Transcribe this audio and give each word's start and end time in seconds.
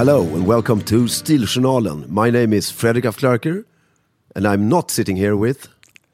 Hello 0.00 0.20
and 0.20 0.46
welcome 0.46 0.82
to 0.82 1.08
Stiljournalen. 1.08 2.04
My 2.08 2.30
name 2.30 2.56
is 2.56 2.72
Fredrik 2.72 3.04
af 3.04 3.16
Klerker 3.16 3.62
and 4.34 4.46
I'm 4.46 4.68
not 4.68 4.90
sitting 4.90 5.18
here 5.18 5.34
with... 5.34 5.68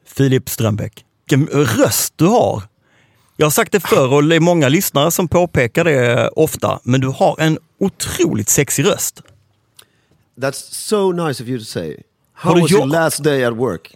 Filip 0.05 0.49
Strömbäck. 0.49 1.05
Vilken 1.29 1.47
röst 1.47 2.13
du 2.15 2.25
har! 2.25 2.63
Jag 3.37 3.45
har 3.45 3.51
sagt 3.51 3.71
det 3.71 3.79
förr 3.79 4.13
och 4.13 4.23
det 4.23 4.35
är 4.35 4.39
många 4.39 4.69
lyssnare 4.69 5.11
som 5.11 5.27
påpekar 5.27 5.83
det 5.83 6.29
ofta, 6.29 6.79
men 6.83 7.01
du 7.01 7.07
har 7.07 7.35
en 7.39 7.57
otroligt 7.79 8.49
sexig 8.49 8.85
röst. 8.85 9.21
That's 10.37 10.71
so 10.71 11.11
nice 11.11 11.43
of 11.43 11.49
you 11.49 11.59
to 11.59 11.65
say. 11.65 11.97
How 12.33 12.61
was 12.61 12.71
your 12.71 12.85
last 12.85 13.23
day 13.23 13.43
at 13.43 13.53
work? 13.53 13.95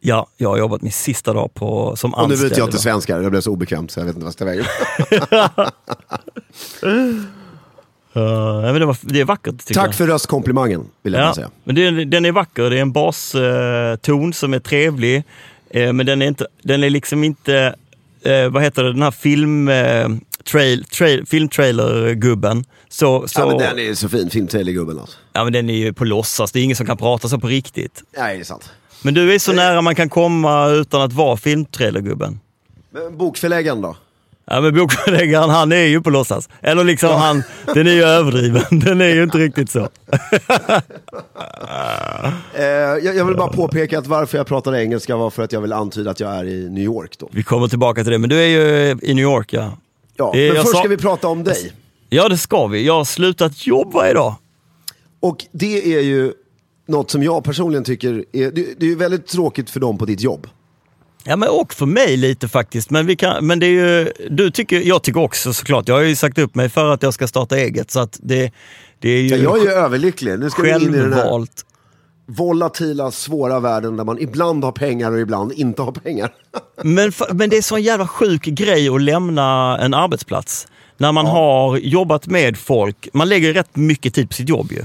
Ja, 0.00 0.26
jag 0.36 0.48
har 0.48 0.58
jobbat 0.58 0.82
min 0.82 0.92
sista 0.92 1.32
dag 1.32 1.54
på, 1.54 1.96
som 1.96 2.14
Och 2.14 2.28
nu 2.28 2.34
anställd. 2.34 2.52
byter 2.52 2.58
jag 2.58 2.70
till 2.70 2.80
svenska, 2.80 3.18
det 3.18 3.30
blev 3.30 3.40
så 3.40 3.50
obekvämt 3.52 3.90
så 3.90 4.00
jag 4.00 4.04
vet 4.04 4.16
inte 4.16 4.24
vad 4.24 4.26
jag 4.26 4.34
ska 4.34 4.44
vägen. 4.44 4.64
Men 8.12 8.74
det, 8.74 8.86
var, 8.86 8.96
det 9.00 9.20
är 9.20 9.24
vackert 9.24 9.58
tycker 9.66 9.80
jag. 9.80 9.86
Tack 9.86 9.94
för 9.96 10.06
röstkomplimangen, 10.06 10.84
vill 11.02 11.12
jag 11.12 11.22
Ja, 11.22 11.34
säga. 11.34 11.50
men 11.64 11.74
den, 11.74 12.10
den 12.10 12.24
är 12.24 12.32
vacker, 12.32 12.70
det 12.70 12.76
är 12.78 12.82
en 12.82 12.92
baston 12.92 14.32
som 14.32 14.54
är 14.54 14.58
trevlig. 14.58 15.22
Eh, 15.70 15.92
men 15.92 16.06
den 16.06 16.22
är, 16.22 16.26
inte, 16.26 16.46
den 16.62 16.84
är 16.84 16.90
liksom 16.90 17.24
inte, 17.24 17.74
vad 18.50 18.62
heter 18.62 18.84
det, 18.84 18.92
den 18.92 19.02
här 19.02 19.10
film, 19.10 19.70
trail, 20.50 20.84
trail, 20.84 21.26
filmtrailer-gubben. 21.26 22.64
Så, 22.88 23.28
så, 23.28 23.40
Ja, 23.40 23.46
men 23.46 23.58
den 23.58 23.78
är 23.78 23.94
så 23.94 24.08
fin, 24.08 24.30
filmtrailergubben 24.30 24.98
alltså. 24.98 25.16
ja, 25.32 25.44
men 25.44 25.52
den 25.52 25.70
är 25.70 25.74
ju 25.74 25.92
på 25.92 26.04
låtsas, 26.04 26.52
det 26.52 26.60
är 26.60 26.64
ingen 26.64 26.76
som 26.76 26.86
kan 26.86 26.96
prata 26.96 27.28
så 27.28 27.38
på 27.38 27.46
riktigt. 27.46 28.02
Nej, 28.18 28.36
det 28.36 28.42
är 28.42 28.44
sant. 28.44 28.70
Men 29.02 29.14
du 29.14 29.34
är 29.34 29.38
så 29.38 29.52
nära 29.52 29.82
man 29.82 29.94
kan 29.94 30.08
komma 30.08 30.68
utan 30.68 31.02
att 31.02 31.12
vara 31.12 31.36
filmtrailergubben. 31.36 32.40
Men 32.90 33.16
bokförläggaren 33.18 33.80
då? 33.80 33.96
Ja 34.52 34.60
men 34.60 34.74
bokförläggaren 34.74 35.50
han 35.50 35.72
är 35.72 35.86
ju 35.86 36.00
på 36.02 36.10
låtsas. 36.10 36.48
Eller 36.60 36.84
liksom 36.84 37.10
han, 37.10 37.42
den 37.74 37.86
är 37.86 37.92
ju 37.92 38.02
överdriven. 38.02 38.62
Den 38.70 39.00
är 39.00 39.14
ju 39.14 39.22
inte 39.22 39.38
riktigt 39.38 39.70
så. 39.70 39.88
Eh, 42.54 42.64
jag, 42.64 43.16
jag 43.16 43.24
vill 43.24 43.36
bara 43.36 43.48
påpeka 43.48 43.98
att 43.98 44.06
varför 44.06 44.38
jag 44.38 44.46
pratar 44.46 44.74
engelska 44.74 45.16
var 45.16 45.30
för 45.30 45.42
att 45.42 45.52
jag 45.52 45.60
vill 45.60 45.72
antyda 45.72 46.10
att 46.10 46.20
jag 46.20 46.36
är 46.36 46.44
i 46.44 46.68
New 46.70 46.84
York 46.84 47.18
då. 47.18 47.28
Vi 47.32 47.42
kommer 47.42 47.68
tillbaka 47.68 48.02
till 48.02 48.12
det, 48.12 48.18
men 48.18 48.30
du 48.30 48.36
är 48.42 48.46
ju 48.46 48.98
i 49.02 49.14
New 49.14 49.22
York 49.22 49.52
ja. 49.52 49.72
Ja, 50.16 50.32
men 50.34 50.54
först 50.54 50.68
sa- 50.72 50.78
ska 50.78 50.88
vi 50.88 50.96
prata 50.96 51.28
om 51.28 51.44
dig. 51.44 51.72
Ja 52.08 52.28
det 52.28 52.38
ska 52.38 52.66
vi. 52.66 52.86
Jag 52.86 52.94
har 52.94 53.04
slutat 53.04 53.66
jobba 53.66 54.10
idag. 54.10 54.34
Och 55.20 55.44
det 55.52 55.94
är 55.94 56.00
ju 56.00 56.32
något 56.88 57.10
som 57.10 57.22
jag 57.22 57.44
personligen 57.44 57.84
tycker 57.84 58.24
är, 58.32 58.50
det, 58.50 58.66
det 58.78 58.86
är 58.86 58.90
ju 58.90 58.96
väldigt 58.96 59.26
tråkigt 59.26 59.70
för 59.70 59.80
dem 59.80 59.98
på 59.98 60.04
ditt 60.04 60.20
jobb. 60.20 60.46
Ja 61.24 61.36
men 61.36 61.48
och 61.48 61.74
för 61.74 61.86
mig 61.86 62.16
lite 62.16 62.48
faktiskt. 62.48 62.90
Men, 62.90 63.06
vi 63.06 63.16
kan, 63.16 63.46
men 63.46 63.58
det 63.58 63.66
är 63.66 63.70
ju, 63.70 64.12
du 64.30 64.50
tycker, 64.50 64.80
jag 64.80 65.02
tycker 65.02 65.20
också 65.20 65.52
såklart. 65.52 65.88
Jag 65.88 65.94
har 65.94 66.02
ju 66.02 66.16
sagt 66.16 66.38
upp 66.38 66.54
mig 66.54 66.68
för 66.68 66.92
att 66.92 67.02
jag 67.02 67.14
ska 67.14 67.26
starta 67.26 67.56
eget. 67.58 67.90
Så 67.90 68.00
att 68.00 68.18
det, 68.22 68.52
det 68.98 69.08
är 69.08 69.22
ju 69.22 69.28
Ja, 69.28 69.36
jag 69.36 69.58
är 69.58 69.62
ju 69.62 69.70
överlycklig. 69.70 70.38
Nu 70.38 70.50
ska 70.50 70.62
vi 70.62 70.70
in 70.70 70.76
i 70.76 70.98
den 70.98 71.12
här 71.12 71.20
självvalt. 71.20 71.64
volatila, 72.26 73.10
svåra 73.10 73.60
världen 73.60 73.96
där 73.96 74.04
man 74.04 74.18
ibland 74.18 74.64
har 74.64 74.72
pengar 74.72 75.12
och 75.12 75.20
ibland 75.20 75.52
inte 75.52 75.82
har 75.82 75.92
pengar. 75.92 76.32
Men, 76.82 77.12
men 77.32 77.50
det 77.50 77.56
är 77.56 77.62
så 77.62 77.76
en 77.76 77.82
jävla 77.82 78.06
sjuk 78.06 78.42
grej 78.44 78.88
att 78.88 79.02
lämna 79.02 79.78
en 79.78 79.94
arbetsplats. 79.94 80.66
När 80.96 81.12
man 81.12 81.26
har 81.26 81.76
jobbat 81.76 82.26
med 82.26 82.56
folk, 82.56 83.08
man 83.12 83.28
lägger 83.28 83.52
rätt 83.52 83.76
mycket 83.76 84.14
tid 84.14 84.28
på 84.28 84.34
sitt 84.34 84.48
jobb 84.48 84.72
ju. 84.72 84.84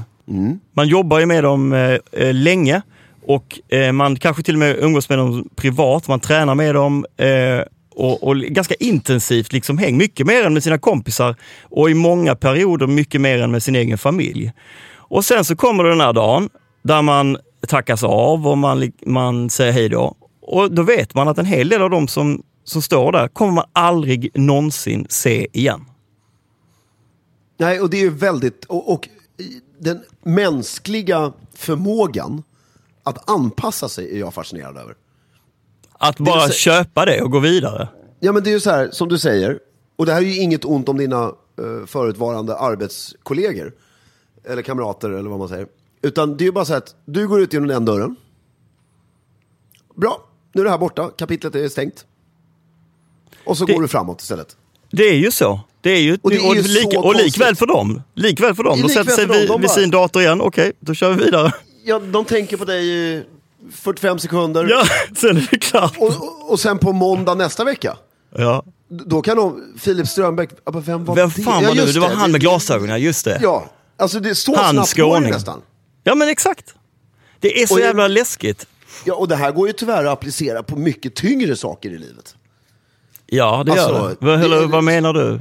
Man 0.76 0.88
jobbar 0.88 1.20
ju 1.20 1.26
med 1.26 1.44
dem 1.44 1.74
eh, 1.74 1.98
eh, 2.12 2.34
länge 2.34 2.82
och 3.28 3.60
eh, 3.70 3.92
man 3.92 4.16
kanske 4.16 4.44
till 4.44 4.56
och 4.56 4.60
med 4.60 4.78
umgås 4.80 5.10
med 5.10 5.18
dem 5.18 5.50
privat, 5.56 6.08
man 6.08 6.20
tränar 6.20 6.56
med 6.56 6.76
dem 6.76 7.06
eh, 7.18 7.62
och, 7.96 8.24
och 8.24 8.36
ganska 8.38 8.74
intensivt 8.74 9.54
liksom 9.54 9.78
häng. 9.78 9.98
Mycket 9.98 10.28
mer 10.28 10.44
än 10.44 10.54
med 10.54 10.64
sina 10.64 10.78
kompisar 10.78 11.36
och 11.64 11.90
i 11.90 11.94
många 11.94 12.36
perioder 12.36 12.88
mycket 12.88 13.22
mer 13.22 13.42
än 13.42 13.52
med 13.52 13.64
sin 13.64 13.76
egen 13.76 13.98
familj. 13.98 14.52
Och 14.94 15.26
sen 15.26 15.46
så 15.46 15.56
kommer 15.56 15.84
den 15.84 16.02
här 16.02 16.14
dagen 16.14 16.50
där 16.82 17.02
man 17.02 17.38
tackas 17.68 18.04
av 18.04 18.48
och 18.48 18.58
man, 18.58 18.92
man 19.06 19.50
säger 19.50 19.72
hej 19.72 19.90
då. 19.90 20.16
Och 20.42 20.72
då 20.72 20.84
vet 20.84 21.14
man 21.14 21.28
att 21.28 21.38
en 21.38 21.46
hel 21.46 21.70
del 21.70 21.82
av 21.82 21.90
dem 21.90 22.08
som, 22.08 22.44
som 22.64 22.82
står 22.82 23.12
där 23.12 23.28
kommer 23.28 23.52
man 23.52 23.66
aldrig 23.74 24.32
någonsin 24.34 25.06
se 25.10 25.48
igen. 25.54 25.86
Nej, 27.58 27.82
och 27.82 27.90
det 27.90 27.98
är 27.98 28.02
ju 28.02 28.10
väldigt, 28.10 28.66
och, 28.66 28.94
och 28.94 29.10
den 29.80 30.04
mänskliga 30.24 31.34
förmågan 31.54 32.44
att 33.06 33.30
anpassa 33.30 33.90
sig 33.90 34.16
är 34.16 34.20
jag 34.20 34.34
fascinerad 34.34 34.78
över. 34.78 34.96
Att 35.94 36.18
bara 36.20 36.48
så- 36.48 36.54
köpa 36.54 37.06
det 37.06 37.22
och 37.22 37.32
gå 37.32 37.40
vidare. 37.40 37.88
Ja 38.20 38.32
men 38.32 38.44
det 38.44 38.50
är 38.50 38.52
ju 38.54 38.60
så 38.60 38.70
här, 38.70 38.90
som 38.92 39.10
du 39.10 39.20
säger, 39.20 39.60
och 39.96 40.06
det 40.06 40.14
här 40.14 40.22
är 40.22 40.26
ju 40.26 40.42
inget 40.42 40.66
ont 40.66 40.90
om 40.90 40.98
dina 40.98 41.26
uh, 41.62 41.86
förutvarande 41.86 42.58
arbetskollegor, 42.58 43.74
eller 44.44 44.62
kamrater 44.62 45.10
eller 45.10 45.30
vad 45.30 45.40
man 45.40 45.50
säger. 45.50 45.68
Utan 46.02 46.38
det 46.38 46.44
är 46.44 46.46
ju 46.46 46.52
bara 46.52 46.66
så 46.66 46.74
här 46.74 46.78
att 46.78 46.96
du 47.06 47.28
går 47.28 47.42
ut 47.42 47.54
genom 47.54 47.68
den 47.68 47.86
dörren. 47.86 48.16
Bra, 49.96 50.30
nu 50.54 50.62
är 50.62 50.66
det 50.66 50.72
här 50.72 50.78
borta, 50.78 51.10
kapitlet 51.18 51.56
är 51.56 51.70
stängt. 51.70 52.06
Och 53.46 53.58
så 53.58 53.66
Det- 53.66 53.74
går 53.74 53.82
du 53.82 53.88
framåt 53.88 54.22
istället. 54.22 54.58
Det 54.92 55.04
är 55.04 55.16
ju 55.16 55.32
så. 55.32 55.60
Det 55.82 55.90
är 55.92 56.02
ju, 56.02 56.18
Och 56.22 56.30
det 56.30 56.38
är 56.38 56.56
ju 56.56 56.62
lika, 56.62 56.92
så 56.92 57.04
och 57.08 57.16
likväl 57.16 57.56
för 57.56 57.66
dem. 57.66 58.02
Likväl 58.14 58.56
för 58.56 58.64
dem. 58.64 58.82
De 58.82 58.90
sätter 58.90 59.12
sig 59.12 59.26
vid, 59.28 59.48
de 59.48 59.62
vid 59.62 59.70
sin 59.72 59.92
dator 59.92 60.22
igen. 60.22 60.42
Okej, 60.42 60.72
då 60.80 60.94
kör 60.94 61.14
vi 61.14 61.24
vidare. 61.24 61.54
Ja, 61.88 62.00
de 62.00 62.26
tänker 62.26 62.58
på 62.58 62.66
dig 62.66 62.88
i 62.90 63.24
45 63.72 64.20
sekunder. 64.20 64.68
Ja, 64.70 64.84
sen 65.18 65.38
är 65.38 65.48
det 65.52 65.58
klart. 65.58 65.98
Och, 65.98 66.08
och, 66.08 66.52
och 66.52 66.60
sen 66.60 66.78
på 66.80 66.94
måndag 66.94 67.34
nästa 67.36 67.64
vecka, 67.64 67.98
Ja. 68.38 68.64
då 68.90 69.22
kan 69.22 69.38
de, 69.38 69.74
Filip 69.80 70.08
Strömbäck, 70.08 70.50
ja, 70.66 70.72
men 70.72 70.82
vem 70.82 71.06
var 71.06 71.16
Vem 71.16 71.30
det? 71.36 71.42
fan 71.44 71.64
Ja, 71.64 71.70
var 71.70 71.76
du? 71.76 71.82
just 71.82 71.94
Det 71.94 72.00
var 72.00 72.10
han 72.10 72.32
med 72.32 72.42
glasögonen, 72.42 73.02
just 73.02 73.26
det. 73.26 73.40
Ja, 73.42 73.66
alltså 73.98 74.20
det 74.20 74.30
är 74.30 74.34
så 74.34 74.56
Han, 74.56 74.74
snabbt 74.74 74.94
går 74.98 75.06
det 75.06 75.12
skåning. 75.12 75.32
nästan. 75.32 75.62
Ja 76.04 76.16
men 76.16 76.30
exakt. 76.30 76.74
Det 77.40 77.62
är 77.62 77.68
så 77.68 77.74
Och 77.74 77.80
jag- 77.80 77.86
jävla 77.88 78.08
läskigt. 78.08 78.66
Ja, 79.06 79.14
och 79.16 79.28
det 79.28 79.36
här 79.36 79.52
går 79.52 79.68
ju 79.68 79.74
tyvärr 79.74 80.06
att 80.06 80.12
applicera 80.14 80.64
på 80.64 80.76
mycket 80.76 81.16
tyngre 81.16 81.56
saker 81.56 81.90
i 81.90 81.98
livet. 81.98 82.36
Ja 83.28 83.64
det 83.66 83.72
Alltså, 83.72 83.90
gör 83.90 84.10
det. 84.10 84.16
Vad, 84.20 84.40
det- 84.40 84.46
eller, 84.46 84.66
vad 84.66 84.84
menar 84.84 85.14
du? 85.14 85.40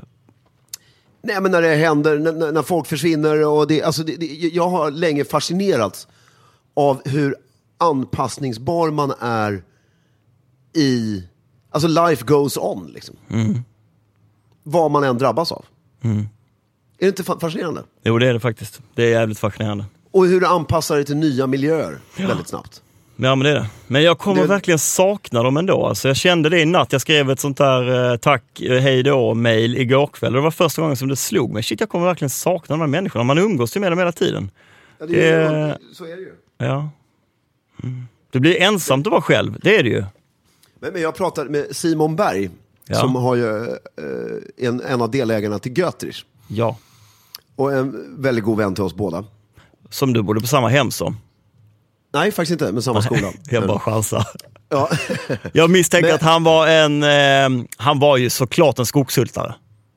Nej 1.23 1.41
men 1.41 1.51
när 1.53 1.63
det 1.63 1.75
händer, 1.75 2.19
när, 2.19 2.33
när- 2.33 2.53
när 2.53 2.63
folk 2.63 2.87
försvinner 2.87 3.47
och 3.47 3.67
det, 3.67 3.83
alltså 3.83 4.03
det, 4.03 4.17
det, 4.17 4.27
jag 4.27 4.69
har 4.69 4.91
länge 4.91 5.25
fascinerats 5.25 6.09
av 6.77 7.09
hur 7.09 7.37
anpassningsbar 7.79 8.91
man 8.91 9.13
är 9.21 9.63
i, 10.77 11.23
alltså 11.71 11.89
life 11.89 12.25
goes 12.25 12.57
on 12.57 12.91
liksom. 12.95 13.17
Vad 14.63 14.91
man 14.91 15.05
än 15.05 15.19
drabbas 15.19 15.53
av. 15.53 15.65
Är 16.03 16.27
det 16.99 17.07
inte 17.07 17.23
fa- 17.23 17.41
fascinerande? 17.41 17.83
Jo 18.05 18.19
det 18.19 18.27
är 18.29 18.33
det 18.35 18.41
faktiskt. 18.41 18.81
Det 18.95 19.03
är 19.05 19.11
jävligt 19.11 19.39
fascinerande. 19.39 19.85
Och 20.11 20.27
hur 20.27 20.41
du 20.41 20.47
anpassar 20.47 20.95
dig 20.97 21.05
till 21.05 21.17
nya 21.17 21.47
miljöer 21.47 21.99
väldigt 22.19 22.49
snabbt. 22.49 22.83
Ja 23.17 23.35
men 23.35 23.39
det 23.45 23.51
är 23.51 23.55
det. 23.55 23.67
Men 23.87 24.03
jag 24.03 24.19
kommer 24.19 24.43
Det- 24.43 24.49
verkligen 24.49 24.79
sakna 24.79 25.43
dem 25.43 25.57
ändå. 25.57 25.87
Alltså, 25.87 26.09
jag 26.09 26.17
kände 26.17 26.49
det 26.49 26.61
i 26.61 26.65
natt. 26.65 26.93
Jag 26.93 27.01
skrev 27.01 27.31
ett 27.31 27.41
sånt 27.41 27.57
där 27.59 28.11
eh, 28.13 28.17
tack, 28.17 28.61
eh, 28.61 28.81
hej 28.81 29.03
då 29.03 29.35
mail 29.35 29.77
igår 29.79 30.07
kväll. 30.07 30.33
Det 30.33 30.41
var 30.41 30.51
första 30.51 30.83
gången 30.83 30.97
som 30.97 31.09
det 31.09 31.17
slog 31.17 31.53
mig. 31.53 31.63
Shit 31.63 31.81
jag 31.81 31.89
kommer 31.89 32.05
verkligen 32.07 32.31
sakna 32.31 32.73
de 32.73 32.81
här 32.81 32.87
människorna. 32.89 33.25
Man 33.25 33.39
umgås 33.39 33.77
ju 33.77 33.81
med 33.81 33.93
dem 33.93 33.99
hela 33.99 34.13
tiden. 34.13 34.51
Ja, 34.99 35.07
det 35.07 35.31
är 35.31 35.69
ju- 35.69 35.95
så 35.95 36.05
är 36.05 36.17
det 36.17 36.23
ju. 36.23 36.33
Ja. 36.59 36.91
Mm. 37.83 38.07
Det 38.31 38.41
blir 38.41 38.61
ensamt 38.63 39.07
att 39.07 39.11
vara 39.11 39.23
själv. 39.23 39.59
Det 39.63 39.77
är 39.79 39.83
det 39.83 39.89
ju. 39.89 40.05
Men, 40.81 40.93
men 40.93 41.03
jag 41.03 41.15
pratade 41.15 41.51
med 41.51 41.77
Simon 41.77 42.17
Berg, 42.17 42.51
Ja. 42.87 42.95
som 43.01 43.15
har 43.17 43.35
ju 43.35 43.65
eh, 43.67 44.67
en, 44.69 44.81
en 44.81 45.03
av 45.03 45.11
delägarna 45.11 45.59
till 45.59 45.79
Götrich. 45.79 46.25
Ja. 46.49 46.77
Och 47.57 47.73
en 47.73 48.17
väldigt 48.23 48.45
god 48.45 48.59
vän 48.59 48.75
till 48.75 48.85
oss 48.85 48.95
båda. 48.95 49.25
Som 49.91 50.13
du 50.13 50.23
bodde 50.23 50.41
på 50.41 50.47
samma 50.47 50.69
hem 50.69 50.91
som. 50.91 51.17
Nej, 52.13 52.31
faktiskt 52.33 52.53
inte, 52.53 52.73
men 52.73 52.83
samma 52.83 53.03
skola. 53.03 53.33
Jag 53.51 53.67
bara 53.67 53.79
chansar. 53.79 54.27
Ja. 54.69 54.91
Jag 55.53 55.71
misstänker 55.71 56.07
Men- 56.09 56.15
att 56.15 56.23
han 56.23 56.45
var 56.45 56.67
en, 56.69 57.03
eh, 57.03 57.65
han 57.77 57.99
var 57.99 58.17
ju 58.17 58.31
såklart 58.31 58.79
en 58.79 58.87
skogshultare. 58.87 59.55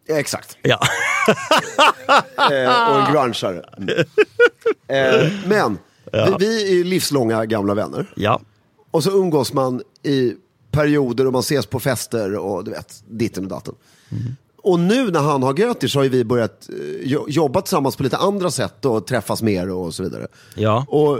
Exakt. 0.09 0.57
Ja. 0.61 0.79
Eh, 2.51 2.89
och 2.91 2.99
en 2.99 3.13
grungeare. 3.13 3.63
Eh, 4.87 5.31
men, 5.47 5.77
vi, 6.13 6.35
vi 6.39 6.79
är 6.79 6.83
livslånga 6.83 7.45
gamla 7.45 7.73
vänner. 7.73 8.13
ja. 8.15 8.41
Och 8.91 9.03
så 9.03 9.11
umgås 9.11 9.53
man 9.53 9.81
i 10.03 10.33
perioder 10.71 11.27
och 11.27 11.33
man 11.33 11.39
ses 11.39 11.65
på 11.65 11.79
fester 11.79 12.35
och 12.35 12.63
du 12.63 12.71
vet, 12.71 13.03
ditten 13.09 13.43
och 13.43 13.49
datten. 13.49 13.75
Och 14.63 14.79
nu 14.79 15.11
när 15.11 15.19
han 15.19 15.43
har 15.43 15.57
Götir 15.59 15.87
så 15.87 15.99
har 15.99 16.03
ju 16.03 16.09
vi 16.09 16.23
börjat 16.23 16.69
eh, 16.69 16.75
jo- 17.03 17.25
jobba 17.29 17.61
tillsammans 17.61 17.95
på 17.95 18.03
lite 18.03 18.17
andra 18.17 18.51
sätt 18.51 18.85
och 18.85 19.07
träffas 19.07 19.41
mer 19.41 19.69
och 19.69 19.93
så 19.93 20.03
vidare. 20.03 20.27
Ja. 20.55 20.85
Och 20.89 21.19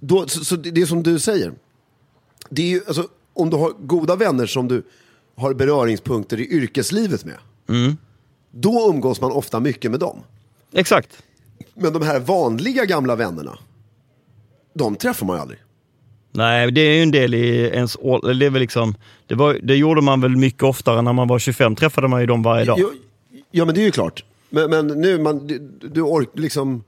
då, 0.00 0.28
så, 0.28 0.44
så 0.44 0.56
det 0.56 0.80
är 0.82 0.86
som 0.86 1.02
du 1.02 1.18
säger. 1.18 1.52
Det 2.50 2.62
är 2.62 2.66
ju, 2.66 2.80
alltså, 2.86 3.08
om 3.34 3.50
du 3.50 3.56
har 3.56 3.70
goda 3.80 4.16
vänner 4.16 4.46
som 4.46 4.68
du 4.68 4.82
har 5.36 5.54
beröringspunkter 5.54 6.40
i 6.40 6.48
yrkeslivet 6.52 7.24
med. 7.24 7.38
Då 8.50 8.88
umgås 8.90 9.20
man 9.20 9.32
ofta 9.32 9.60
mycket 9.60 9.90
med 9.90 10.00
dem. 10.00 10.18
Exakt. 10.72 11.22
Men 11.74 11.92
de 11.92 12.02
här 12.02 12.20
vanliga 12.20 12.84
gamla 12.84 13.16
vännerna, 13.16 13.58
de 14.78 14.96
träffar 14.96 15.26
man 15.26 15.36
ju 15.36 15.42
aldrig. 15.42 15.58
Nej, 16.32 16.70
det 16.72 16.80
är 16.80 16.94
ju 16.94 17.02
en 17.02 17.10
del 17.10 17.34
i 17.34 17.70
ens 17.72 17.96
det 18.38 18.46
är 18.46 18.50
väl 18.50 18.60
liksom, 18.60 18.94
det, 19.26 19.34
var, 19.34 19.58
det 19.62 19.76
gjorde 19.76 20.00
man 20.00 20.20
väl 20.20 20.36
mycket 20.36 20.62
oftare 20.62 21.02
när 21.02 21.12
man 21.12 21.28
var 21.28 21.38
25, 21.38 21.76
träffade 21.76 22.08
man 22.08 22.20
ju 22.20 22.26
dem 22.26 22.42
varje 22.42 22.64
dag. 22.64 22.78
Jo, 22.80 22.90
ja, 23.50 23.64
men 23.64 23.74
det 23.74 23.80
är 23.80 23.84
ju 23.84 23.90
klart. 23.90 24.24
Men, 24.50 24.70
men 24.70 24.86
nu, 24.86 25.18
man, 25.18 25.46
du, 25.46 25.58
du, 25.94 26.02
ork, 26.02 26.28
liksom, 26.34 26.84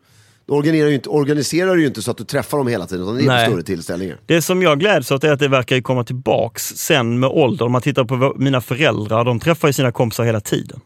du 0.46 0.52
organiserar, 0.52 0.88
ju 0.88 0.94
inte, 0.94 1.08
organiserar 1.08 1.76
ju 1.76 1.87
inte 1.87 2.02
så 2.02 2.11
att 2.11 2.17
du 2.17 2.25
träffar 2.25 2.58
dem 2.58 2.67
hela 2.67 2.87
tiden, 2.87 3.02
utan 3.05 3.17
det 3.17 3.23
är 3.23 3.26
Nej. 3.26 3.44
på 3.46 3.50
större 3.50 3.62
tillställningar. 3.62 4.19
Det 4.26 4.43
som 4.43 4.62
jag 4.62 4.81
gläds 4.81 5.11
åt 5.11 5.25
är 5.25 5.32
att 5.32 5.38
det 5.38 5.49
verkar 5.49 5.76
ju 5.76 5.82
komma 5.82 6.05
tillbaks 6.05 6.62
sen 6.69 7.20
med 7.20 7.31
ålder. 7.31 7.64
Om 7.67 7.73
man 7.73 7.82
tittar 7.82 8.05
på 8.05 8.34
mina 8.38 8.61
föräldrar, 8.61 9.25
de 9.25 9.41
träffar 9.41 9.69
ju 9.69 9.73
sina 9.73 9.93
kompisar 9.93 10.25
hela 10.25 10.41
tiden. 10.41 10.81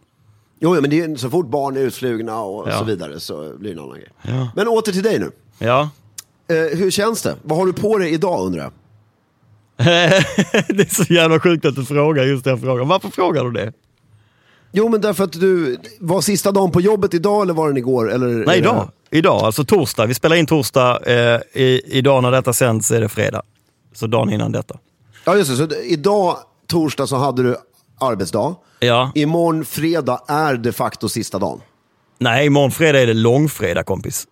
Jo, 0.61 0.81
men 0.81 0.91
det 0.91 1.01
är, 1.01 1.17
så 1.17 1.31
fort 1.31 1.49
barn 1.49 1.77
är 1.77 1.81
utflugna 1.81 2.41
och 2.41 2.69
Ja. 2.69 2.79
så 2.79 2.85
vidare 2.85 3.21
så 3.21 3.53
blir 3.59 3.71
det 3.71 3.77
en 3.81 3.85
annan 3.85 3.97
grej. 3.97 4.09
Ja. 4.23 4.51
Men 4.57 4.69
åter 4.69 4.93
till 4.93 5.03
dig 5.03 5.19
nu. 5.19 5.31
Ja. 5.59 5.91
Eh, 6.53 6.79
hur 6.79 6.91
känns 6.91 7.23
det? 7.23 7.37
Vad 7.43 7.59
har 7.59 7.67
du 7.67 7.73
på 7.73 7.99
dig 7.99 8.13
idag 8.13 8.47
undrar 8.47 8.63
jag? 8.63 8.73
det 10.69 10.83
är 10.83 11.05
så 11.05 11.13
jävla 11.13 11.41
sjukt 11.41 11.65
att 11.65 11.75
du 11.75 11.85
frågar 11.85 12.25
just 12.25 12.45
den 12.45 12.61
frågan. 12.61 12.89
Varför 12.89 13.09
frågar 13.09 13.45
du 13.45 13.51
det? 13.51 13.73
Jo, 14.73 14.89
men 14.89 15.01
därför 15.01 15.25
att 15.25 15.33
du, 15.33 15.79
var 16.01 16.21
sista 16.21 16.53
dagen 16.53 16.71
på 16.71 16.81
jobbet 16.81 17.15
idag 17.15 17.43
eller 17.43 17.55
var 17.55 17.69
den 17.69 17.77
igår? 17.77 18.13
Eller, 18.13 18.27
Nej, 18.27 18.59
idag. 18.59 18.91
Idag, 19.11 19.43
alltså 19.43 19.65
torsdag. 19.65 20.07
Vi 20.07 20.15
spelar 20.15 20.37
in 20.37 20.47
torsdag. 20.47 21.01
Eh, 21.07 21.41
i, 21.53 21.83
idag 21.87 22.23
när 22.23 22.31
detta 22.31 22.53
sänds 22.53 22.91
är 22.91 23.01
det 23.01 23.09
fredag. 23.09 23.43
Så 23.95 24.07
dagen 24.07 24.31
innan 24.31 24.53
detta. 24.53 24.75
Det, 24.75 24.81
ja, 25.25 25.37
just 25.37 25.51
det. 25.51 25.57
Så 25.57 25.69
idag, 25.83 26.37
torsdag, 26.67 27.07
så 27.07 27.17
hade 27.17 27.43
du 27.43 27.57
arbetsdag. 28.01 28.55
Ja. 28.79 29.13
Imorgon, 29.15 29.65
fredag, 29.65 30.21
är 30.29 30.55
de 30.57 30.73
facto 30.73 31.09
sista 31.09 31.39
dagen. 31.39 31.61
Nej, 32.19 32.47
imorgon 32.47 32.71
fredag 32.71 33.01
är 33.01 33.07
det 33.07 33.15
långfredag 33.15 33.87
kompis. 33.87 34.27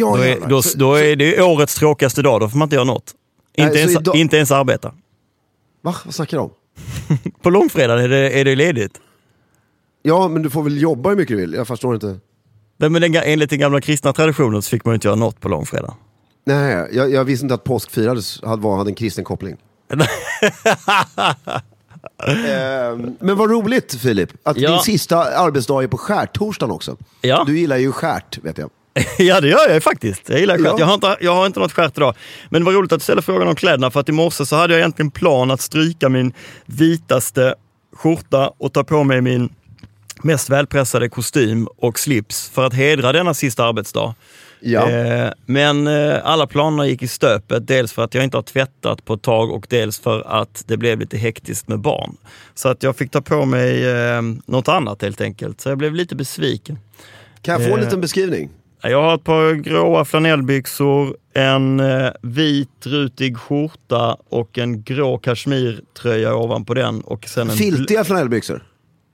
Ja, 0.00 0.16
Då 0.16 0.22
är, 0.22 0.40
då, 0.48 0.62
då 0.76 0.94
är 0.94 1.16
det 1.16 1.42
årets 1.42 1.74
tråkigaste 1.74 2.22
dag, 2.22 2.40
då 2.40 2.48
får 2.48 2.58
man 2.58 2.66
inte 2.66 2.76
göra 2.76 2.84
något. 2.84 3.14
Nej, 3.56 3.66
Inte, 3.66 3.74
så 3.78 3.80
ens, 3.88 4.00
idag- 4.00 4.16
inte 4.16 4.36
ens 4.36 4.50
arbeta. 4.50 4.94
Va? 5.82 5.94
Vad 6.04 6.14
snackar 6.14 6.36
du 6.36 6.42
om? 6.42 6.50
På 7.42 7.50
långfredag 7.50 8.04
är 8.04 8.08
det, 8.08 8.30
är 8.30 8.44
det 8.44 8.54
ledigt. 8.56 9.00
Ja, 10.02 10.28
men 10.28 10.42
du 10.42 10.50
får 10.50 10.62
väl 10.62 10.80
jobba 10.82 11.08
hur 11.10 11.16
mycket 11.16 11.36
du 11.36 11.40
vill. 11.40 11.52
Jag 11.54 11.66
förstår 11.68 11.94
inte. 11.94 12.06
Nej, 12.76 12.90
Men 12.90 13.02
den, 13.02 13.14
enligt 13.16 13.50
den 13.50 13.58
gamla 13.58 13.80
kristna 13.80 14.12
traditionen 14.12 14.62
så 14.62 14.70
fick 14.70 14.84
man 14.84 14.94
inte 14.94 15.08
göra 15.08 15.16
något 15.16 15.40
på 15.40 15.48
långfredag. 15.48 15.94
Nej, 16.46 16.88
jag, 16.92 17.10
jag 17.10 17.24
visste 17.24 17.44
inte 17.44 17.54
att 17.54 17.64
påsk 17.64 17.90
firades, 17.90 18.42
hade, 18.42 18.62
var, 18.62 18.76
hade 18.76 18.90
en 18.90 18.94
kristen 18.94 19.24
koppling. 19.24 19.56
Ehm, 22.46 23.16
men 23.20 23.36
vad 23.36 23.50
roligt 23.50 23.94
Filip, 23.94 24.30
att 24.42 24.56
Ja. 24.56 24.70
din 24.70 24.78
sista 24.80 25.16
arbetsdag 25.38 25.82
är 25.82 25.86
på 25.88 25.98
skärtorsdagen 25.98 26.74
också. 26.74 26.96
Ja. 27.20 27.44
Du 27.46 27.58
gillar 27.58 27.76
ju 27.76 27.92
skärt, 27.92 28.38
vet 28.44 28.58
jag. 28.58 28.70
ja 29.18 29.40
det 29.40 29.48
gör 29.48 29.68
jag 29.70 29.82
faktiskt. 29.82 30.28
Jag 30.28 30.40
gillar 30.40 30.56
skärt. 30.58 30.66
Ja. 30.66 30.76
Jag, 30.78 30.86
har 30.86 30.94
inte, 30.94 31.16
jag 31.20 31.34
har 31.34 31.46
inte 31.46 31.60
något 31.60 31.72
skärt 31.72 31.96
idag. 31.96 32.14
Men 32.50 32.60
det 32.62 32.66
var 32.66 32.72
roligt 32.72 32.92
att 32.92 32.98
du 32.98 33.02
ställde 33.02 33.22
frågan 33.22 33.48
om 33.48 33.54
kläderna 33.54 33.90
för 33.90 34.00
att 34.00 34.08
i 34.08 34.12
morse 34.12 34.46
så 34.46 34.56
hade 34.56 34.72
jag 34.74 34.80
egentligen 34.80 35.10
plan 35.10 35.50
att 35.50 35.60
stryka 35.60 36.08
min 36.08 36.32
vitaste 36.66 37.54
skjorta 37.96 38.52
och 38.58 38.72
ta 38.72 38.84
på 38.84 39.04
mig 39.04 39.20
min 39.20 39.48
mest 40.22 40.50
välpressade 40.50 41.08
kostym 41.08 41.68
och 41.76 41.98
slips 41.98 42.50
för 42.50 42.66
att 42.66 42.74
hedra 42.74 43.12
denna 43.12 43.34
sista 43.34 43.64
arbetsdag. 43.64 44.14
Ja. 44.60 44.90
Eh, 44.90 45.30
men 45.46 45.86
eh, 45.86 46.16
alla 46.24 46.46
planer 46.46 46.84
gick 46.84 47.02
i 47.02 47.08
stöpet, 47.08 47.66
dels 47.66 47.92
för 47.92 48.04
att 48.04 48.14
jag 48.14 48.24
inte 48.24 48.36
har 48.36 48.42
tvättat 48.42 49.04
på 49.04 49.14
ett 49.14 49.22
tag 49.22 49.50
och 49.50 49.66
dels 49.68 50.00
för 50.00 50.40
att 50.40 50.64
det 50.66 50.76
blev 50.76 51.00
lite 51.00 51.16
hektiskt 51.16 51.68
med 51.68 51.78
barn. 51.80 52.16
Så 52.54 52.68
att 52.68 52.82
jag 52.82 52.96
fick 52.96 53.10
ta 53.10 53.20
på 53.20 53.44
mig 53.44 53.88
eh, 53.88 54.22
något 54.46 54.68
annat 54.68 55.02
helt 55.02 55.20
enkelt. 55.20 55.60
Så 55.60 55.68
jag 55.68 55.78
blev 55.78 55.94
lite 55.94 56.16
besviken. 56.16 56.78
Kan 57.42 57.52
jag 57.54 57.68
få 57.68 57.74
en 57.74 57.78
Eh. 57.80 57.84
liten 57.84 58.00
beskrivning? 58.00 58.50
Jag 58.82 59.02
har 59.02 59.14
ett 59.14 59.24
par 59.24 59.54
gråa 59.54 60.04
flanellbyxor, 60.04 61.16
en 61.34 61.80
eh, 61.80 62.10
vit 62.22 62.86
rutig 62.86 63.38
skjorta 63.38 64.16
och 64.28 64.58
en 64.58 64.82
grå 64.82 65.18
kashmirtröja 65.18 66.34
ovanpå 66.34 66.74
den. 66.74 67.00
Och 67.00 67.24
sen 67.28 67.50
en 67.50 67.56
Filtiga 67.56 68.04
flanellbyxor. 68.04 68.66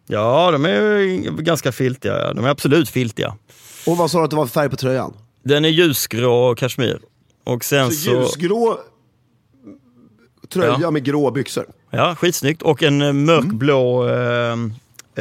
Ja, 0.06 0.50
de 0.50 0.64
är 0.64 1.40
ganska 1.42 1.72
filtiga. 1.72 2.32
De 2.34 2.44
är 2.44 2.48
absolut 2.48 2.88
filtiga. 2.88 3.34
Och 3.86 3.96
vad 3.96 4.10
sa 4.10 4.18
du 4.18 4.24
att 4.24 4.30
det 4.30 4.36
var 4.36 4.46
för 4.46 4.52
färg 4.52 4.70
på 4.70 4.76
tröjan? 4.76 5.14
Den 5.42 5.64
är 5.64 5.68
ljusgrå 5.68 6.54
kashmir. 6.54 7.00
Och 7.44 7.64
sen 7.64 7.90
Så 7.90 7.96
så... 7.96 8.10
ljusgrå 8.10 8.78
tröja 10.52 10.78
Ja. 10.80 10.90
med 10.90 11.04
grå 11.04 11.30
byxor. 11.30 11.66
Ja, 11.90 12.14
skitsnyggt. 12.14 12.62
Och 12.62 12.82
en 12.82 13.02
eh, 13.02 13.12
mörkblå 13.12 14.08
eh, 14.08 14.52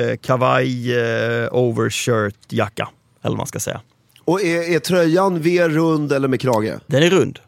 eh, 0.04 0.18
kavaj 0.22 0.98
eh, 1.00 1.48
overshirt 1.54 2.36
jacka. 2.50 2.90
Eller 3.22 3.32
vad 3.32 3.38
man 3.38 3.48
ska 3.48 3.60
säga. 3.60 3.82
Och 4.26 4.42
är, 4.42 4.76
är 4.76 4.80
tröjan 4.80 5.40
V-rund 5.42 6.12
eller 6.12 6.28
med 6.28 6.42
krage? 6.42 6.74
Den 6.88 7.04
är 7.04 7.10
rund. 7.10 7.40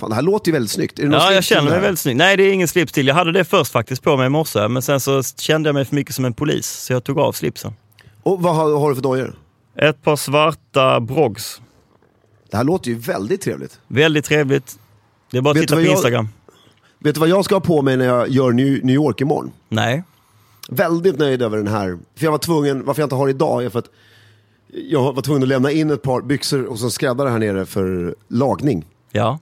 Fan, 0.00 0.08
det 0.10 0.14
här 0.14 0.22
låter 0.22 0.48
ju 0.48 0.52
väldigt 0.52 0.70
snyggt. 0.70 0.98
Är 0.98 1.06
det 1.06 1.16
Ja, 1.16 1.32
jag 1.32 1.44
känner 1.44 1.70
mig 1.70 1.80
väldigt 1.80 2.00
snygg. 2.00 2.16
Nej, 2.16 2.36
det 2.36 2.42
är 2.42 2.52
ingen 2.52 2.68
slips 2.68 2.92
till. 2.92 3.06
Jag 3.06 3.14
hade 3.14 3.32
det 3.32 3.44
först 3.44 3.72
faktiskt 3.72 4.02
på 4.02 4.16
mig 4.16 4.26
i 4.26 4.28
morse, 4.28 4.68
men 4.68 4.82
sen 4.82 5.00
så 5.00 5.22
kände 5.22 5.68
jag 5.68 5.74
mig 5.74 5.84
för 5.84 5.94
mycket 5.94 6.14
som 6.14 6.24
en 6.24 6.34
polis, 6.34 6.66
så 6.66 6.92
jag 6.92 7.04
tog 7.04 7.18
av 7.18 7.32
slipsen. 7.32 7.72
Och 8.22 8.42
vad 8.42 8.54
har, 8.56 8.78
har 8.78 8.88
du 8.88 8.94
för 8.94 9.02
dojor? 9.02 9.38
Ett 9.76 10.02
par 10.02 10.16
svarta 10.16 11.00
brogs. 11.00 11.60
Det 12.50 12.56
här 12.56 12.64
låter 12.64 12.90
ju 12.90 12.96
väldigt 12.98 13.40
trevligt. 13.40 13.78
Väldigt 13.88 14.24
trevligt. 14.24 14.78
Det 15.30 15.38
är 15.38 15.42
bara 15.42 15.50
att 15.50 15.56
Vet 15.56 15.62
titta 15.62 15.74
på 15.74 15.80
jag- 15.80 15.90
Instagram. 15.92 16.28
Vet 16.98 17.14
du 17.14 17.20
vad 17.20 17.28
jag 17.28 17.44
ska 17.44 17.54
ha 17.54 17.60
på 17.60 17.82
mig 17.82 17.96
när 17.96 18.04
jag 18.04 18.28
gör 18.28 18.52
New, 18.52 18.84
New 18.84 18.94
York 18.94 19.20
imorgon? 19.20 19.50
Nej. 19.68 20.02
Väldigt 20.68 21.18
nöjd 21.18 21.42
över 21.42 21.56
den 21.56 21.66
här. 21.68 21.98
För 22.16 22.24
jag 22.24 22.30
var 22.30 22.38
tvungen, 22.38 22.84
varför 22.84 23.02
jag 23.02 23.06
inte 23.06 23.14
har 23.14 23.28
idag 23.28 23.64
är 23.64 23.70
för 23.70 23.78
att 23.78 23.88
jag 24.72 25.12
var 25.12 25.22
tvungen 25.22 25.42
att 25.42 25.48
lämna 25.48 25.70
in 25.70 25.90
ett 25.90 26.02
par 26.02 26.20
byxor 26.22 26.66
hos 26.66 26.82
en 26.82 26.90
skräddare 26.90 27.28
här 27.28 27.38
nere 27.38 27.66
för 27.66 28.14
lagning. 28.28 28.84
Ja. 29.10 29.38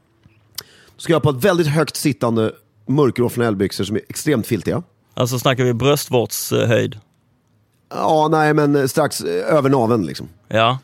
Då 0.97 1.03
ska 1.03 1.13
jag 1.13 1.21
ha 1.21 1.33
på 1.33 1.39
ett 1.39 1.45
väldigt 1.45 1.67
högt 1.67 1.97
sittande 1.97 2.53
mörkgrå 2.87 3.29
flanellbyxor 3.29 3.85
som 3.85 3.97
är 3.97 4.03
extremt 4.09 4.47
filtiga. 4.47 4.83
Alltså 5.15 5.39
snackar 5.39 5.65
vi 5.65 5.73
bröstvårdshöjd. 5.75 6.99
Ja, 7.91 8.29
nej 8.31 8.55
men 8.55 8.89
strax 8.89 9.21
eh, 9.21 9.55
över 9.57 9.71
naveln 9.71 10.07
liksom. 10.07 10.29
Ja. 10.49 10.79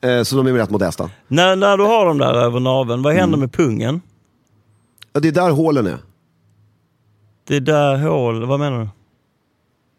Eh, 0.00 0.22
så 0.22 0.36
de 0.36 0.46
är 0.46 0.52
rätt 0.52 0.70
modesta. 0.70 1.10
När, 1.28 1.56
när 1.56 1.76
du 1.76 1.84
har 1.84 2.06
dem 2.06 2.18
där 2.18 2.34
över 2.34 2.60
naveln, 2.60 3.02
vad 3.02 3.12
Mm. 3.12 3.20
händer 3.20 3.38
med 3.38 3.52
pungen? 3.52 4.00
Ja, 5.12 5.20
det 5.20 5.28
är 5.28 5.32
där 5.32 5.50
hålen 5.50 5.86
är. 5.86 5.98
Det 7.44 7.56
är 7.56 7.60
där 7.60 7.96
hål, 7.98 8.46
vad 8.46 8.60
menar 8.60 8.80
du? 8.80 8.88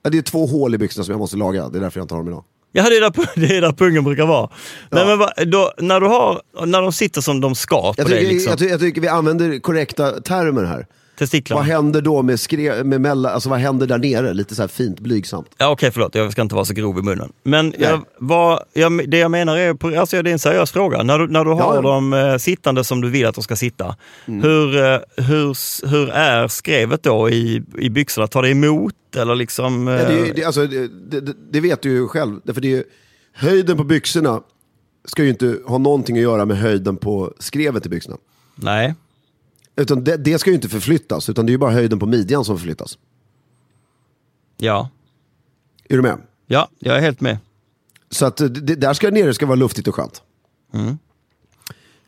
Ja, 0.03 0.09
det 0.09 0.17
är 0.17 0.21
två 0.21 0.45
hål 0.45 0.75
i 0.75 0.77
byxorna 0.77 1.03
som 1.03 1.11
jag 1.11 1.19
måste 1.19 1.37
laga, 1.37 1.69
det 1.69 1.77
är 1.77 1.81
därför 1.81 1.99
jag 1.99 2.03
inte 2.03 2.13
har 2.13 2.19
dem 2.19 2.27
idag. 2.27 2.43
Ja, 2.75 2.89
det 2.89 2.97
är 2.97 3.01
där, 3.01 3.11
det 3.47 3.57
är 3.57 3.61
där 3.61 3.71
pungen 3.71 4.03
brukar 4.03 4.25
vara. 4.25 4.49
Nej, 4.89 5.05
men 5.05 5.49
då, 5.51 5.73
när, 5.77 5.99
du 5.99 6.07
har, 6.07 6.41
när 6.65 6.81
de 6.81 6.91
sitter 6.93 7.21
som 7.21 7.41
de 7.41 7.55
ska 7.55 7.81
på 7.81 7.93
Jag 7.97 8.07
tycker, 8.07 8.27
liksom, 8.27 8.49
jag, 8.49 8.59
ty- 8.59 8.67
jag 8.67 8.79
tycker 8.79 9.01
vi 9.01 9.07
använder 9.07 9.59
korrekta 9.59 10.11
termer 10.21 10.63
här. 10.63 10.85
Testiklarna. 11.17 11.59
Vad 11.59 11.67
händer 11.67 12.01
då 12.01 12.21
med, 12.21 12.39
skre, 12.39 12.83
med 12.83 13.01
mellan, 13.01 13.33
alltså 13.33 13.49
vad 13.49 13.59
händer 13.59 13.87
där 13.87 13.97
nere? 13.97 14.33
Lite 14.33 14.55
så 14.55 14.61
här 14.61 14.67
fint 14.67 14.99
blygsamt. 14.99 15.47
Ja, 15.57 15.69
Okej, 15.69 15.91
förlåt, 15.91 16.15
jag 16.15 16.31
ska 16.31 16.41
inte 16.41 16.55
vara 16.55 16.65
så 16.65 16.73
grov 16.73 16.99
i 16.99 17.01
munnen. 17.01 17.31
Men 17.43 17.73
jag, 17.79 18.05
vad, 18.19 18.59
jag, 18.73 19.09
det 19.09 19.17
jag 19.17 19.31
menar 19.31 19.57
är, 19.57 19.97
alltså 19.97 20.21
det 20.21 20.29
är 20.29 20.33
en 20.33 20.39
seriös 20.39 20.71
fråga. 20.71 21.03
När 21.03 21.19
du, 21.19 21.27
när 21.27 21.45
du 21.45 21.51
har 21.51 21.75
Ja, 21.75 21.81
dem 21.81 22.13
eh, 22.13 22.37
sittande 22.37 22.83
som 22.83 23.01
du 23.01 23.09
vill 23.09 23.25
att 23.25 23.35
de 23.35 23.43
ska 23.43 23.55
sitta, 23.55 23.95
hur, 24.25 24.75
eh, 24.77 24.99
hur, 25.17 25.87
hur 25.87 26.09
är 26.09 26.47
skrevet 26.47 27.03
då 27.03 27.29
i, 27.29 27.63
i 27.77 27.89
byxorna? 27.89 28.27
Tar 28.27 28.41
det 28.41 28.49
emot 28.49 28.95
eller 29.17 29.35
liksom? 29.35 29.87
eh, 29.87 29.93
Ja, 29.93 29.99
det, 30.09 30.13
är 30.19 30.25
ju- 30.25 30.33
det, 30.33 30.43
alltså, 30.43 30.67
det, 30.67 30.89
det, 31.51 31.59
vet 31.59 31.81
du 31.81 31.89
ju 31.91 32.07
själv. 32.07 32.39
Därför 32.43 32.61
det 32.61 32.73
är 32.77 32.83
höjden 33.33 33.77
på 33.77 33.83
byxorna 33.83 34.41
ska 35.05 35.23
ju 35.23 35.29
inte 35.29 35.57
ha 35.65 35.77
någonting 35.77 36.17
att 36.17 36.23
göra 36.23 36.45
med 36.45 36.57
höjden 36.57 36.97
på 36.97 37.33
skrevet 37.39 37.85
i 37.85 37.89
byxorna. 37.89 38.17
Nej. 38.55 38.95
Utan 39.75 40.03
det, 40.03 40.17
det 40.17 40.39
ska 40.39 40.49
ju 40.49 40.55
inte 40.55 40.69
förflyttas, 40.69 41.29
utan 41.29 41.45
det 41.45 41.49
är 41.49 41.53
ju 41.53 41.57
bara 41.57 41.71
höjden 41.71 41.99
på 41.99 42.05
midjan 42.05 42.45
som 42.45 42.57
förflyttas. 42.57 42.97
Ja. 44.57 44.89
Är 45.89 45.95
du 45.95 46.01
med? 46.01 46.17
Ja, 46.47 46.69
jag 46.79 46.97
är 46.97 47.01
helt 47.01 47.21
med. 47.21 47.37
Så 48.09 48.25
att 48.25 48.37
det, 48.37 48.49
där 48.75 48.93
ska 48.93 49.09
nere 49.09 49.33
ska 49.33 49.45
vara 49.45 49.55
luftigt 49.55 49.87
och 49.87 49.95
skönt. 49.95 50.21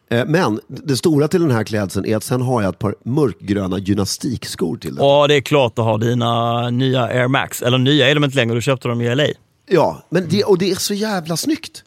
Eh, 0.09 0.25
Men 0.25 0.59
det 0.67 0.97
stora 0.97 1.27
till 1.27 1.41
den 1.41 1.51
här 1.51 1.63
klädseln 1.63 2.05
är 2.05 2.15
att 2.17 2.23
sen 2.23 2.41
har 2.41 2.61
jag 2.61 2.69
ett 2.69 2.79
par 2.79 2.95
mörkgröna 3.03 3.77
gymnastikskor 3.79 4.77
till 4.77 4.95
den. 4.95 5.05
Och 5.05 5.27
det 5.27 5.35
är 5.35 5.41
klart 5.41 5.79
att 5.79 5.85
ha 5.85 5.97
dina 5.97 6.69
nya 6.69 7.01
Air 7.03 7.27
Max. 7.27 7.61
Eller 7.61 7.77
nya 7.77 8.09
är 8.09 8.15
de 8.15 8.23
inte 8.23 8.35
längre, 8.35 8.55
du 8.55 8.61
köpte 8.61 8.87
dem 8.87 9.01
i 9.01 9.15
LA. 9.15 9.25
Ja, 9.67 10.03
men 10.09 10.29
det, 10.29 10.43
och 10.43 10.57
det 10.57 10.71
är 10.71 10.75
så 10.75 10.93
jävla 10.93 11.37
snyggt. 11.37 11.83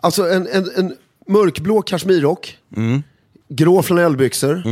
Alltså 0.00 0.30
en, 0.30 0.46
en, 0.46 0.70
en 0.76 0.96
mörkblå 1.28 1.82
kashmirrock, 1.82 2.58
grå 3.56 3.82
flanellbyxor, 3.82 4.62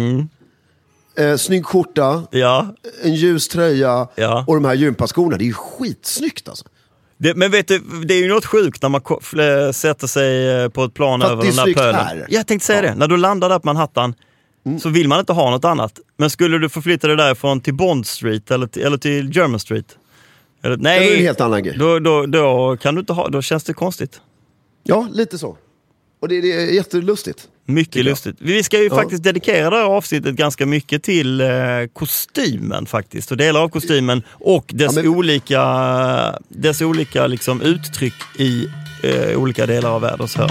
eh, 1.18 1.36
snygg 1.36 1.66
skjorta, 1.66 2.22
Ja. 2.30 2.74
en 3.02 3.14
ljus 3.14 3.48
tröja 3.48 4.08
Ja. 4.14 4.44
och 4.48 4.54
de 4.54 4.64
här 4.64 4.74
gympaskorna. 4.74 5.36
Det 5.36 5.44
är 5.44 5.46
ju 5.46 5.52
skitsnyggt 5.52 6.48
alltså. 6.48 6.64
Det, 7.18 7.34
men 7.34 7.50
vet 7.50 7.68
du, 7.68 7.78
det 8.04 8.14
är 8.14 8.18
ju 8.18 8.28
något 8.28 8.44
sjukt 8.46 8.82
när 8.82 8.88
man 8.88 9.00
fl- 9.00 9.72
sätter 9.72 10.06
sig 10.06 10.48
eh, 10.62 10.68
på 10.68 10.84
ett 10.84 10.94
plan 10.94 11.20
För 11.20 11.26
att 11.26 11.32
över 11.32 11.42
den 11.44 11.56
där 11.56 11.74
pölen. 11.74 11.94
här. 11.94 12.26
Jag 12.30 12.46
tänkte 12.46 12.66
säga 12.66 12.82
Ja. 12.82 12.88
det, 12.88 12.94
när 12.94 13.08
du 13.08 13.16
landar 13.16 13.48
där 13.48 13.58
på 13.58 13.66
Manhattan 13.66 14.14
så 14.80 14.88
vill 14.88 15.08
man 15.08 15.20
inte 15.20 15.32
ha 15.32 15.50
något 15.50 15.64
annat. 15.64 16.00
Men 16.16 16.30
skulle 16.30 16.58
du 16.58 16.68
förflytta 16.68 17.06
dig 17.08 17.16
därifrån 17.16 17.60
till 17.60 17.74
Bond 17.74 18.06
Street 18.06 18.50
eller 18.50 18.66
till, 18.66 18.82
eller 18.82 18.96
till 18.98 19.36
German 19.36 19.60
Street? 19.60 19.98
Eller, 20.62 20.76
Det 20.76 20.90
är 20.90 21.00
nej, 21.00 21.14
en 21.18 21.20
helt 21.24 21.40
annan 21.40 21.62
grej. 21.62 21.76
då, 21.78 21.98
då, 21.98 22.26
då 22.26 22.76
kan 22.80 22.94
du 22.94 23.00
inte 23.00 23.12
ha, 23.12 23.28
då 23.28 23.42
känns 23.42 23.64
det 23.64 23.72
konstigt. 23.74 24.20
Ja, 24.82 25.08
lite 25.12 25.38
så. 25.38 25.56
Och 26.20 26.28
det, 26.28 26.40
det 26.40 26.52
är 26.52 26.66
jättelustigt. 26.72 27.48
Mycket 27.66 28.04
lustigt. 28.04 28.36
Vi 28.38 28.62
ska 28.62 28.78
ju 28.78 28.84
Ja. 28.88 28.94
faktiskt 28.94 29.22
dedikera 29.22 29.70
det 29.70 29.76
här 29.76 29.84
avsnittet 29.84 30.34
ganska 30.34 30.66
mycket 30.66 31.02
till 31.02 31.40
eh, 31.40 31.48
kostymen 31.92 32.86
faktiskt. 32.86 33.30
Och 33.30 33.36
delar 33.36 33.60
av 33.60 33.68
kostymen 33.68 34.22
och 34.30 34.64
dess 34.74 34.96
Ja, 34.96 35.02
men- 35.02 35.10
olika, 35.14 35.62
dess 36.48 36.80
olika 36.80 37.26
liksom, 37.26 37.60
uttryck 37.62 38.14
i 38.38 38.68
eh, 39.02 39.36
olika 39.38 39.66
delar 39.66 39.90
av 39.90 40.00
världen. 40.00 40.28
Så 40.28 40.48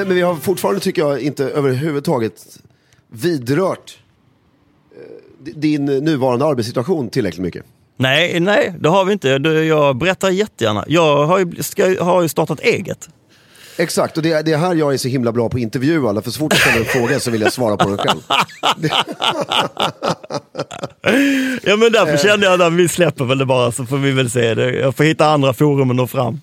Men, 0.00 0.08
men 0.08 0.16
vi 0.16 0.22
har 0.22 0.36
fortfarande, 0.36 0.80
tycker 0.80 1.02
jag, 1.02 1.20
inte 1.20 1.44
överhuvudtaget 1.44 2.58
vidrört 3.12 3.98
eh, 4.96 5.52
din 5.54 5.84
nuvarande 5.84 6.46
arbetssituation 6.46 7.08
tillräckligt 7.10 7.42
mycket. 7.42 7.64
Nej, 7.96 8.40
nej, 8.40 8.74
det 8.80 8.88
har 8.88 9.04
vi 9.04 9.12
inte. 9.12 9.28
Jag 9.68 9.96
berättar 9.96 10.30
jättegärna. 10.30 10.84
Jag 10.88 11.26
har 11.26 11.38
ju, 11.38 11.62
ska, 11.62 12.04
har 12.04 12.22
ju 12.22 12.28
startat 12.28 12.60
eget. 12.60 13.08
Exakt, 13.78 14.16
och 14.16 14.22
det 14.22 14.32
är, 14.32 14.42
det 14.42 14.52
är 14.52 14.58
här 14.58 14.74
jag 14.74 14.92
är 14.94 14.98
så 14.98 15.08
himla 15.08 15.32
bra 15.32 15.48
på 15.48 15.56
att 15.56 15.60
intervjua 15.62 16.22
för 16.22 16.30
så 16.30 16.38
fort 16.38 16.52
jag 16.52 16.60
ställer 16.60 16.78
en 16.78 16.84
fråga 16.84 17.20
så 17.20 17.30
vill 17.30 17.40
jag 17.40 17.52
svara 17.52 17.76
på 17.76 17.88
den 17.88 17.98
själv. 17.98 18.20
Ja 21.62 21.76
men 21.76 21.92
därför 21.92 22.12
Eh. 22.12 22.18
kände 22.18 22.46
jag 22.46 22.62
att 22.62 22.72
vi 22.72 22.88
släpper 22.88 23.24
väl 23.24 23.38
det 23.38 23.46
bara 23.46 23.72
så 23.72 23.86
får 23.86 23.96
vi 23.98 24.10
väl 24.12 24.30
se 24.30 24.54
det. 24.54 24.70
Jag 24.74 24.96
får 24.96 25.04
hitta 25.04 25.26
andra 25.26 25.52
forum 25.52 25.90
och 25.90 25.96
nå 25.96 26.06
fram. 26.06 26.40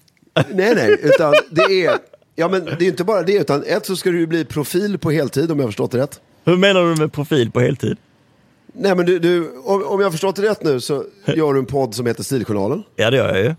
Nej, 0.54 0.76
nej, 0.76 1.00
utan 1.04 1.34
det 1.50 1.86
är, 1.86 1.98
ja 2.40 2.48
men 2.48 2.66
det 2.66 2.86
är 2.86 2.88
inte 2.88 3.04
bara 3.04 3.22
det, 3.24 3.34
utan 3.34 3.64
ett 3.64 3.86
så 3.86 3.96
ska 3.96 4.10
du 4.12 4.20
ju 4.20 4.28
bli 4.28 4.46
profil 4.46 4.98
på 4.98 5.12
heltid 5.12 5.52
om 5.52 5.58
jag 5.58 5.66
har 5.66 5.70
förstått 5.72 5.92
det 5.92 5.98
rätt. 5.98 6.20
Hur 6.46 6.58
menar 6.58 6.82
du 6.82 6.96
med 6.96 7.14
profil 7.14 7.52
på 7.52 7.60
heltid? 7.60 7.98
Nej 8.74 8.96
men 8.96 9.06
du, 9.06 9.20
du 9.20 9.52
om, 9.64 9.84
om 9.84 10.00
jag 10.00 10.06
har 10.06 10.12
förstått 10.12 10.36
det 10.36 10.42
rätt 10.42 10.64
nu 10.64 10.80
så 10.80 11.04
gör 11.26 11.54
du 11.54 11.60
en 11.60 11.66
podd 11.66 11.96
som 11.96 12.06
heter 12.06 12.24
Stiljournalen. 12.24 12.84
Ja 12.96 13.12
det 13.12 13.18
gör 13.18 13.36
jag 13.36 13.44
ju. 13.44 13.56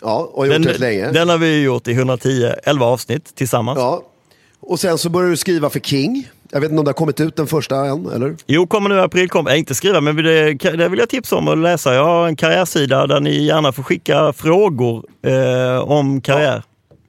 Ja, 0.00 0.30
och 0.32 0.38
har 0.38 0.46
gjort 0.46 0.54
Den, 0.54 0.62
det 0.62 0.78
länge. 0.78 1.12
den 1.12 1.28
har 1.28 1.38
vi 1.38 1.62
gjort 1.62 1.88
i 1.88 1.92
110, 1.92 2.52
11 2.64 2.86
avsnitt 2.86 3.34
tillsammans. 3.34 3.78
Ja. 3.78 4.02
Och 4.60 4.80
sen 4.80 4.98
så 4.98 5.08
börjar 5.10 5.30
du 5.30 5.36
skriva 5.36 5.70
för 5.70 5.80
King. 5.80 6.28
Jag 6.50 6.60
vet 6.60 6.70
inte 6.70 6.78
om 6.78 6.84
det 6.84 6.88
har 6.88 6.94
kommit 6.94 7.20
ut 7.20 7.36
den 7.36 7.46
första 7.46 7.76
än, 7.76 8.06
eller? 8.06 8.36
Jo, 8.46 8.66
kommer 8.66 8.88
nu 8.88 8.94
i 8.94 8.98
april. 8.98 9.28
Kommer, 9.28 9.50
äh, 9.50 9.58
inte 9.58 9.74
skriva, 9.74 10.00
men 10.00 10.16
det, 10.16 10.52
det 10.54 10.88
vill 10.88 10.98
jag 10.98 11.08
tipsa 11.08 11.36
om 11.36 11.48
att 11.48 11.58
läsa. 11.58 11.94
Jag 11.94 12.04
har 12.04 12.26
en 12.28 12.36
karriärsida 12.36 13.06
där 13.06 13.20
ni 13.20 13.44
gärna 13.44 13.72
får 13.72 13.82
skicka 13.82 14.32
frågor 14.32 15.04
eh, 15.26 15.78
om 15.78 16.20
karriär. 16.20 16.62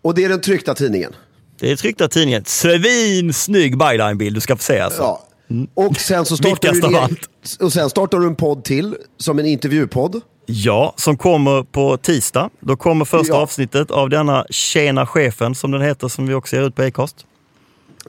Och 0.04 0.16
det 0.16 0.24
är 0.24 0.30
den 0.30 0.42
tryckta 0.42 0.74
tidningen. 0.76 1.12
Det 1.60 1.72
är 1.72 1.76
tryckta 1.76 2.08
tidningen. 2.08 2.44
Svinsnygg 2.46 3.78
byline-bild 3.78 4.36
du 4.36 4.42
ska 4.42 4.56
få 4.56 4.64
se 4.64 4.80
alltså. 4.80 5.02
Ja. 5.02 5.28
Och 5.74 5.98
sen 5.98 6.26
så 6.26 6.38
startar 6.38 6.72
du, 6.72 6.98
en, 6.98 7.18
och 7.60 7.74
sen 7.74 7.90
startar 7.90 8.20
du 8.20 8.28
en 8.28 8.36
podd 8.36 8.64
till, 8.64 8.96
som 9.18 9.40
en 9.40 9.46
intervjupodd. 9.46 10.22
Ja, 10.46 10.94
som 10.98 11.18
kommer 11.18 11.64
på 11.64 11.98
tisdag. 11.98 12.50
Då 12.60 12.76
kommer 12.76 13.06
första 13.06 13.34
Ja. 13.34 13.40
avsnittet 13.42 13.92
av 13.92 14.10
denna 14.10 14.46
Tjena 14.50 15.06
chefen, 15.06 15.56
som 15.56 15.72
den 15.72 15.82
heter, 15.82 16.08
som 16.08 16.28
vi 16.28 16.34
också 16.34 16.56
ger 16.56 16.64
ut 16.64 16.76
på 16.76 16.82
Acast. 16.84 17.26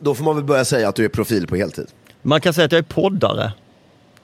Då 0.01 0.15
får 0.15 0.25
man 0.25 0.37
väl 0.37 0.45
börja 0.45 0.65
säga 0.65 0.89
att 0.89 0.95
du 0.97 1.05
är 1.05 1.09
profil 1.09 1.47
på 1.47 1.57
heltid. 1.57 1.87
Man 2.23 2.41
kan 2.41 2.55
säga 2.55 2.65
att 2.65 2.73
jag 2.73 2.79
är 2.79 2.83
poddare. 2.83 3.53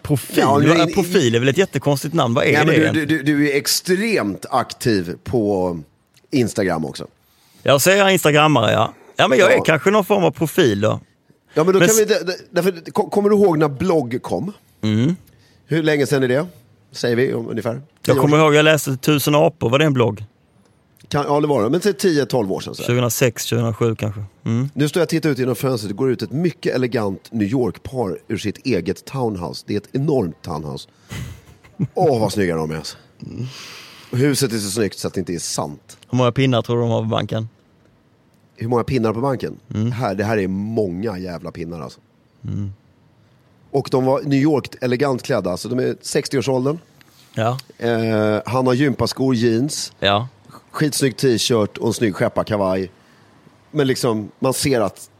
Profil, 0.03 0.39
Ja, 0.39 0.59
men- 0.59 0.93
profil 0.93 1.35
är 1.35 1.39
väl 1.39 1.49
ett 1.49 1.59
jättekonstigt 1.59 2.15
namn. 2.15 2.35
Vad 2.35 2.45
är 2.45 2.65
Nej, 2.65 2.79
det 2.79 2.91
du, 2.93 3.07
du, 3.07 3.23
du 3.23 3.50
är 3.50 3.57
extremt 3.57 4.47
aktiv 4.50 5.15
på 5.25 5.79
Instagram 6.31 6.85
också. 6.85 7.07
Jag 7.62 7.81
säger 7.81 8.09
instagrammare, 8.09 8.73
ja. 8.73 8.95
Ja, 9.17 9.29
men 9.29 9.38
jag 9.38 9.52
är 9.52 9.57
Ja. 9.57 9.62
kanske 9.62 9.90
någon 9.90 10.05
form 10.05 10.25
av 10.25 10.31
profil 10.31 10.81
då. 10.81 11.00
Ja, 11.55 11.64
men 11.64 11.73
då 11.73 11.79
Men 11.79 11.88
kan 11.88 11.97
vi, 11.97 12.05
därför, 12.50 12.90
ko- 12.93 13.11
kommer 13.11 13.31
du 13.31 13.37
ihåg 13.37 13.59
när 13.59 13.69
blogg 13.69 14.19
kom? 14.23 14.52
Hur 15.67 15.83
länge 15.83 16.07
sedan 16.07 16.23
är 16.23 16.29
det? 16.29 16.47
Säger 16.93 17.17
vi 17.17 17.33
ungefär? 17.33 17.83
Jag 18.07 18.17
kommer 18.19 18.38
ihåg 18.38 18.55
jag 18.55 18.64
läste 18.64 18.97
Tusen 18.97 19.35
apor, 19.35 19.71
var 19.71 19.79
det 19.79 19.85
en 19.85 19.93
blogg? 19.93 20.25
Kan, 21.09 21.25
ja, 21.29 21.40
det 21.40 21.47
var 21.47 21.62
det. 21.64 21.71
Men 21.71 21.81
säg 21.81 21.93
10-12 21.93 22.52
år 22.52 22.61
sedan. 22.61 22.75
Så. 22.75 22.83
här. 22.83 22.87
2006, 22.88 23.47
2007 23.47 23.97
kanske. 23.97 24.25
Mm. 24.45 24.69
Nu 24.75 24.88
står 24.88 25.00
jag 25.00 25.05
och 25.05 25.09
tittar 25.11 25.31
ut 25.31 25.38
genom 25.38 25.57
fönstret. 25.57 25.88
Det 25.88 25.95
går 25.97 26.11
ut 26.11 26.23
ett 26.23 26.33
mycket 26.33 26.75
elegant 26.75 27.29
New 27.33 27.49
York-par 27.49 28.19
ur 28.29 28.37
sitt 28.38 28.67
eget 28.67 29.05
townhouse. 29.05 29.64
Det 29.67 29.75
är 29.75 29.79
ett 29.79 29.88
enormt 29.93 30.43
townhouse. 30.43 30.88
Åh, 31.95 32.21
vad 32.21 32.33
snygga 32.33 32.57
de 32.57 32.71
är. 32.71 32.76
Alltså. 32.76 32.97
Och 33.21 33.29
Huset 34.11 34.52
är 34.52 34.59
så 34.59 34.71
snyggt 34.71 34.99
så 34.99 35.09
att 35.09 35.14
det 35.14 35.21
inte 35.21 35.35
är 35.35 35.38
sant. 35.38 35.99
Hur 36.11 36.19
många 36.19 36.33
pinnar 36.33 36.62
tror 36.62 36.76
du 36.76 36.83
de 36.83 36.90
har 36.90 37.02
på 37.02 37.09
banken? 37.09 37.49
Hur 38.57 38.69
många 38.69 38.85
pinnar 38.85 39.12
på 39.12 39.21
banken? 39.21 39.57
Här, 39.95 40.14
det 40.14 40.25
här 40.25 40.38
är 40.38 40.49
många 40.49 41.19
jävla 41.19 41.50
pinnar 41.50 41.81
alltså. 41.81 42.00
Och 43.71 43.88
de 43.90 44.05
var 44.05 44.23
New 44.23 44.38
York 44.40 44.75
elegant 44.81 45.23
klädda, 45.23 45.57
så 45.57 45.69
de 45.69 45.79
är 45.79 45.95
60-årsåldern. 45.95 46.79
Ja. 47.35 47.59
Eh, 47.79 48.40
han 48.47 48.67
har 48.67 48.75
gympaskor, 48.75 49.35
jeans, 49.35 49.93
Ja. 50.00 50.29
skitsnygg 50.71 51.17
t-shirt 51.17 51.79
och 51.79 51.87
en 51.87 51.93
snygg 51.95 52.14
skepparkavaj. 52.14 52.90
Men 53.71 53.87
liksom, 53.87 54.31
man 54.38 54.52
ser 54.55 54.81
att, 54.81 55.11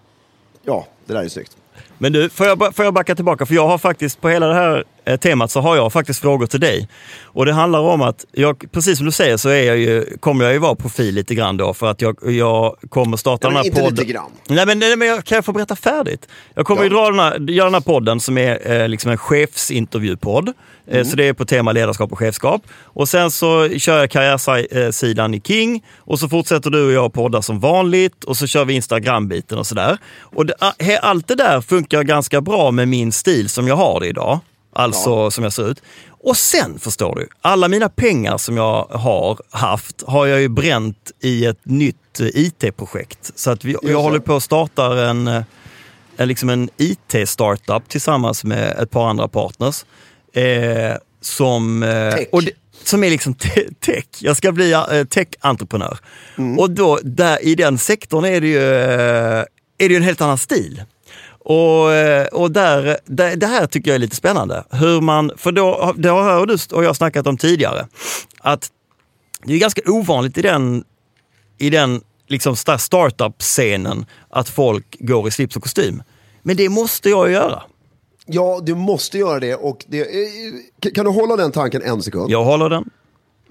ja, 0.65 0.87
det 1.07 1.13
där 1.13 1.23
är 1.25 1.29
snyggt. 1.29 1.57
Men 1.99 2.13
du, 2.13 2.29
får 2.31 2.47
jag, 2.47 2.75
får 2.77 2.85
jag 2.85 2.95
backa 2.95 3.15
tillbaka? 3.15 3.47
För 3.47 3.55
jag 3.55 3.69
har 3.69 3.79
faktiskt, 3.79 4.21
på 4.21 4.29
hela 4.29 4.47
det 4.47 4.55
här 4.55 4.85
temat 5.17 5.51
så 5.51 5.61
har 5.61 5.77
jag 5.77 5.93
faktiskt 5.93 6.21
frågor 6.21 6.47
till 6.47 6.61
dig. 6.61 6.89
Och 7.25 7.47
det 7.47 7.53
handlar 7.53 7.81
om 7.81 8.03
att, 8.03 8.25
jag, 8.33 8.65
precis 8.73 8.97
som 8.97 9.07
du 9.07 9.13
säger 9.13 9.37
så 9.37 9.49
är 9.49 9.63
jag 9.63 9.79
ju, 9.79 10.05
kommer 10.21 10.45
jag 10.45 10.53
ju 10.53 10.59
vara 10.59 10.75
profil 10.75 11.15
lite 11.15 11.35
grann 11.35 11.57
då 11.57 11.75
för 11.75 11.87
att 11.91 12.01
jag, 12.03 12.17
jag 12.23 12.77
kommer 12.89 13.17
starta 13.17 13.49
Ja, 13.49 13.51
den 13.55 13.57
här 13.65 13.71
podden. 13.71 13.91
lite 13.95 14.05
grann. 14.05 14.31
Nej 14.49 14.67
men, 14.67 14.79
nej, 14.79 14.97
men 14.97 15.09
jag, 15.09 15.25
kan 15.25 15.37
jag 15.37 15.45
få 15.45 15.53
berätta 15.53 15.77
färdigt? 15.77 16.29
Jag 16.55 16.67
kommer 16.67 16.81
Ja. 16.83 16.85
ju 16.85 16.91
dra 16.91 17.11
den 17.11 17.19
här, 17.19 17.51
göra 17.51 17.65
den 17.67 17.75
här 17.75 17.81
podden 17.81 18.21
som 18.21 18.39
är 18.39 18.81
eh, 18.83 18.89
liksom 18.89 19.11
en 19.11 19.19
chefsintervjupodd. 19.19 20.53
Mm. 20.89 21.01
Eh, 21.01 21.07
så 21.07 21.17
det 21.17 21.29
är 21.29 21.33
på 21.33 21.45
tema 21.45 21.73
ledarskap 21.73 22.13
och 22.13 22.19
chefskap. 22.19 22.63
Och 22.85 23.09
sen 23.09 23.31
så 23.31 23.69
kör 23.69 23.99
jag 23.99 24.11
karriärsidan 24.11 25.35
i 25.35 25.41
King 25.41 25.85
och 25.99 26.19
så 26.19 26.29
fortsätter 26.29 26.71
du 26.71 26.87
och 26.87 26.93
jag 26.93 27.13
podda 27.13 27.43
som 27.43 27.61
vanligt 27.61 28.25
och 28.25 28.37
så 28.37 28.47
kör 28.47 28.65
vi 28.65 28.75
Instagram-biten 28.75 29.59
och 29.59 29.67
sådär. 29.67 29.99
Och 30.21 30.47
det, 30.47 30.55
allt 31.03 31.29
det 31.29 31.35
där 31.35 31.61
funkar 31.61 32.03
ganska 32.03 32.41
bra 32.41 32.71
med 32.71 32.89
min 32.89 33.13
stil 33.13 33.49
som 33.49 33.69
jag 33.69 33.77
har 33.77 34.01
det 34.01 34.07
idag. 34.07 34.39
Alltså 34.81 35.31
som 35.31 35.45
jag 35.45 35.53
ser 35.53 35.71
ut. 35.71 35.83
Och 36.23 36.37
sen 36.37 36.79
förstår 36.79 37.15
du, 37.17 37.29
alla 37.41 37.69
mina 37.69 37.89
pengar 37.89 38.39
som 38.39 38.57
jag 38.57 38.85
har 38.91 39.41
haft 39.51 40.03
har 40.07 40.27
jag 40.27 40.41
ju 40.41 40.49
bränt 40.49 41.11
i 41.21 41.47
ett 41.47 41.61
nytt 41.63 42.21
eh, 42.21 42.27
IT-projekt. 42.27 43.33
Så 43.35 43.51
att 43.51 43.65
vi, 43.65 43.77
jag 43.83 44.03
håller 44.03 44.19
på 44.19 44.37
att 44.37 44.43
starta 44.43 45.09
en, 45.09 45.29
eh, 45.29 45.43
en, 46.17 46.29
liksom 46.29 46.49
en 46.49 46.71
IT-startup 46.77 47.89
tillsammans 47.89 48.45
med 48.45 48.79
ett 48.79 48.91
par 48.91 49.09
andra 49.09 49.29
partners. 49.29 49.85
Eh, 50.33 50.97
som, 51.21 51.83
eh, 51.83 52.15
och 52.33 52.43
det, 52.43 52.51
som 52.85 53.05
är 53.05 53.11
liksom 53.11 53.35
te- 53.35 53.69
tech. 53.81 54.05
Jag 54.21 54.37
ska 54.37 54.53
bli 54.53 54.73
eh, 54.73 55.05
tech-entreprenör. 55.05 55.99
Mm. 56.39 56.59
Och 56.59 56.71
då, 56.71 56.99
där, 57.03 57.45
i 57.45 57.55
den 57.55 57.79
sektorn 57.79 58.25
är 58.25 58.41
det 58.41 58.47
ju, 58.49 58.75
eh, 58.75 59.45
är 59.79 59.89
det 59.89 59.89
ju 59.89 59.97
en 59.97 60.03
helt 60.03 60.21
annan 60.21 60.39
stil. 60.39 60.83
Och, 61.45 61.93
eh, 61.93 62.27
och 62.27 62.51
där, 62.51 62.99
där, 63.05 63.37
det 63.37 63.47
här 63.47 63.67
tycker 63.67 63.91
jag 63.91 63.95
är 63.95 63.99
lite 63.99 64.17
spännande. 64.17 64.65
Hur 64.71 65.01
man, 65.01 65.31
för 65.37 65.53
då, 65.53 65.95
det 65.97 66.09
har 66.09 66.47
du 66.47 66.57
och 66.77 66.85
jag 66.85 66.97
snackat 66.97 67.27
om 67.27 67.37
tidigare. 67.37 67.87
Att 68.41 68.71
det 69.45 69.55
är 69.55 69.59
ganska 69.59 69.83
ovanligt 69.87 70.39
i 70.39 70.43
den, 70.43 70.85
i 71.59 71.71
den 71.71 72.01
liksom 72.29 72.55
sta- 72.55 72.79
startup-scenen 72.79 74.07
att 74.31 74.49
folk 74.49 74.97
går 75.01 75.29
i 75.29 75.31
slips 75.31 75.57
och 75.57 75.63
kostym. 75.63 76.03
Men 76.43 76.57
det 76.57 76.69
måste 76.69 77.11
jag 77.11 77.31
göra. 77.31 77.63
Ja, 78.27 78.61
du 78.63 78.75
måste 78.75 79.19
göra 79.19 79.41
det 79.41 79.55
och 79.55 79.85
det, 79.89 80.01
eh, 80.01 80.91
kan- 80.95 81.05
du 81.05 81.11
hålla 81.11 81.37
den 81.37 81.53
tanken 81.53 81.83
en 81.83 82.03
sekund? 82.03 82.31
Jag 82.31 82.45
håller 82.45 82.69
den. 82.69 82.85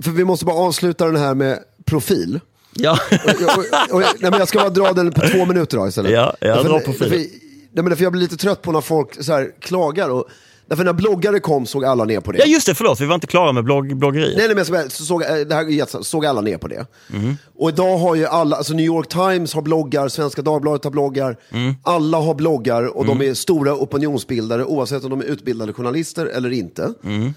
För 0.04 0.12
vi 0.12 0.24
måste 0.26 0.46
bara 0.46 0.56
avsluta 0.58 1.06
den 1.06 1.16
här 1.16 1.36
med 1.36 1.60
profil. 1.86 2.40
Ja. 2.74 3.00
Och, 3.12 3.30
och, 3.58 3.96
och, 3.96 4.00
nej, 4.20 4.32
men 4.32 4.40
jag 4.40 4.48
ska 4.48 4.60
bara 4.60 4.70
dra 4.70 4.94
den 4.94 5.12
på 5.12 5.22
två 5.22 5.46
minuter 5.46 5.78
då 5.78 5.88
istället. 5.88 6.12
Ja, 6.12 6.36
ja, 6.40 6.48
Därför- 6.48 6.70
dra 6.70 6.80
profilen. 6.80 7.10
därför- 7.12 7.49
Nej, 7.74 7.84
men 7.84 7.90
därför 7.90 8.04
jag 8.04 8.12
blir 8.12 8.22
lite 8.22 8.38
trött 8.38 8.62
på 8.62 8.72
när 8.72 8.82
folk 8.82 9.24
så 9.24 9.34
här, 9.34 9.52
klagar. 9.60 10.10
Och, 10.10 10.30
därför 10.70 10.84
när 10.84 10.94
bloggare 10.94 11.40
kom 11.40 11.66
såg 11.66 11.86
alla 11.86 12.06
ner 12.06 12.20
på 12.20 12.32
det. 12.32 12.38
ja, 12.38 12.46
just 12.46 12.68
det. 12.68 12.76
Förlåt, 12.76 13.02
vi 13.02 13.06
var 13.06 13.16
inte 13.16 13.28
klara 13.28 13.52
med 13.52 13.64
blogg, 13.64 13.98
bloggeriet. 13.98 14.38
Nej, 14.38 14.48
nej, 14.48 14.56
men 14.56 14.66
så, 14.66 14.90
så 14.90 15.04
såg, 15.06 15.24
eh, 15.24 15.36
det 15.36 15.56
här 15.56 15.62
är 15.62 15.70
jättesant, 15.70 16.06
såg 16.06 16.26
alla 16.26 16.42
ner 16.42 16.58
på 16.58 16.68
det. 16.68 16.86
Mhm. 17.08 17.38
Och 17.56 17.70
idag 17.70 17.98
har 17.98 18.16
ju 18.16 18.26
alla, 18.26 18.56
alltså 18.56 18.74
New 18.74 18.86
York 18.86 19.08
Times 19.08 19.54
har 19.54 19.62
bloggar, 19.62 20.08
Svenska 20.08 20.42
Dagbladet 20.42 20.84
har 20.84 20.92
bloggar. 20.92 21.38
Mm. 21.52 21.76
Alla 21.84 22.18
har 22.18 22.34
bloggar 22.34 22.98
och 22.98 23.06
de 23.06 23.22
är 23.22 23.34
stora 23.34 23.74
opinionsbildare 23.76 24.66
oavsett 24.66 25.04
om 25.04 25.10
de 25.10 25.22
är 25.22 25.26
utbildade 25.26 25.74
journalister 25.74 26.26
eller 26.26 26.52
inte. 26.52 26.94
Mm. 27.04 27.34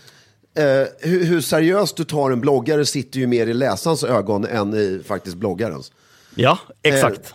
Eh, 0.56 0.86
hur, 0.98 1.24
hur 1.24 1.40
seriöst 1.40 1.96
du 1.96 2.04
tar 2.04 2.30
en 2.30 2.40
bloggare 2.40 2.86
sitter 2.86 3.20
ju 3.20 3.26
mer 3.26 3.46
i 3.46 3.54
läsarens 3.54 4.04
ögon 4.04 4.44
än 4.44 4.74
i 4.74 5.02
faktiskt 5.06 5.36
bloggarens. 5.36 5.92
Ja, 6.34 6.58
exakt. 6.82 7.34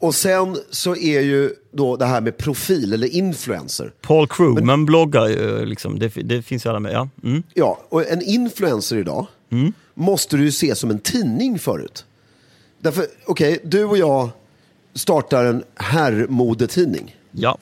Och 0.00 0.14
sen 0.14 0.56
så 0.70 0.96
är 0.96 1.20
ju 1.20 1.52
då 1.72 1.96
det 1.96 2.04
här 2.04 2.20
med 2.20 2.36
profil 2.36 2.92
eller 2.92 3.06
influencer. 3.14 3.92
Paul 4.00 4.26
Krugman 4.28 4.86
bloggar 4.86 5.26
ju, 5.28 5.64
liksom. 5.64 5.98
det, 5.98 6.08
det 6.08 6.42
finns 6.42 6.66
ju 6.66 6.70
alla 6.70 6.80
med. 6.80 6.92
Ja. 6.92 7.08
Mm. 7.22 7.42
Ja, 7.54 7.80
och 7.88 8.10
en 8.10 8.22
influencer 8.22 8.96
idag 8.96 9.26
måste 9.94 10.36
du 10.36 10.44
ju 10.44 10.52
se 10.52 10.74
som 10.74 10.90
en 10.90 10.98
tidning 10.98 11.58
förut. 11.58 12.04
Därför, 12.82 13.06
okej, 13.26 13.58
du 13.64 13.84
och 13.84 13.98
jag 13.98 14.28
startar 14.94 15.44
en 15.44 15.62
herrmodetidning 15.74 17.16
ja. 17.30 17.58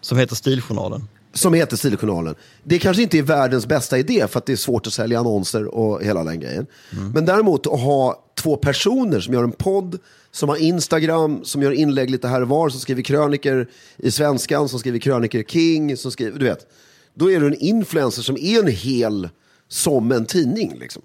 Som 0.00 0.18
heter 0.18 0.34
Stiljournalen. 0.34 1.08
som 1.32 1.54
heter 1.54 1.76
Stiljournalen. 1.76 2.34
Det 2.64 2.78
kanske 2.78 3.02
inte 3.02 3.18
är 3.18 3.22
världens 3.22 3.66
bästa 3.66 3.98
idé 3.98 4.26
för 4.28 4.38
att 4.38 4.46
det 4.46 4.52
är 4.52 4.56
svårt 4.56 4.86
att 4.86 4.92
sälja 4.92 5.18
annonser 5.18 5.74
och 5.74 6.02
hela 6.02 6.24
den 6.24 6.40
grejen. 6.40 6.66
Men 7.14 7.24
däremot 7.24 7.66
att 7.66 7.80
ha 7.80 8.24
två 8.34 8.56
personer 8.56 9.20
som 9.20 9.34
gör 9.34 9.44
en 9.44 9.52
podd, 9.52 9.98
som 10.32 10.48
har 10.48 10.56
Instagram, 10.56 11.44
som 11.44 11.62
gör 11.62 11.72
inlägg 11.72 12.10
lite 12.10 12.28
här 12.28 12.42
och 12.42 12.48
var, 12.48 12.68
som 12.68 12.80
skriver 12.80 13.02
kröniker 13.02 13.68
i 13.96 14.10
Svenskan, 14.10 14.68
som 14.68 14.78
skriver 14.78 14.98
kröniker 14.98 15.42
King, 15.42 15.96
som 15.96 16.10
skriver, 16.12 16.38
du 16.38 16.44
vet. 16.44 16.66
Då 17.14 17.30
är 17.30 17.40
du 17.40 17.46
en 17.46 17.54
influencer 17.60 18.22
som 18.22 18.36
är 18.36 18.60
en 18.60 18.68
hel, 18.68 19.28
som 19.68 20.12
en 20.12 20.26
tidning 20.26 20.76
liksom. 20.80 21.02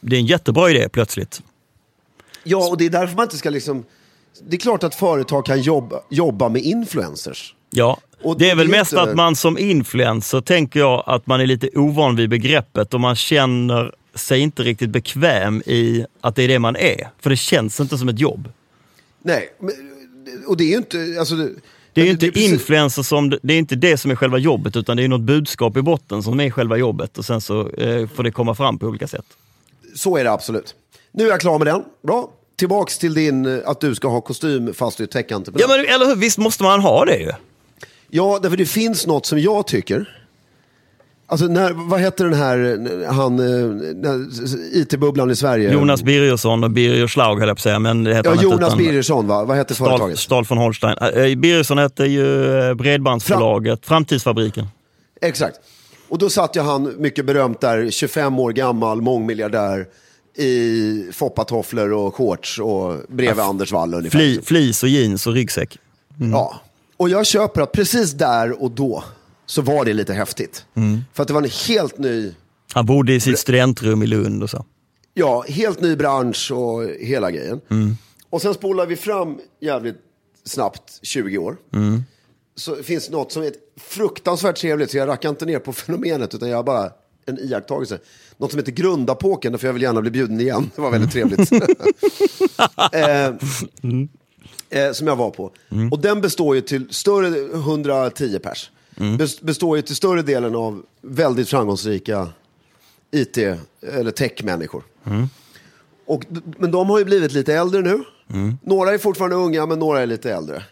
Det 0.00 0.16
är 0.16 0.20
en 0.20 0.26
jättebra 0.26 0.70
idé 0.70 0.88
plötsligt. 0.88 1.42
Ja, 2.44 2.68
och 2.68 2.76
det 2.78 2.84
är 2.86 2.90
därför 2.90 3.16
man 3.16 3.24
inte 3.24 3.36
ska 3.36 3.50
liksom... 3.50 3.84
Det 4.48 4.56
är 4.56 4.60
klart 4.60 4.82
att 4.84 4.94
företag 4.94 5.46
kan 5.46 5.60
jobba, 5.60 6.00
jobba 6.10 6.48
med 6.48 6.62
influencers. 6.62 7.54
Ja, 7.70 7.98
Och 8.22 8.38
det 8.38 8.50
är 8.50 8.56
väl 8.56 8.66
det 8.66 8.70
mest 8.78 8.92
inte- 8.92 9.02
att 9.02 9.16
man 9.16 9.36
som 9.36 9.58
influencer 9.58 10.40
tänker 10.40 10.80
jag 10.80 11.02
att 11.06 11.26
man 11.26 11.40
är 11.40 11.46
lite 11.46 11.68
ovan 11.74 12.16
vid 12.16 12.30
begreppet 12.30 12.94
och 12.94 13.00
man 13.00 13.16
känner 13.16 13.94
sig 14.14 14.40
inte 14.40 14.62
riktigt 14.62 14.90
bekväm 14.90 15.62
i 15.66 16.06
att 16.20 16.36
det 16.36 16.42
är 16.42 16.48
det 16.48 16.58
man 16.58 16.76
är. 16.76 17.10
För 17.20 17.30
det 17.30 17.36
känns 17.36 17.80
inte 17.80 17.98
som 17.98 18.08
ett 18.08 18.18
jobb. 18.18 18.48
Nej, 19.24 19.48
men, 19.60 19.72
och 20.46 20.56
det 20.56 20.64
är 20.64 20.68
ju 20.68 20.76
inte... 20.76 21.16
Alltså, 21.18 21.34
det, 21.34 21.50
Det 21.92 22.00
är 22.00 22.04
ju 22.04 22.10
inte 22.10 22.30
precis- 22.30 22.52
influencer 22.52 23.02
som, 23.02 23.38
det 23.42 23.54
är 23.54 23.58
inte 23.58 23.76
det 23.76 23.96
som 23.98 24.10
är 24.10 24.16
själva 24.16 24.38
jobbet 24.38 24.76
utan 24.76 24.96
det 24.96 25.04
är 25.04 25.08
något 25.08 25.20
budskap 25.20 25.76
i 25.76 25.82
botten 25.82 26.22
som 26.22 26.40
är 26.40 26.50
själva 26.50 26.76
jobbet 26.76 27.18
och 27.18 27.24
sen 27.24 27.40
så 27.40 27.68
eh, 27.68 28.08
får 28.08 28.22
det 28.22 28.30
komma 28.30 28.54
fram 28.54 28.78
på 28.78 28.86
olika 28.86 29.06
sätt. 29.08 29.24
Så 29.94 30.16
är 30.16 30.24
det 30.24 30.30
absolut. 30.32 30.74
Nu 31.12 31.24
är 31.24 31.28
jag 31.28 31.40
klar 31.40 31.58
med 31.58 31.66
den. 31.66 31.82
Bra. 32.06 32.30
Tillbaks 32.56 32.98
till 32.98 33.14
din, 33.14 33.46
eh, 33.46 33.58
att 33.66 33.80
du 33.80 33.94
ska 33.94 34.08
ha 34.08 34.20
kostym 34.20 34.74
fast 34.74 34.98
du 34.98 35.04
är 35.04 35.08
tech-entreprenör. 35.08 35.68
Ja 35.68 35.76
men 35.76 35.94
eller 35.94 36.06
hur, 36.06 36.16
visst 36.16 36.38
måste 36.38 36.62
man 36.62 36.80
ha 36.80 37.04
det 37.04 37.16
ju? 37.18 37.30
Ja, 38.10 38.38
därför 38.42 38.56
det 38.56 38.66
finns 38.66 39.06
något 39.06 39.26
som 39.26 39.38
jag 39.38 39.66
tycker. 39.66 40.21
Alltså, 41.32 41.46
när, 41.46 41.72
vad 41.72 42.00
heter 42.00 42.24
den 42.24 42.34
här, 42.34 42.58
eh, 43.04 43.12
han, 43.12 43.38
eh, 43.38 44.80
IT-bubblan 44.80 45.30
i 45.30 45.36
Sverige? 45.36 45.72
Jonas 45.72 46.02
Birgersson 46.02 46.64
och 46.64 46.70
Birger 46.70 47.06
Schlaug 47.06 47.38
höll 47.38 47.48
jag 47.48 47.56
på 47.56 47.58
att 47.58 47.62
säga, 47.62 47.78
men 47.78 48.04
det 48.04 48.14
heter 48.14 48.30
Ja. 48.30 48.42
Jonas 48.42 48.66
utan 48.66 48.78
Birgersson 48.78 49.26
va? 49.26 49.44
Vad 49.44 49.56
heter 49.56 49.74
Stahl, 49.74 49.88
företaget? 49.88 50.18
Stahl 50.18 50.44
von 50.44 50.58
Holstein. 50.58 50.96
Äh, 50.98 51.34
Birgersson 51.34 51.78
hette 51.78 52.04
ju 52.04 52.58
eh, 52.60 52.74
Bredbandsförlaget, 52.74 53.86
Framtidsfabriken. 53.86 54.66
Exakt. 55.20 55.56
Och 56.08 56.18
då 56.18 56.30
satt 56.30 56.56
jag 56.56 56.64
han, 56.64 56.94
mycket 56.98 57.26
berömt 57.26 57.60
där, 57.60 57.90
25 57.90 58.38
år 58.38 58.52
gammal, 58.52 59.02
mångmiljardär, 59.02 59.86
i 60.36 61.06
foppatofflor 61.12 61.92
och 61.92 62.14
shorts 62.14 62.58
och 62.58 62.96
bredvid 63.08 63.44
Anders 63.44 63.72
Wall 63.72 63.94
ungefär. 63.94 64.18
Fli, 64.18 64.40
flis 64.44 64.82
och 64.82 64.88
jeans 64.88 65.26
och 65.26 65.32
ryggsäck. 65.32 65.78
Ja. 66.32 66.60
Och 66.96 67.08
jag 67.08 67.26
köper 67.26 67.60
att 67.60 67.72
precis 67.72 68.12
där 68.12 68.62
och 68.62 68.70
då 68.70 69.04
så 69.52 69.62
var 69.62 69.84
det 69.84 69.92
lite 69.92 70.12
häftigt. 70.12 70.64
För 71.12 71.22
att 71.22 71.28
det 71.28 71.34
var 71.34 71.42
en 71.42 71.50
helt 71.68 71.98
ny, 71.98 72.34
Han 72.72 72.86
bodde 72.86 73.14
i 73.14 73.20
sitt 73.20 73.38
studentrum 73.38 74.02
i 74.02 74.06
Lund 74.06 74.42
och 74.42 74.50
så. 74.50 74.64
ja, 75.14 75.44
helt 75.48 75.80
ny 75.80 75.96
bransch 75.96 76.52
och 76.52 76.84
hela 77.00 77.30
grejen. 77.30 77.60
Och 78.30 78.42
sen 78.42 78.54
spolar 78.54 78.86
vi 78.86 78.96
fram 78.96 79.38
jävligt 79.60 79.96
snabbt 80.44 80.98
20 81.02 81.38
år. 81.38 81.56
Så 82.56 82.76
finns 82.76 83.10
något 83.10 83.32
som 83.32 83.42
är 83.42 83.52
fruktansvärt 83.80 84.56
trevligt, 84.56 84.90
så 84.90 84.96
jag 84.96 85.08
rackar 85.08 85.28
inte 85.28 85.46
ner 85.46 85.58
på 85.58 85.72
fenomenet, 85.82 86.34
utan 86.34 86.48
jag 86.48 86.56
har 86.56 86.64
bara 86.64 86.90
en 87.26 87.38
iakttagelse. 87.38 87.98
Något 88.36 88.50
som 88.50 88.58
heter 88.58 88.72
Grundapåken, 88.72 89.58
för 89.58 89.68
jag 89.68 89.72
vill 89.72 89.82
gärna 89.82 90.00
bli 90.00 90.10
bjuden 90.10 90.40
igen. 90.40 90.70
Det 90.76 90.82
var 90.82 90.90
väldigt 90.90 91.12
trevligt. 91.12 91.52
eh, 92.92 93.26
eh, 94.70 94.92
som 94.92 95.06
jag 95.06 95.16
var 95.16 95.30
på. 95.30 95.52
Och 95.90 95.98
den 95.98 96.20
består 96.20 96.54
ju 96.54 96.60
till 96.60 96.86
större, 96.90 97.54
110 97.54 98.38
pers. 98.38 98.70
Bes- 98.96 99.44
Består 99.44 99.76
ju 99.76 99.82
till 99.82 99.96
större 99.96 100.22
delen 100.22 100.54
av 100.54 100.82
väldigt 101.02 101.48
framgångsrika 101.48 102.28
IT 103.10 103.38
eller 103.80 104.10
tech-människor. 104.10 104.82
Och, 106.06 106.24
men 106.58 106.70
de 106.70 106.90
har 106.90 106.98
ju 106.98 107.04
blivit 107.04 107.32
lite 107.32 107.54
äldre 107.54 107.80
nu. 107.80 108.04
Några 108.62 108.94
är 108.94 108.98
fortfarande 108.98 109.36
unga, 109.36 109.66
men 109.66 109.78
några 109.78 110.00
är 110.00 110.06
lite 110.06 110.34
äldre. 110.34 110.62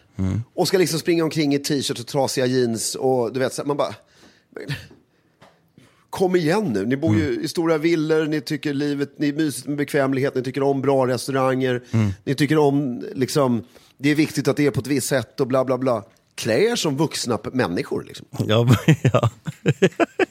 Och 0.53 0.67
ska 0.67 0.77
liksom 0.77 0.99
springa 0.99 1.23
omkring 1.23 1.53
i 1.53 1.59
t-shirt 1.59 1.99
och 1.99 2.07
trasiga 2.07 2.45
jeans 2.45 2.95
och 2.95 3.33
du 3.33 3.39
vet, 3.39 3.53
så 3.53 3.63
man 3.65 3.77
bara... 3.77 3.95
Kom 6.09 6.35
igen 6.35 6.63
nu, 6.73 6.85
ni 6.85 6.97
bor 6.97 7.15
ju 7.15 7.41
i 7.43 7.47
stora 7.47 7.77
villor, 7.77 8.25
ni 8.25 8.41
tycker 8.41 8.73
livet, 8.73 9.09
ni 9.17 9.29
är 9.29 9.33
mysigt 9.33 9.67
med 9.67 9.77
bekvämlighet, 9.77 10.35
ni 10.35 10.41
tycker 10.43 10.63
om 10.63 10.81
bra 10.81 11.07
restauranger, 11.07 11.81
ni 12.23 12.35
tycker 12.35 12.57
om, 12.57 13.03
liksom, 13.15 13.63
det 13.97 14.09
är 14.09 14.15
viktigt 14.15 14.47
att 14.47 14.57
det 14.57 14.65
är 14.65 14.71
på 14.71 14.79
ett 14.79 14.87
visst 14.87 15.07
sätt 15.07 15.39
och 15.39 15.47
bla 15.47 15.65
bla 15.65 15.77
bla. 15.77 16.03
Klä 16.41 16.71
er 16.71 16.75
som 16.75 16.97
vuxna 16.97 17.39
människor. 17.53 18.03
Liksom. 18.03 18.25
Ja, 18.47 18.67
ja. 19.13 19.29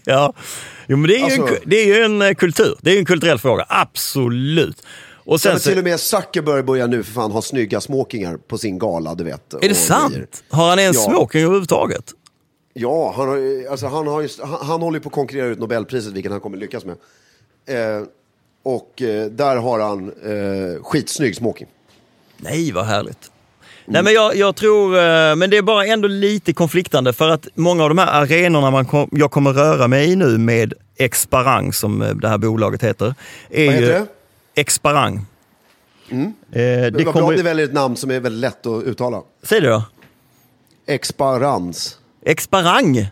ja. 0.05 0.33
Jo, 0.87 0.96
men 0.96 1.09
det 1.09 1.14
är, 1.14 1.18
ju 1.29 1.35
en, 1.35 1.40
Alltså- 1.42 1.55
ku- 1.55 1.62
det 1.66 1.77
är 1.77 1.87
ju 1.87 2.05
en 2.05 2.23
eh, 2.23 2.35
kultur. 2.35 2.77
Det 2.83 2.90
är 2.90 2.94
ju 2.94 2.99
en 3.01 3.05
kulturell 3.05 3.38
fråga, 3.38 3.64
absolut. 3.68 4.83
Och 5.25 5.40
Sen 5.40 5.61
sen, 5.61 5.70
till 5.73 5.79
och 5.79 5.85
med 5.85 6.01
Zuckerberg 6.01 6.62
börjar 6.62 6.88
nu 6.88 7.03
för 7.03 7.12
fan 7.12 7.31
ha 7.31 7.42
snygga 7.42 7.81
smokingar 7.81 8.37
på 8.37 8.59
sin 8.59 8.79
gala, 8.79 9.14
du 9.14 9.25
vet. 9.25 9.55
är 9.55 9.59
det 9.61 9.66
grejer. 9.66 9.75
sant? 9.75 10.44
Har 10.49 10.68
han 10.68 10.79
en 10.79 10.85
Ja. 10.85 10.92
smoking 10.92 11.42
överhuvudtaget? 11.42 12.05
Ja, 12.73 13.12
han, 13.16 13.29
har, 13.29 13.66
alltså, 13.70 13.87
han, 13.87 14.07
har 14.07 14.23
just, 14.23 14.40
han, 14.40 14.66
han 14.66 14.83
håller 14.83 15.01
på 15.01 15.09
att 15.09 15.14
konkurrera 15.14 15.46
ut 15.46 15.59
Nobelpriset, 15.59 16.12
vilket 16.12 16.33
han 16.33 16.40
kommer 16.40 16.57
lyckas 16.57 16.85
med. 16.85 16.96
Eh, 17.66 18.03
och 18.62 19.03
eh, 19.03 19.27
där 19.27 19.57
har 19.57 19.81
han 19.81 20.09
eh, 20.09 20.83
skitsnygg 20.83 21.37
smoking. 21.37 21.66
Nej, 22.37 22.73
vad 22.73 22.85
härligt. 22.87 23.31
Nej, 23.92 24.03
men 24.03 24.12
jag, 24.12 24.37
jag 24.37 24.57
tror, 24.57 24.96
eh, 24.96 25.37
men 25.37 25.50
det 25.50 25.57
är 25.57 25.62
bara 25.62 25.87
ändå 25.87 26.09
lite 26.09 26.53
konfliktande 26.53 27.12
för 27.12 27.29
att 27.29 27.48
många 27.55 27.83
av 27.83 27.88
de 27.88 27.98
här 27.98 28.22
arenorna 28.22 28.70
man 28.70 28.87
kom, 28.87 29.09
jag 29.12 29.31
kommer 29.31 29.53
röra 29.53 29.88
mig 29.88 30.11
i 30.12 30.16
nu 30.16 30.38
med 30.38 30.74
Exparang, 30.96 31.72
som 31.72 32.03
eh, 32.03 32.14
det 32.14 32.29
här 32.29 32.38
bolaget 32.38 32.83
heter. 32.83 33.14
Är 33.50 33.66
Vad 33.66 33.74
heter 33.74 33.92
det? 33.92 34.07
Exparang. 34.61 35.26
Eh, 36.11 36.18
det 36.53 36.90
Vad 36.92 37.03
bra 37.03 37.12
kommer, 37.12 37.31
att 37.31 37.37
ni 37.37 37.42
väljer 37.42 37.66
ett 37.66 37.72
namn 37.72 37.96
som 37.96 38.11
är 38.11 38.20
väldigt 38.20 38.40
lätt 38.40 38.66
att 38.66 38.85
uttala. 38.85 39.22
Säg 39.42 39.61
det 39.61 39.68
då. 39.68 39.83
Exparans. 40.87 41.98
Exparang. 42.26 43.11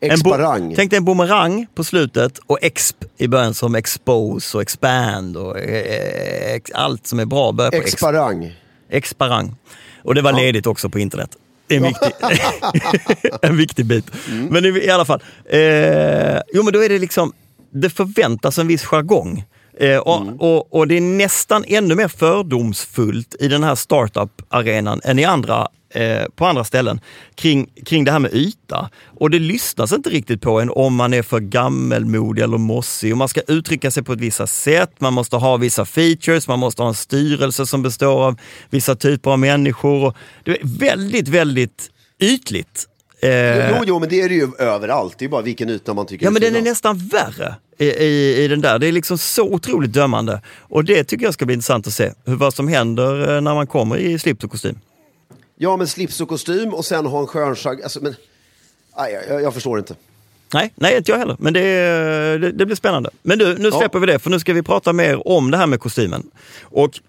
Exparang. 0.00 0.74
Tänk 0.76 0.90
dig 0.90 0.96
en 0.96 1.04
boomerang 1.04 1.66
på 1.74 1.84
slutet 1.84 2.38
och 2.46 2.58
exp 2.62 2.96
i 3.16 3.28
början 3.28 3.54
som 3.54 3.74
expose 3.74 4.56
och 4.56 4.62
expand 4.62 5.36
och 5.36 5.58
eh, 5.58 6.54
ex, 6.54 6.70
allt 6.70 7.06
som 7.06 7.20
är 7.20 7.24
bra 7.24 7.52
börjar 7.52 7.70
på 7.70 7.76
exp. 7.76 7.94
Exparang. 7.94 8.52
Exparang. 8.90 9.54
Och 10.02 10.14
det 10.14 10.22
var 10.22 10.32
ledigt 10.32 10.66
också 10.66 10.88
på 10.88 10.98
internet. 10.98 11.30
Det 11.66 11.74
är 11.74 11.78
en 11.78 11.84
viktig, 11.84 12.12
en 13.42 13.56
viktig 13.56 13.86
bit. 13.86 14.10
Men 14.50 14.64
i, 14.64 14.68
i 14.68 14.90
alla 14.90 15.04
fall. 15.04 15.22
Eh, 15.50 16.40
jo 16.52 16.62
men 16.62 16.72
då 16.72 16.84
är 16.84 16.88
det 16.88 16.98
liksom, 16.98 17.32
det 17.70 17.90
förväntas 17.90 18.58
en 18.58 18.66
viss 18.66 18.84
jargong. 18.84 19.44
Eh, 19.78 19.98
och, 19.98 20.22
och, 20.38 20.74
och 20.74 20.88
det 20.88 20.96
är 20.96 21.00
nästan 21.00 21.64
ännu 21.66 21.94
mer 21.94 22.08
fördomsfullt 22.08 23.36
i 23.40 23.48
den 23.48 23.62
här 23.62 23.74
startup-arenan 23.74 25.00
än 25.04 25.18
i 25.18 25.24
andra, 25.24 25.68
eh, 25.92 26.24
på 26.36 26.46
andra 26.46 26.64
ställen 26.64 27.00
kring, 27.34 27.70
kring 27.86 28.04
det 28.04 28.12
här 28.12 28.18
med 28.18 28.34
yta. 28.34 28.90
Och 29.06 29.30
det 29.30 29.38
lyssnas 29.38 29.92
inte 29.92 30.10
riktigt 30.10 30.40
på 30.40 30.60
en 30.60 30.70
om 30.70 30.94
man 30.94 31.14
är 31.14 31.22
för 31.22 31.40
gammelmodig 31.40 32.42
eller 32.42 32.58
mossig. 32.58 33.12
Och 33.12 33.18
man 33.18 33.28
ska 33.28 33.40
uttrycka 33.40 33.90
sig 33.90 34.02
på 34.02 34.12
ett 34.12 34.20
vissa 34.20 34.46
sätt, 34.46 34.90
man 34.98 35.12
måste 35.12 35.36
ha 35.36 35.56
vissa 35.56 35.84
features, 35.84 36.48
man 36.48 36.58
måste 36.58 36.82
ha 36.82 36.88
en 36.88 36.94
styrelse 36.94 37.66
som 37.66 37.82
består 37.82 38.24
av 38.26 38.40
vissa 38.70 38.94
typer 38.94 39.30
av 39.30 39.38
människor. 39.38 40.14
Det 40.44 40.50
är 40.50 40.78
väldigt, 40.78 41.28
väldigt 41.28 41.90
ytligt. 42.20 42.86
Eh, 43.20 43.70
Jo, 43.70 43.84
jo, 43.86 43.98
men 43.98 44.08
det 44.08 44.20
är 44.20 44.28
det 44.28 44.34
ju 44.34 44.48
överallt. 44.58 45.18
Det 45.18 45.24
är 45.24 45.28
bara 45.28 45.42
vilken 45.42 45.70
yta 45.70 45.94
man 45.94 46.06
tycker 46.06 46.24
Ja, 46.26 46.30
men 46.30 46.42
den 46.42 46.56
är 46.56 46.62
nästan 46.62 46.98
värre 46.98 47.54
i, 47.78 47.84
i, 47.84 48.44
i 48.44 48.48
den 48.48 48.60
där. 48.60 48.78
Det 48.78 48.86
är 48.86 48.92
liksom 48.92 49.18
så 49.18 49.42
otroligt 49.42 49.92
dömande. 49.92 50.40
Och 50.58 50.84
det 50.84 51.04
tycker 51.04 51.24
jag 51.24 51.34
ska 51.34 51.46
bli 51.46 51.54
intressant 51.54 51.86
att 51.86 51.92
se. 51.92 52.12
Hur, 52.24 52.36
vad 52.36 52.54
som 52.54 52.68
händer 52.68 53.34
eh, 53.34 53.40
när 53.40 53.54
man 53.54 53.66
kommer 53.66 53.96
i 53.96 54.18
slips 54.18 54.44
och 54.44 54.50
kostym. 54.50 54.78
Ja, 55.62 55.76
men 55.76 55.86
slips 55.86 56.20
och 56.20 56.28
kostym 56.28 56.74
och 56.74 56.84
sen 56.84 57.06
ha 57.06 57.20
en 57.20 57.26
skönshagg. 57.26 57.82
Alltså, 57.82 58.00
men... 58.02 58.14
Nej, 58.96 59.24
jag, 59.28 59.42
jag 59.42 59.54
förstår 59.54 59.78
inte. 59.78 59.94
Nej, 60.54 60.72
nej 60.74 60.96
inte 60.96 61.10
jag 61.10 61.18
heller. 61.18 61.36
Men 61.38 61.52
det, 61.52 61.60
det, 62.38 62.52
det 62.52 62.66
blir 62.66 62.76
spännande. 62.76 63.10
Men 63.22 63.38
du, 63.38 63.58
nu 63.58 63.70
släpper 63.70 63.98
vi 63.98 64.06
det 64.06 64.18
för 64.18 64.30
nu 64.30 64.40
ska 64.40 64.52
vi 64.52 64.62
prata 64.62 64.92
mer 64.92 65.28
om 65.28 65.50
det 65.50 65.56
här 65.56 65.66
med 65.66 65.80
kostymen. 65.80 66.30
Och 66.62 67.00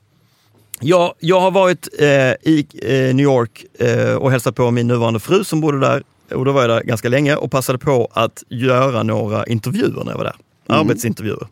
jag, 0.80 1.13
jag 1.20 1.39
har 1.39 1.52
varit 1.52 1.88
eh, 2.00 2.08
i 2.08 2.68
eh, 2.82 3.16
New 3.16 3.24
York 3.24 3.66
eh, 3.80 4.16
och 4.16 4.32
hälsat 4.32 4.56
på 4.56 4.72
min 4.72 4.88
nuvarande 4.88 5.20
fru 5.20 5.44
som 5.44 5.62
bodde 5.62 5.80
där. 5.80 6.04
Och 6.32 6.46
då 6.46 6.52
var 6.52 6.62
jag 6.62 6.70
där 6.70 6.84
ganska 6.84 7.10
länge 7.10 7.36
och 7.36 7.52
passade 7.52 7.78
på 7.78 8.08
att 8.13 8.44
göra 8.50 9.04
några 9.04 9.46
intervjuer 9.46 10.04
när 10.04 10.12
jag 10.12 10.18
var 10.18 10.26
där. 10.26 10.36
Arbetsintervjuer. 10.68 11.48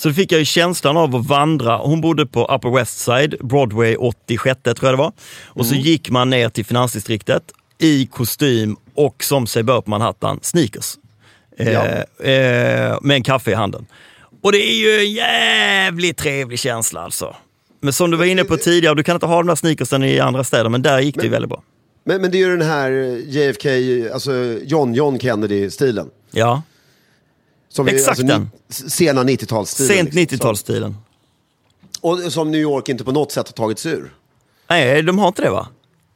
Så 0.00 0.08
då 0.08 0.14
fick 0.14 0.32
jag 0.32 0.38
ju 0.38 0.44
känslan 0.44 0.96
av 0.96 1.16
att 1.16 1.26
vandra. 1.26 1.76
Hon 1.76 2.00
bodde 2.00 2.26
på 2.26 2.44
Upper 2.44 2.70
West 2.76 2.98
Side, 2.98 3.34
Broadway 3.40 3.96
86 3.96 4.60
tror 4.62 4.76
jag 4.82 4.92
det 4.92 4.96
var. 4.96 5.12
Och 5.46 5.66
så 5.66 5.74
gick 5.74 6.10
man 6.10 6.30
ner 6.30 6.48
till 6.48 6.64
finansdistriktet 6.64 7.42
i 7.78 8.06
kostym 8.06 8.76
och 8.94 9.24
som 9.24 9.46
sig 9.46 9.62
bör 9.62 9.80
på 9.80 9.90
Manhattan, 9.90 10.38
sneakers. 10.42 10.94
Eh, 11.58 11.72
Ja. 11.72 11.84
eh, 12.26 12.98
med 13.02 13.14
en 13.14 13.22
kaffe 13.22 13.50
i 13.50 13.54
handen. 13.54 13.86
Och 14.42 14.52
det 14.52 14.58
är 14.58 14.74
ju 14.80 14.98
en 15.06 15.12
jävligt 15.12 16.16
trevlig 16.16 16.58
känsla 16.58 17.00
alltså. 17.00 17.36
Men 17.80 17.92
som 17.92 18.10
du 18.10 18.16
var 18.16 18.24
inne 18.24 18.44
på 18.44 18.56
tidigare, 18.56 18.94
du 18.94 19.02
kan 19.02 19.16
inte 19.16 19.26
ha 19.26 19.36
de 19.36 19.46
där 19.46 19.54
sneakersen 19.54 20.04
i 20.04 20.20
andra 20.20 20.44
städer, 20.44 20.70
men 20.70 20.82
där 20.82 21.00
gick 21.00 21.14
det 21.16 21.22
ju 21.22 21.28
väldigt 21.28 21.48
bra. 21.48 21.62
Men, 22.04 22.20
men 22.22 22.30
det 22.30 22.36
är 22.38 22.46
ju 22.46 22.56
den 22.56 22.68
här 22.68 22.90
JFK, 23.26 23.68
alltså 24.12 24.32
John 24.64 24.94
John 24.94 25.18
Kennedy-stilen. 25.18 26.10
Ja, 26.30 26.62
Som 27.68 27.88
Exakt 27.88 28.08
alltså, 28.08 28.26
den. 28.26 28.50
ni- 28.68 28.74
Sena 28.90 29.24
90-talsstilen. 29.24 29.86
sent 29.88 30.14
liksom. 30.14 30.38
90-talsstilen. 30.38 30.94
Och 32.00 32.32
som 32.32 32.50
New 32.50 32.60
York 32.60 32.88
inte 32.88 33.04
på 33.04 33.12
något 33.12 33.32
sätt 33.32 33.46
har 33.48 33.52
tagit 33.52 33.78
sig 33.78 33.92
ur. 33.92 34.14
Nej, 34.68 35.02
de 35.02 35.18
har 35.18 35.28
inte 35.28 35.42
det 35.42 35.50
va? 35.50 35.68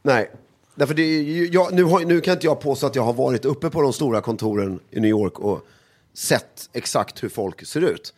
Nej. 0.03 0.31
Därför 0.75 0.95
det, 0.95 1.03
är 1.03 1.55
jag, 1.55 1.73
nu, 1.75 1.85
har, 1.85 2.01
nu 2.01 2.21
kan 2.21 2.35
inte 2.35 2.47
jag 2.47 2.61
påstå 2.61 2.87
att 2.87 2.95
jag 2.97 3.03
har 3.03 3.13
varit 3.13 3.45
uppe 3.45 3.71
på 3.71 3.83
de 3.83 3.93
stora 3.93 4.21
kontoren 4.21 4.81
i 4.91 5.01
New 5.01 5.11
York 5.11 5.39
och 5.39 5.67
sett 6.15 6.71
exakt 6.73 7.23
hur 7.23 7.29
folk 7.29 7.67
ser 7.67 7.81
ut. 7.81 8.15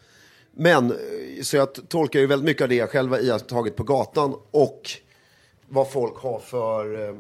Men, 0.57 0.91
eh, 0.91 0.97
så 1.43 1.57
jag 1.57 1.89
tolkar 1.89 2.21
ju 2.21 2.27
väldigt 2.27 2.45
mycket 2.47 2.63
av 2.63 2.69
det 2.69 2.75
jag 2.75 2.91
själv 2.91 3.11
har 3.11 3.19
iakttagit 3.19 3.77
på 3.77 3.83
gatan 3.83 4.35
och 4.51 4.91
vad 5.69 5.91
folk 5.93 6.17
har 6.17 6.39
för, 6.39 7.17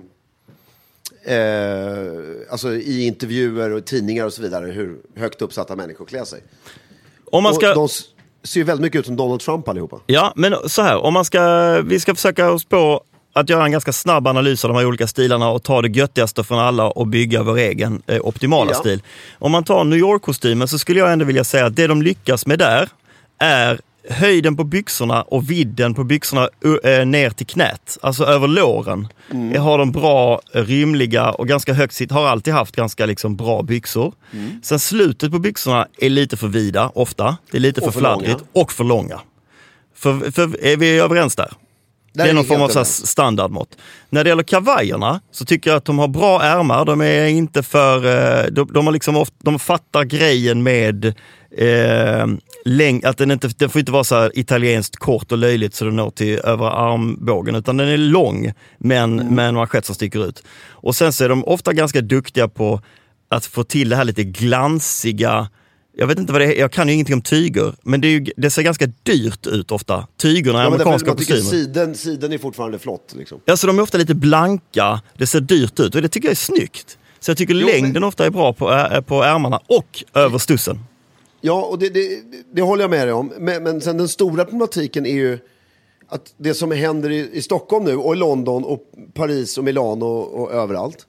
eh, 1.22 2.50
alltså 2.50 2.74
i 2.74 3.06
intervjuer 3.06 3.70
och 3.70 3.84
tidningar 3.84 4.24
och 4.26 4.32
så 4.32 4.42
vidare, 4.42 4.66
hur 4.66 4.96
högt 5.16 5.42
uppsatta 5.42 5.76
människor 5.76 6.04
klär 6.04 6.24
sig. 6.24 6.42
Om 7.24 7.42
man 7.42 7.54
ska... 7.54 7.68
Och 7.68 7.74
de 7.74 7.88
ser 8.48 8.60
ju 8.60 8.64
väldigt 8.64 8.82
mycket 8.82 8.98
ut 8.98 9.06
som 9.06 9.16
Donald 9.16 9.40
Trump 9.40 9.68
allihopa. 9.68 10.00
Ja, 10.06 10.32
men 10.36 10.54
så 10.66 10.82
här, 10.82 10.96
om 10.96 11.14
man 11.14 11.24
ska, 11.24 11.80
vi 11.84 12.00
ska 12.00 12.14
försöka 12.14 12.50
oss 12.50 12.64
på 12.64 13.02
att 13.32 13.48
göra 13.48 13.64
en 13.64 13.72
ganska 13.72 13.92
snabb 13.92 14.26
analys 14.26 14.64
av 14.64 14.68
de 14.68 14.76
här 14.78 14.86
olika 14.86 15.06
stilarna 15.06 15.50
och 15.50 15.62
ta 15.62 15.82
det 15.82 15.88
göttigaste 15.88 16.44
från 16.44 16.58
alla 16.58 16.86
och 16.90 17.06
bygga 17.06 17.42
vår 17.42 17.58
egen 17.58 18.02
eh, 18.06 18.20
optimala 18.26 18.70
Ja. 18.72 18.78
stil. 18.78 19.02
Om 19.38 19.52
man 19.52 19.64
tar 19.64 19.84
New 19.84 19.98
York-kostymen 19.98 20.68
så 20.68 20.78
skulle 20.78 20.98
jag 21.00 21.12
ändå 21.12 21.24
vilja 21.24 21.44
säga 21.44 21.66
att 21.66 21.76
det 21.76 21.86
de 21.86 22.02
lyckas 22.02 22.46
med 22.46 22.58
där 22.58 22.88
är 23.38 23.80
höjden 24.10 24.56
på 24.56 24.64
byxorna 24.64 25.22
och 25.22 25.50
vidden 25.50 25.94
på 25.94 26.04
byxorna 26.04 26.48
ner 27.04 27.30
till 27.30 27.46
knät, 27.46 27.98
alltså 28.02 28.24
över 28.24 28.48
låren. 28.48 29.08
Mm. 29.30 29.62
Har 29.62 29.78
de 29.78 29.92
bra, 29.92 30.40
rymliga 30.52 31.30
och 31.30 31.48
ganska 31.48 31.72
högt 31.72 31.94
sitt, 31.94 32.10
har 32.10 32.26
alltid 32.26 32.54
haft 32.54 32.76
ganska 32.76 33.06
liksom 33.06 33.36
bra 33.36 33.62
byxor. 33.62 34.14
Mm. 34.32 34.60
Sen 34.62 34.78
slutet 34.78 35.32
på 35.32 35.38
byxorna 35.38 35.88
är 35.98 36.10
lite 36.10 36.36
för 36.36 36.48
vida, 36.48 36.90
ofta. 36.94 37.36
Det 37.50 37.56
är 37.56 37.60
lite 37.60 37.80
Och 37.80 37.86
för 37.86 37.92
för 37.92 38.00
fladdrigt 38.00 38.44
och 38.52 38.72
för 38.72 38.84
långa. 38.84 39.20
För, 39.94 40.30
för, 40.30 40.64
är 40.64 40.76
vi 40.76 40.98
överens 40.98 41.36
där? 41.36 41.52
Där 42.14 42.24
det 42.24 42.30
är 42.30 42.34
någon 42.34 42.44
form 42.44 42.62
av 42.62 42.68
så 42.68 42.84
standardmått. 42.84 43.68
När 44.10 44.24
det 44.24 44.30
gäller 44.30 44.42
kavajerna 44.42 45.20
så 45.30 45.44
tycker 45.44 45.70
jag 45.70 45.76
att 45.76 45.84
de 45.84 45.98
har 45.98 46.08
bra 46.08 46.42
ärmar. 46.42 46.84
De 46.84 47.00
är 47.00 47.26
inte 47.26 47.62
för... 47.62 48.00
De, 48.50 48.68
de, 48.72 48.86
har 48.86 48.92
liksom 48.92 49.16
ofta, 49.16 49.36
de 49.38 49.58
fattar 49.58 50.04
grejen 50.04 50.62
med 50.62 51.14
eh, 51.58 52.26
läng, 52.64 53.04
att 53.04 53.18
den, 53.18 53.30
inte, 53.30 53.48
den 53.58 53.70
får 53.70 53.78
inte 53.78 53.92
vara 53.92 54.04
så 54.04 54.14
här 54.14 54.38
italienskt 54.38 54.96
kort 54.96 55.32
och 55.32 55.38
löjligt 55.38 55.74
så 55.74 55.84
den 55.84 55.96
når 55.96 56.10
till 56.10 56.38
över 56.38 56.66
armbågen. 56.66 57.54
Utan 57.54 57.76
den 57.76 57.88
är 57.88 57.96
lång 57.96 58.52
men 58.78 59.20
Mm. 59.20 59.34
med 59.34 59.48
en 59.48 59.54
manschett 59.54 59.84
som 59.84 59.94
sticker 59.94 60.26
ut. 60.26 60.42
Och 60.70 60.96
sen 60.96 61.12
så 61.12 61.24
är 61.24 61.28
de 61.28 61.44
ofta 61.44 61.72
ganska 61.72 62.00
duktiga 62.00 62.48
på 62.48 62.80
att 63.28 63.46
få 63.46 63.64
till 63.64 63.88
det 63.88 63.96
här 63.96 64.04
lite 64.04 64.24
glansiga 64.24 65.48
jag 65.96 66.06
vet 66.06 66.18
inte 66.18 66.32
vad 66.32 66.40
det 66.42 66.54
är, 66.56 66.60
jag 66.60 66.72
kan 66.72 66.88
ju 66.88 66.94
ingenting 66.94 67.14
om 67.14 67.22
tyger, 67.22 67.74
men 67.82 68.00
det, 68.00 68.08
ju, 68.08 68.26
det 68.36 68.50
ser 68.50 68.62
ganska 68.62 68.86
dyrt 69.02 69.46
ut 69.46 69.70
ofta. 69.72 70.06
Tygerna 70.20 70.58
i 70.58 70.62
Ja, 70.64 70.70
därför, 70.70 70.84
amerikanska 70.84 71.14
kostymer. 71.14 71.40
siden, 71.40 71.94
siden 71.94 72.32
är 72.32 72.38
fortfarande 72.38 72.78
flott. 72.78 73.14
Liksom. 73.18 73.40
Alltså 73.46 73.66
de 73.66 73.78
är 73.78 73.82
ofta 73.82 73.98
lite 73.98 74.14
blanka, 74.14 75.00
det 75.18 75.26
ser 75.26 75.40
dyrt 75.40 75.80
ut 75.80 75.94
och 75.94 76.02
det 76.02 76.08
tycker 76.08 76.28
jag 76.28 76.32
är 76.32 76.36
snyggt. 76.36 76.98
Så 77.20 77.30
jag 77.30 77.38
tycker 77.38 77.54
Jo, 77.54 77.66
längden 77.66 77.92
men- 77.92 78.04
ofta 78.04 78.26
är 78.26 78.30
bra 78.30 78.52
på, 78.52 78.66
på 79.06 79.22
ärmarna 79.22 79.60
och 79.66 80.04
över 80.14 80.38
stussen. 80.38 80.78
Ja, 81.46 81.62
och 81.62 81.78
det, 81.78 81.88
det, 81.88 82.22
det 82.52 82.62
håller 82.62 82.82
jag 82.82 82.90
med 82.90 83.06
dig 83.06 83.12
om. 83.12 83.32
Men, 83.38 83.62
men 83.62 83.80
sen 83.80 83.96
den 83.96 84.08
stora 84.08 84.44
problematiken 84.44 85.06
är 85.06 85.14
ju 85.14 85.38
att 86.08 86.34
det 86.36 86.54
som 86.54 86.70
händer 86.70 87.10
i, 87.10 87.30
i 87.32 87.42
Stockholm 87.42 87.84
nu 87.84 87.96
och 87.96 88.14
i 88.14 88.18
London 88.18 88.64
och 88.64 88.92
Paris 89.14 89.58
och 89.58 89.64
Milano 89.64 90.04
och, 90.04 90.42
och 90.42 90.52
överallt 90.52 91.06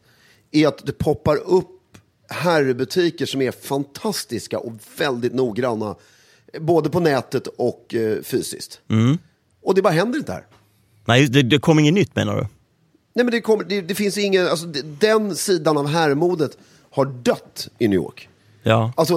är 0.52 0.68
att 0.68 0.86
det 0.86 0.92
poppar 0.92 1.36
upp 1.36 1.98
herrbutiker 2.30 3.26
som 3.26 3.42
är 3.42 3.52
fantastiska 3.52 4.60
och 4.60 4.74
väldigt 4.98 5.34
noggranna. 5.34 5.96
Både 6.60 6.90
på 6.90 7.00
nätet 7.00 7.48
och 7.48 7.96
eh, 7.96 8.22
fysiskt. 8.22 8.82
Och 9.62 9.76
det 9.76 9.82
bara 9.82 9.94
händer 9.94 10.20
inte 10.20 10.32
här. 10.32 10.46
Nej, 11.06 11.28
det, 11.28 11.42
det 11.42 11.60
kom 11.60 11.80
inget 11.80 11.94
nytt 11.94 12.16
menar 12.16 12.36
du? 12.36 12.42
Nej, 13.14 13.26
men 13.26 13.32
det, 13.32 13.42
kommer, 13.42 13.64
det, 13.64 13.82
det 13.82 13.96
finns 13.96 14.18
ingen, 14.18 14.48
alltså, 14.48 14.66
den 15.00 15.36
sidan 15.36 15.78
av 15.78 15.88
herrmodet 15.88 16.58
har 16.90 17.06
dött 17.06 17.70
i 17.78 17.88
New 17.88 17.96
York. 17.96 18.30
Ja, 18.68 18.92
Alltså, 18.98 19.14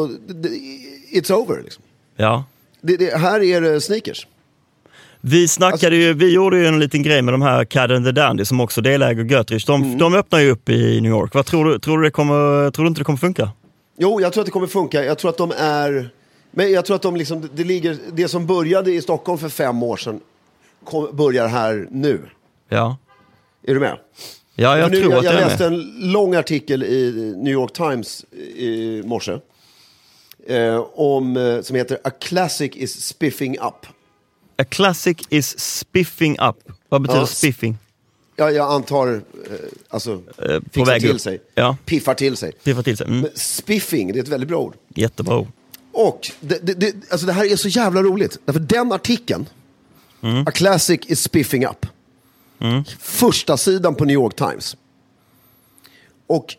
it's 1.13 1.33
over 1.33 1.63
liksom. 1.63 1.83
ja. 2.17 2.45
Det, 2.81 2.97
det, 2.97 3.17
här 3.19 3.43
är 3.43 3.61
det 3.61 3.81
sneakers. 3.81 4.27
Vi 5.21 5.49
snackade 5.49 5.97
ju, 5.97 6.13
vi 6.15 6.33
gjorde 6.33 6.59
ju 6.59 6.67
en 6.67 6.79
liten 6.79 7.03
grej 7.03 7.23
med 7.23 7.35
de 7.35 7.43
här 7.43 7.65
Cad 7.65 7.93
and 7.93 8.05
the 8.07 8.13
Dandy 8.13 8.45
som 8.45 8.61
också 8.61 8.81
deläger 8.81 9.25
Götrich. 9.25 9.65
De, 9.67 9.83
Mm. 9.83 9.99
de 9.99 10.15
öppnar 10.15 10.39
ju 10.39 10.51
upp 10.51 10.69
i 10.69 11.01
New 11.01 11.11
York. 11.11 11.35
Vad 11.35 11.47
tror 11.47 11.65
du, 11.65 11.79
tror 11.79 11.99
du, 11.99 12.05
det 12.05 12.11
kommer, 12.11 12.71
tror 12.71 12.85
du 12.85 12.89
inte 12.89 13.01
det 13.01 13.05
kommer 13.05 13.19
funka? 13.19 13.51
Jo, 13.99 14.21
jag 14.21 14.33
tror 14.33 14.43
att 14.43 14.47
det 14.47 14.51
kommer 14.53 14.67
funka. 14.67 15.05
Jag 15.05 15.19
tror 15.19 15.29
att 15.31 15.37
de 15.37 15.53
är... 15.59 16.11
Men 16.51 16.73
jag 16.73 16.85
tror 16.85 16.97
att 16.97 17.03
de 17.03 17.17
liksom, 17.17 17.49
det, 17.55 17.65
ligger, 17.65 17.97
det 18.13 18.29
som 18.29 18.47
började 18.47 18.93
i 18.93 19.03
Stockholm 19.03 19.39
för 19.39 19.49
fem 19.49 19.83
år 19.83 19.97
sedan 19.97 20.21
kom, 20.85 21.17
börjar 21.17 21.49
här 21.49 21.89
nu. 21.91 22.21
Ja, 22.69 22.97
Är 23.67 23.75
du 23.75 23.81
med? 23.81 23.99
Ja 24.61 24.79
jag 24.79 24.91
nu, 24.91 25.01
tror 25.01 25.13
jag, 25.13 25.19
att 25.19 25.25
jag 25.25 25.35
är 25.35 25.47
läste 25.49 25.67
en 25.67 25.81
lång 26.13 26.35
artikel 26.35 26.83
i 26.83 27.35
New 27.37 27.53
York 27.53 27.73
Times 27.73 28.25
i 28.57 29.03
morse. 29.05 29.39
Eh, 30.47 30.77
om, 30.95 31.37
eh, 31.37 31.61
som 31.63 31.77
heter 31.77 31.99
A 32.05 32.11
classic 32.21 32.71
is 32.75 33.07
spiffing 33.07 33.59
up. 33.59 33.87
A 34.59 34.65
classic 34.69 35.17
is 35.29 35.59
spiffing 35.61 36.33
up. 36.41 36.57
Vad 36.89 37.03
betyder 37.03 37.21
Ja, 37.21 37.27
spiffing? 37.27 37.79
Ja, 38.37 38.51
jag 38.51 38.73
antar, 38.73 39.09
eh, 39.15 39.21
alltså, 39.89 40.23
Eh, 40.39 40.61
på 40.73 40.85
väg 40.85 41.01
till 41.01 41.11
upp. 41.11 41.21
sig. 41.21 41.41
Ja, 41.55 41.77
Piffar 41.85 42.15
till 42.15 42.37
sig. 42.37 42.53
piffa 42.65 42.83
till 42.83 42.97
sig. 42.97 43.07
Mm. 43.07 43.29
Spiffing, 43.35 44.13
det 44.13 44.19
är 44.19 44.23
ett 44.23 44.29
väldigt 44.29 44.49
bra 44.49 44.59
ord. 44.59 44.75
Jättebra 44.95 45.39
ord. 45.39 45.49
Och 45.93 46.31
det, 46.41 46.59
det, 46.67 46.75
det, 46.75 46.95
alltså 47.11 47.27
det 47.27 47.33
här 47.33 47.53
är 47.53 47.57
så 47.57 47.69
jävla 47.69 48.03
roligt. 48.03 48.39
Därför 48.45 48.61
den 48.61 48.93
artikeln, 48.93 49.49
A 50.47 50.51
classic 50.51 51.01
is 51.07 51.23
spiffing 51.23 51.67
up. 51.67 51.87
Första 52.99 53.57
sidan 53.57 53.95
på 53.95 54.05
New 54.05 54.15
York 54.15 54.37
Times. 54.37 54.77
Och 56.27 56.57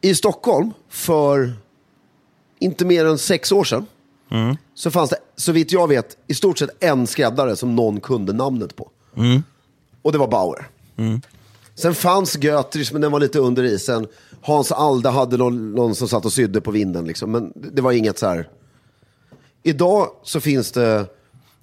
i 0.00 0.14
Stockholm 0.14 0.70
för 0.88 1.52
inte 2.58 2.84
mer 2.84 3.04
än 3.04 3.18
sex 3.18 3.52
år 3.52 3.64
sedan 3.64 3.86
så 4.74 4.90
fanns 4.90 5.10
det, 5.10 5.16
så 5.36 5.52
vitt 5.52 5.72
jag 5.72 5.88
vet, 5.88 6.16
i 6.26 6.34
stort 6.34 6.58
sett 6.58 6.84
en 6.84 7.06
skräddare 7.06 7.56
som 7.56 7.76
någon 7.76 8.00
kunde 8.00 8.32
namnet 8.32 8.76
på. 8.76 8.90
Och 10.02 10.12
det 10.12 10.18
var 10.18 10.28
Bauer. 10.28 10.68
Sen 11.74 11.94
fanns 11.94 12.36
Götrich, 12.36 12.92
men 12.92 13.00
den 13.00 13.12
var 13.12 13.20
lite 13.20 13.38
under 13.38 13.62
isen. 13.64 14.06
Hans 14.40 14.72
Alde 14.72 15.08
hade 15.10 15.36
någon, 15.36 15.72
någon 15.72 15.94
som 15.94 16.08
satt 16.08 16.24
och 16.24 16.32
sydde 16.32 16.60
på 16.60 16.70
vinden. 16.70 17.04
Liksom. 17.06 17.30
Men 17.30 17.52
det 17.54 17.82
var 17.82 17.92
inget 17.92 18.18
så 18.18 18.26
här... 18.26 18.48
Idag 19.62 20.08
så 20.22 20.40
finns 20.40 20.72
det, 20.72 21.06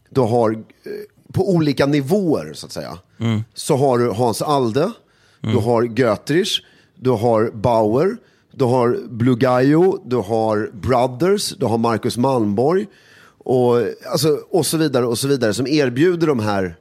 då 0.09 0.25
har, 0.25 0.51
eh, 0.51 0.57
på 1.31 1.49
olika 1.49 1.85
nivåer 1.85 2.53
så 2.53 2.65
att 2.65 2.71
säga. 2.71 2.97
Så 3.53 3.75
har 3.75 3.97
du 3.99 4.09
Hans 4.09 4.41
Alde, 4.41 4.91
du 5.41 5.55
har 5.57 5.83
Götrich, 5.83 6.61
du 6.95 7.09
har 7.09 7.51
Bauer, 7.53 8.17
du 8.51 8.65
har 8.65 8.97
Blugayo, 9.09 9.99
du 10.05 10.15
har 10.15 10.69
Brothers, 10.73 11.49
du 11.57 11.65
har 11.65 11.77
Marcus 11.77 12.17
Malmborg. 12.17 12.85
Och, 13.43 13.77
alltså, 14.11 14.39
och 14.49 14.65
så 14.65 14.77
vidare 14.77 15.05
och 15.05 15.19
så 15.19 15.27
vidare 15.27 15.53
som 15.53 15.67
erbjuder 15.67 16.27
de 16.27 16.39
här 16.39 16.75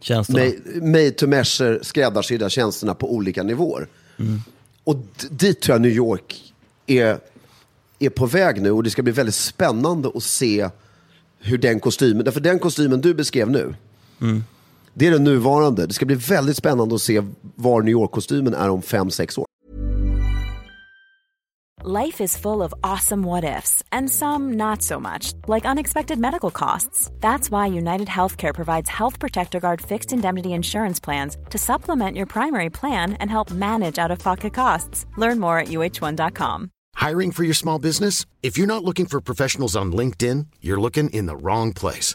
Tjänsterna. 0.00 0.38
made, 0.38 0.86
made 0.86 1.10
to 1.10 1.26
measure 1.26 1.84
skräddarsydda 1.84 2.48
tjänsterna 2.48 2.94
på 2.94 3.12
olika 3.14 3.42
nivåer. 3.42 3.88
Och 4.84 4.96
d- 4.96 5.26
dit 5.30 5.60
tror 5.60 5.74
jag 5.74 5.80
New 5.82 5.90
York 5.92 6.52
är, 6.86 7.18
är 7.98 8.10
på 8.10 8.26
väg 8.26 8.62
nu 8.62 8.70
och 8.70 8.82
det 8.82 8.90
ska 8.90 9.02
bli 9.02 9.12
väldigt 9.12 9.34
spännande 9.34 10.10
att 10.14 10.22
se 10.22 10.68
hur 11.38 11.58
den 11.58 11.80
kostymen, 11.80 12.24
därför 12.24 12.40
den 12.40 12.58
kostymen 12.58 13.00
du 13.00 13.14
beskrev 13.14 13.50
nu, 13.50 13.74
det 14.94 15.06
är 15.06 15.10
den 15.10 15.24
nuvarande. 15.24 15.86
Det 15.86 15.94
ska 15.94 16.06
bli 16.06 16.16
väldigt 16.16 16.56
spännande 16.56 16.94
att 16.94 17.00
se 17.00 17.22
var 17.54 17.82
New 17.82 17.92
York-kostymen 17.92 18.54
är 18.54 18.68
om 18.70 18.82
fem 18.82 19.10
sex 19.10 19.38
år. 19.38 19.46
Life 21.84 22.20
is 22.20 22.36
full 22.36 22.62
of 22.62 22.72
awesome 22.84 23.24
what 23.24 23.42
ifs, 23.42 23.82
and 23.90 24.08
some 24.08 24.52
not 24.52 24.82
so 24.82 25.00
much, 25.00 25.32
like 25.48 25.64
unexpected 25.68 26.16
medical 26.16 26.52
costs. 26.52 27.10
That's 27.20 27.50
why 27.50 27.66
United 27.78 28.06
Healthcare 28.06 28.54
provides 28.54 28.88
Health 28.88 29.18
Protector 29.18 29.58
Guard 29.58 29.80
fixed 29.80 30.12
indemnity 30.12 30.52
insurance 30.52 31.00
plans 31.00 31.36
to 31.50 31.58
supplement 31.58 32.16
your 32.16 32.26
primary 32.26 32.70
plan 32.70 33.14
and 33.14 33.28
help 33.28 33.50
manage 33.50 33.98
out 33.98 34.12
of 34.12 34.20
pocket 34.20 34.54
costs. 34.54 35.06
Learn 35.16 35.40
more 35.40 35.58
at 35.58 35.68
uh1.com. 35.68 36.70
Hiring 36.94 37.32
for 37.32 37.42
your 37.42 37.54
small 37.54 37.80
business? 37.80 38.26
If 38.44 38.56
you're 38.56 38.74
not 38.74 38.84
looking 38.84 39.06
for 39.06 39.20
professionals 39.20 39.74
on 39.74 39.92
LinkedIn, 39.92 40.46
you're 40.60 40.80
looking 40.80 41.10
in 41.10 41.26
the 41.26 41.36
wrong 41.36 41.72
place. 41.72 42.14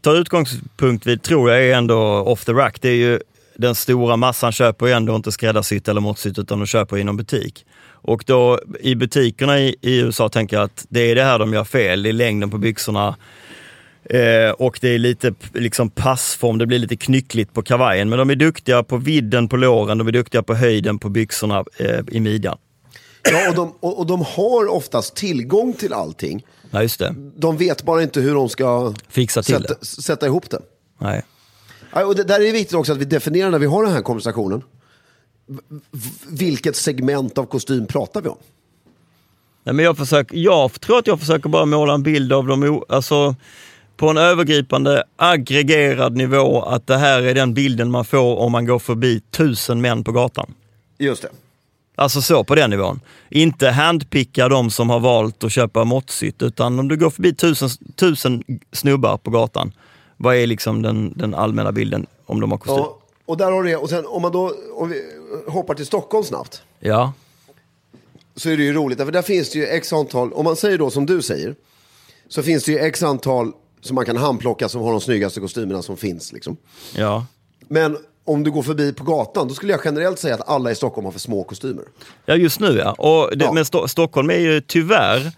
tar 0.00 0.14
utgångspunkt 0.14 1.06
vid 1.06 1.22
tror 1.22 1.50
jag 1.50 1.64
är 1.64 1.74
ändå 1.74 1.98
off 2.02 2.44
the 2.44 2.52
rack. 2.52 2.80
Det 2.80 2.88
är 2.88 2.96
ju 2.96 3.20
den 3.56 3.74
stora 3.74 4.16
massan 4.16 4.52
köper 4.52 4.86
ju 4.86 4.92
ändå 4.92 5.16
inte 5.16 5.32
skräddarsytt 5.32 5.88
eller 5.88 6.00
måttsytt 6.00 6.38
utan 6.38 6.58
de 6.58 6.66
köper 6.66 6.98
inom 6.98 7.16
butik. 7.16 7.66
Och 8.02 8.24
då 8.26 8.60
i 8.80 8.94
butikerna 8.94 9.60
i, 9.60 9.76
i 9.80 9.98
USA 10.00 10.28
tänker 10.28 10.56
jag 10.56 10.64
att 10.64 10.86
det 10.88 11.00
är 11.00 11.14
det 11.14 11.24
här 11.24 11.38
de 11.38 11.52
gör 11.52 11.64
fel. 11.64 12.02
Det 12.02 12.08
är 12.08 12.12
längden 12.12 12.50
på 12.50 12.58
byxorna 12.58 13.16
eh, 14.04 14.50
och 14.50 14.78
det 14.80 14.88
är 14.88 14.98
lite 14.98 15.34
liksom 15.54 15.90
passform. 15.90 16.58
Det 16.58 16.66
blir 16.66 16.78
lite 16.78 16.96
knyckligt 16.96 17.52
på 17.52 17.62
kavajen. 17.62 18.08
Men 18.08 18.18
de 18.18 18.30
är 18.30 18.36
duktiga 18.36 18.82
på 18.82 18.96
vidden 18.96 19.48
på 19.48 19.56
låren, 19.56 19.98
de 19.98 20.08
är 20.08 20.12
duktiga 20.12 20.42
på 20.42 20.54
höjden 20.54 20.98
på 20.98 21.08
byxorna 21.08 21.64
eh, 21.76 22.00
i 22.08 22.20
midjan. 22.20 22.58
Ja, 23.22 23.48
och, 23.48 23.54
de, 23.54 23.72
och, 23.80 23.98
och 23.98 24.06
de 24.06 24.20
har 24.22 24.66
oftast 24.66 25.14
tillgång 25.14 25.72
till 25.72 25.92
allting. 25.92 26.46
Ja, 26.70 26.82
just 26.82 26.98
det. 26.98 27.14
De 27.36 27.56
vet 27.56 27.82
bara 27.82 28.02
inte 28.02 28.20
hur 28.20 28.34
de 28.34 28.48
ska 28.48 28.94
Fixa 29.08 29.42
till 29.42 29.54
sätta, 29.54 29.74
det. 29.80 29.86
sätta 29.86 30.26
ihop 30.26 30.50
det. 30.50 30.60
Nej. 30.98 31.22
Ja, 31.92 32.04
och 32.04 32.14
det 32.14 32.24
där 32.24 32.40
är 32.40 32.52
viktigt 32.52 32.74
också 32.74 32.92
att 32.92 32.98
vi 32.98 33.04
definierar 33.04 33.50
när 33.50 33.58
vi 33.58 33.66
har 33.66 33.84
den 33.84 33.92
här 33.92 34.02
konversationen. 34.02 34.62
V- 35.46 36.10
Vilket 36.28 36.76
segment 36.76 37.38
av 37.38 37.44
kostym 37.46 37.86
pratar 37.86 38.22
vi 38.22 38.28
om? 38.28 38.36
Nej, 39.64 39.74
men 39.74 39.84
jag, 39.84 39.96
försöker, 39.96 40.36
jag 40.36 40.80
tror 40.80 40.98
att 40.98 41.06
jag 41.06 41.20
försöker 41.20 41.48
bara 41.48 41.64
måla 41.66 41.94
en 41.94 42.02
bild 42.02 42.32
av 42.32 42.46
dem, 42.46 42.62
o- 42.62 42.84
alltså 42.88 43.34
på 43.96 44.08
en 44.08 44.16
övergripande 44.18 45.04
aggregerad 45.16 46.16
nivå 46.16 46.62
att 46.62 46.86
det 46.86 46.96
här 46.96 47.22
är 47.22 47.34
den 47.34 47.54
bilden 47.54 47.90
man 47.90 48.04
får 48.04 48.36
om 48.36 48.52
man 48.52 48.66
går 48.66 48.78
förbi 48.78 49.20
tusen 49.30 49.80
män 49.80 50.04
på 50.04 50.12
gatan. 50.12 50.54
Just 50.98 51.22
det. 51.22 51.28
Alltså 52.00 52.22
så 52.22 52.44
på 52.44 52.54
den 52.54 52.70
nivån. 52.70 53.00
Inte 53.30 53.68
handpicka 53.68 54.48
de 54.48 54.70
som 54.70 54.90
har 54.90 55.00
valt 55.00 55.44
att 55.44 55.52
köpa 55.52 55.84
måttsytt 55.84 56.42
utan 56.42 56.78
om 56.78 56.88
du 56.88 56.96
går 56.96 57.10
förbi 57.10 57.34
tusen, 57.34 57.68
tusen 57.96 58.44
snubbar 58.72 59.16
på 59.16 59.30
gatan. 59.30 59.72
Vad 60.16 60.36
är 60.36 60.46
liksom 60.46 60.82
den, 60.82 61.12
den 61.16 61.34
allmänna 61.34 61.72
bilden 61.72 62.06
om 62.26 62.40
de 62.40 62.50
har 62.50 62.58
kostym? 62.58 62.76
Ja, 62.76 62.98
och 63.26 63.36
där 63.36 63.52
har 63.52 63.62
du 63.62 63.70
det. 63.70 63.76
Och 63.76 63.90
sen 63.90 64.06
om 64.06 64.22
man 64.22 64.32
då 64.32 64.54
om 64.74 64.88
vi 64.88 65.02
hoppar 65.48 65.74
till 65.74 65.86
Stockholm 65.86 66.24
snabbt. 66.24 66.62
Ja. 66.78 67.12
Så 68.36 68.50
är 68.50 68.56
det 68.56 68.62
ju 68.62 68.72
roligt, 68.72 68.98
för 68.98 69.12
där 69.12 69.22
finns 69.22 69.50
det 69.50 69.58
ju 69.58 69.66
x 69.66 69.92
antal, 69.92 70.32
om 70.32 70.44
man 70.44 70.56
säger 70.56 70.78
då 70.78 70.90
som 70.90 71.06
du 71.06 71.22
säger. 71.22 71.54
Så 72.28 72.42
finns 72.42 72.64
det 72.64 72.72
ju 72.72 72.78
x 72.78 73.02
antal 73.02 73.52
som 73.80 73.94
man 73.94 74.06
kan 74.06 74.16
handplocka 74.16 74.68
som 74.68 74.82
har 74.82 74.90
de 74.90 75.00
snyggaste 75.00 75.40
kostymerna 75.40 75.82
som 75.82 75.96
finns. 75.96 76.32
Liksom. 76.32 76.56
ja. 76.96 77.26
Men 77.68 77.96
om 78.24 78.44
du 78.44 78.50
går 78.50 78.62
förbi 78.62 78.92
på 78.92 79.04
gatan, 79.04 79.48
då 79.48 79.54
skulle 79.54 79.72
jag 79.72 79.80
generellt 79.84 80.18
säga 80.18 80.34
att 80.34 80.48
alla 80.48 80.70
i 80.70 80.74
Stockholm 80.74 81.04
har 81.04 81.12
för 81.12 81.20
små 81.20 81.44
kostymer. 81.44 81.84
Ja, 82.26 82.34
just 82.34 82.60
nu 82.60 82.78
ja. 82.78 82.92
Och 82.92 83.36
det, 83.38 83.44
Ja. 83.44 83.52
Men 83.52 83.64
Sto- 83.64 83.86
Stockholm 83.86 84.30
är 84.30 84.38
ju 84.38 84.60
tyvärr 84.60 85.32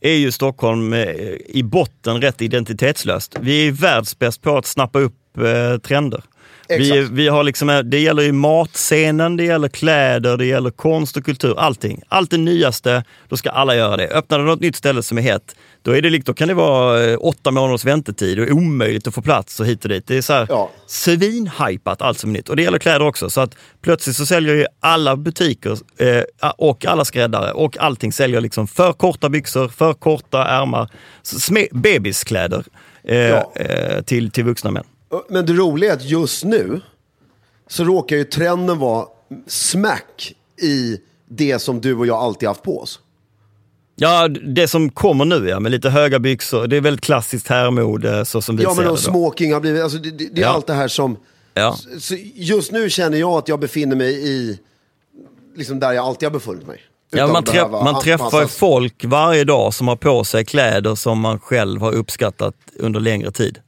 är 0.00 0.14
ju 0.14 0.32
Stockholm 0.32 0.92
eh, 0.92 1.08
i 1.46 1.62
botten 1.64 2.20
rätt 2.22 2.42
identitetslöst. 2.42 3.36
Vi 3.40 3.68
är 3.68 3.72
världsbäst 3.72 4.42
på 4.42 4.56
att 4.56 4.66
snappa 4.66 4.98
upp 4.98 5.14
eh, 5.38 5.78
trender. 5.78 6.22
Vi, 6.68 6.74
Exakt. 6.90 7.10
vi 7.12 7.28
har 7.28 7.42
liksom, 7.44 7.70
eh, 7.70 7.78
det 7.78 7.98
gäller 8.00 8.22
ju 8.22 8.32
matscenen, 8.32 9.36
det 9.36 9.44
gäller 9.44 9.68
kläder, 9.68 10.36
det 10.36 10.46
gäller 10.46 10.70
konst 10.70 11.16
och 11.16 11.24
kultur. 11.24 11.58
Allting. 11.58 12.02
Allt 12.08 12.30
det 12.30 12.36
nyaste, 12.38 13.04
då 13.28 13.36
ska 13.36 13.50
alla 13.50 13.76
göra 13.76 13.96
det. 13.96 14.08
Öppnar 14.08 14.38
du 14.38 14.44
något 14.44 14.60
nytt 14.60 14.76
ställe 14.76 15.02
som 15.02 15.18
är 15.18 15.22
hett, 15.22 15.56
då, 15.82 15.96
är 15.96 16.02
det, 16.02 16.18
då 16.18 16.34
kan 16.34 16.48
det 16.48 16.54
vara 16.54 17.04
eh, 17.04 17.18
åtta 17.20 17.50
månaders 17.50 17.84
väntetid 17.84 18.38
och 18.40 18.48
omöjligt 18.50 19.06
att 19.06 19.14
få 19.14 19.22
plats 19.22 19.60
och 19.60 19.66
hit 19.66 19.84
och 19.84 19.88
dit. 19.88 20.06
Det 20.06 20.16
är 20.16 20.22
så 20.22 20.32
här 20.32 20.46
Ja. 20.50 20.70
svinhypat 20.86 22.02
allt 22.02 22.18
som 22.18 22.30
är 22.30 22.34
nytt. 22.34 22.48
Och 22.48 22.56
det 22.56 22.62
gäller 22.62 22.78
kläder 22.78 23.02
också. 23.06 23.30
Så 23.30 23.40
att 23.40 23.54
plötsligt 23.82 24.16
så 24.16 24.26
säljer 24.26 24.54
ju 24.54 24.66
alla 24.80 25.16
butiker 25.16 25.78
eh, 25.96 26.22
och 26.56 26.86
alla 26.86 27.04
skräddare 27.04 27.52
och 27.52 27.78
allting 27.78 28.12
säljer 28.12 28.40
liksom 28.40 28.66
för 28.66 28.92
korta 28.92 29.28
byxor, 29.28 29.68
för 29.68 29.92
korta 29.94 30.46
ärmar, 30.46 30.90
sme- 31.22 31.68
bebiskläder 31.72 32.64
eh, 33.04 33.16
Ja. 33.18 33.52
eh, 33.54 34.02
till, 34.02 34.30
till 34.30 34.44
vuxna 34.44 34.70
män. 34.70 34.84
Men 35.28 35.46
det 35.46 35.52
roliga 35.52 35.90
är 35.92 35.96
att 35.96 36.04
just 36.04 36.44
nu 36.44 36.80
så 37.66 37.84
råkar 37.84 38.16
ju 38.16 38.24
trenden 38.24 38.78
vara 38.78 39.06
smack 39.46 40.32
i 40.62 40.98
det 41.28 41.58
som 41.58 41.80
du 41.80 41.94
och 41.94 42.06
jag 42.06 42.16
alltid 42.16 42.48
haft 42.48 42.62
på 42.62 42.80
oss. 42.80 43.00
Ja, 44.00 44.28
det 44.28 44.68
som 44.68 44.90
kommer 44.90 45.24
nu 45.24 45.48
ja, 45.48 45.60
med 45.60 45.72
lite 45.72 45.90
höga 45.90 46.18
byxor. 46.18 46.66
Det 46.66 46.76
är 46.76 46.80
väldigt 46.80 47.04
klassiskt 47.04 47.48
herrmode 47.48 48.24
så 48.24 48.42
som 48.42 48.56
vi 48.56 48.62
Ja, 48.62 48.70
ser 48.70 48.76
men 48.76 48.84
det. 48.84 48.90
och 48.90 48.96
då. 48.96 49.02
smoking 49.02 49.52
har 49.52 49.60
blivit, 49.60 49.82
alltså 49.82 49.98
det, 49.98 50.10
det, 50.10 50.28
det 50.34 50.40
är 50.40 50.44
Ja. 50.44 50.48
allt 50.52 50.66
det 50.66 50.72
här 50.74 50.88
som... 50.88 51.16
Ja. 51.54 51.76
Så 52.00 52.14
just 52.34 52.72
nu 52.72 52.90
känner 52.90 53.18
jag 53.18 53.30
att 53.30 53.48
jag 53.48 53.60
befinner 53.60 53.96
mig 53.96 54.28
i, 54.28 54.58
liksom 55.56 55.80
där 55.80 55.92
jag 55.92 56.04
alltid 56.04 56.26
har 56.26 56.32
befunnit 56.32 56.66
mig. 56.66 56.80
Ja, 57.10 57.26
man, 57.26 57.44
träff, 57.44 57.70
man 57.70 58.00
träffar 58.02 58.40
ju 58.42 58.48
folk 58.48 59.04
varje 59.04 59.44
dag 59.44 59.74
som 59.74 59.88
har 59.88 59.96
på 59.96 60.24
sig 60.24 60.44
kläder 60.44 60.94
som 60.94 61.20
man 61.20 61.38
själv 61.40 61.80
har 61.80 61.92
uppskattat 61.92 62.54
under 62.76 63.00
längre 63.00 63.30
tid. 63.30 63.58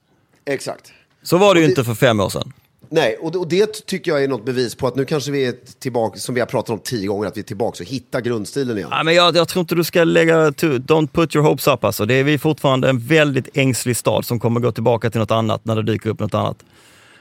Exakt. 0.47 0.93
Så 1.23 1.37
var 1.39 1.55
det 1.55 1.61
ju 1.61 1.67
det- 1.67 1.71
inte 1.71 1.85
för 1.85 1.95
fem 1.95 2.21
år 2.21 2.29
sedan. 2.29 2.53
Nej, 2.93 3.17
och 3.17 3.33
det, 3.33 3.39
och 3.39 3.49
det 3.49 3.87
tycker 3.87 4.11
jag 4.11 4.25
är 4.25 4.29
något 4.29 4.45
bevis 4.45 4.75
på 4.75 4.87
att 4.87 4.97
nu 4.97 5.05
kanske 5.05 5.31
vi 5.31 5.47
är 5.47 5.55
tillbaka, 5.79 6.19
som 6.19 6.35
vi 6.35 6.41
har 6.41 6.47
pratat 6.47 6.71
om 6.71 6.79
tio 6.79 7.09
gånger, 7.09 7.29
att 7.29 7.37
vi 7.37 7.41
är 7.41 7.45
tillbaka 7.45 7.83
och 7.83 7.89
hittar 7.89 8.21
grundstilen 8.21 8.77
igen. 8.77 8.89
Ja, 8.93 9.03
men 9.03 9.15
jag, 9.15 9.37
jag 9.37 9.49
tror 9.49 9.61
inte 9.61 9.75
du 9.75 9.85
ska 9.85 10.05
lägga... 10.05 10.53
To, 10.53 10.67
don't 10.67 11.07
put 11.07 11.37
your 11.37 11.47
hopes 11.47 11.67
up 11.67 11.85
alltså. 11.85 12.07
Det 12.07 12.15
är 12.15 12.25
vi 12.25 12.39
fortfarande 12.39 12.89
en 12.89 12.99
väldigt 12.99 13.49
ängslig 13.55 13.97
stad 13.97 14.25
som 14.25 14.41
kommer 14.41 14.61
gå 14.61 14.73
tillbaka 14.73 15.11
till 15.11 15.21
något 15.21 15.31
annat 15.31 15.65
när 15.65 15.77
det 15.77 15.83
dyker 15.83 16.11
upp 16.11 16.21
något 16.21 16.35
annat. 16.35 16.65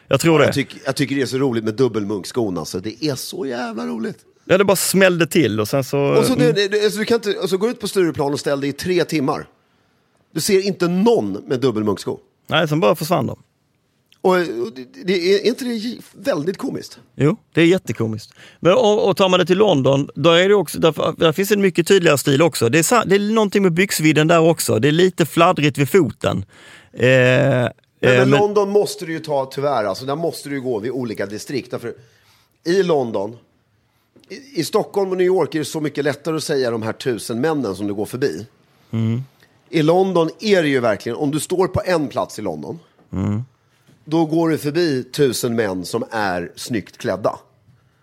Jag 0.08 0.19
tror 0.19 0.39
det. 0.39 0.45
Jag, 0.45 0.53
tyck, 0.53 0.75
jag 0.86 0.95
tycker 0.95 1.15
det 1.15 1.21
är 1.21 1.25
så 1.25 1.38
roligt 1.38 1.63
med 1.63 1.73
dubbelmunkskon 1.73 2.58
alltså. 2.58 2.79
Det 2.79 3.05
är 3.05 3.15
så 3.15 3.45
jävla 3.45 3.86
roligt. 3.86 4.17
Ja, 4.45 4.58
det 4.58 4.65
bara 4.65 4.75
smällde 4.75 5.27
till 5.27 5.60
och 5.60 5.67
sen 5.67 5.84
så... 5.84 5.99
Och 5.99 6.25
så, 6.25 6.34
mm. 6.34 6.55
det, 6.55 6.67
det, 6.67 6.84
alltså, 6.84 6.99
du 6.99 7.05
kan 7.05 7.15
inte, 7.15 7.34
och 7.34 7.49
så 7.49 7.58
gå 7.58 7.69
ut 7.69 7.79
på 7.79 7.88
Stureplan 7.88 8.34
och 8.34 8.39
ställ 8.39 8.62
dig 8.62 8.69
i 8.69 8.73
tre 8.73 9.03
timmar. 9.03 9.47
Du 10.34 10.41
ser 10.41 10.65
inte 10.65 10.88
någon 10.88 11.32
med 11.32 11.60
dubbelmunksko. 11.60 12.19
Nej, 12.47 12.67
sen 12.67 12.79
bara 12.79 12.95
försvann 12.95 13.27
de. 13.27 13.39
Och, 14.21 14.36
det, 15.05 15.36
är 15.36 15.47
inte 15.47 15.65
det 15.65 15.97
väldigt 16.13 16.58
komiskt? 16.58 16.99
Jo, 17.15 17.38
det 17.53 17.62
är 17.62 17.65
jättekomiskt. 17.65 18.34
Men, 18.60 18.73
och, 18.73 19.10
och 19.10 19.17
tar 19.17 19.29
man 19.29 19.39
det 19.39 19.45
till 19.45 19.58
London, 19.58 20.10
då 20.15 20.32
är 20.32 20.49
det 20.49 20.55
också, 20.55 20.79
där, 20.79 21.19
där 21.19 21.32
finns 21.32 21.51
en 21.51 21.62
mycket 21.62 21.88
tydligare 21.88 22.17
stil 22.17 22.41
också. 22.41 22.69
Det 22.69 22.79
är, 22.79 23.05
det 23.05 23.15
är 23.15 23.19
någonting 23.19 23.63
med 23.63 23.73
byxvidden 23.73 24.27
där 24.27 24.39
också. 24.39 24.79
Det 24.79 24.88
är 24.88 24.91
lite 24.91 25.25
fladdrigt 25.25 25.77
vid 25.77 25.89
foten. 25.89 26.45
Eh, 26.93 27.01
Men, 27.01 27.65
eh, 27.65 27.71
men 27.99 28.29
men- 28.29 28.39
London 28.39 28.69
måste 28.69 29.05
du 29.05 29.12
ju 29.13 29.19
ta 29.19 29.45
tyvärr, 29.45 29.84
alltså, 29.84 30.05
där 30.05 30.15
måste 30.15 30.49
du 30.49 30.62
gå 30.62 30.79
vid 30.79 30.91
olika 30.91 31.25
distrikt. 31.25 31.71
Därför, 31.71 31.93
I 32.65 32.84
London, 32.84 33.38
i, 34.29 34.60
i 34.60 34.63
Stockholm 34.63 35.12
och 35.12 35.17
New 35.17 35.27
York 35.27 35.55
är 35.55 35.60
det 35.60 35.65
så 35.65 35.82
mycket 35.82 36.03
lättare 36.03 36.36
att 36.36 36.43
säga 36.43 36.71
de 36.71 36.84
här 36.84 36.93
tusen 36.93 37.41
männen 37.41 37.75
som 37.75 37.88
du 37.88 37.93
går 37.93 38.05
förbi. 38.05 38.45
I 39.69 39.82
London 39.82 40.29
är 40.39 40.62
det 40.63 40.69
ju 40.69 40.79
verkligen, 40.79 41.17
om 41.17 41.32
du 41.32 41.39
står 41.39 41.67
på 41.67 41.82
en 41.86 42.08
plats 42.08 42.39
i 42.39 42.41
London, 42.41 42.79
då 44.10 44.26
går 44.26 44.50
du 44.50 44.58
förbi 44.58 45.04
tusen 45.04 45.56
män 45.56 45.86
som 45.86 46.04
är 46.12 46.52
snyggt 46.56 46.98
klädda. 46.98 47.39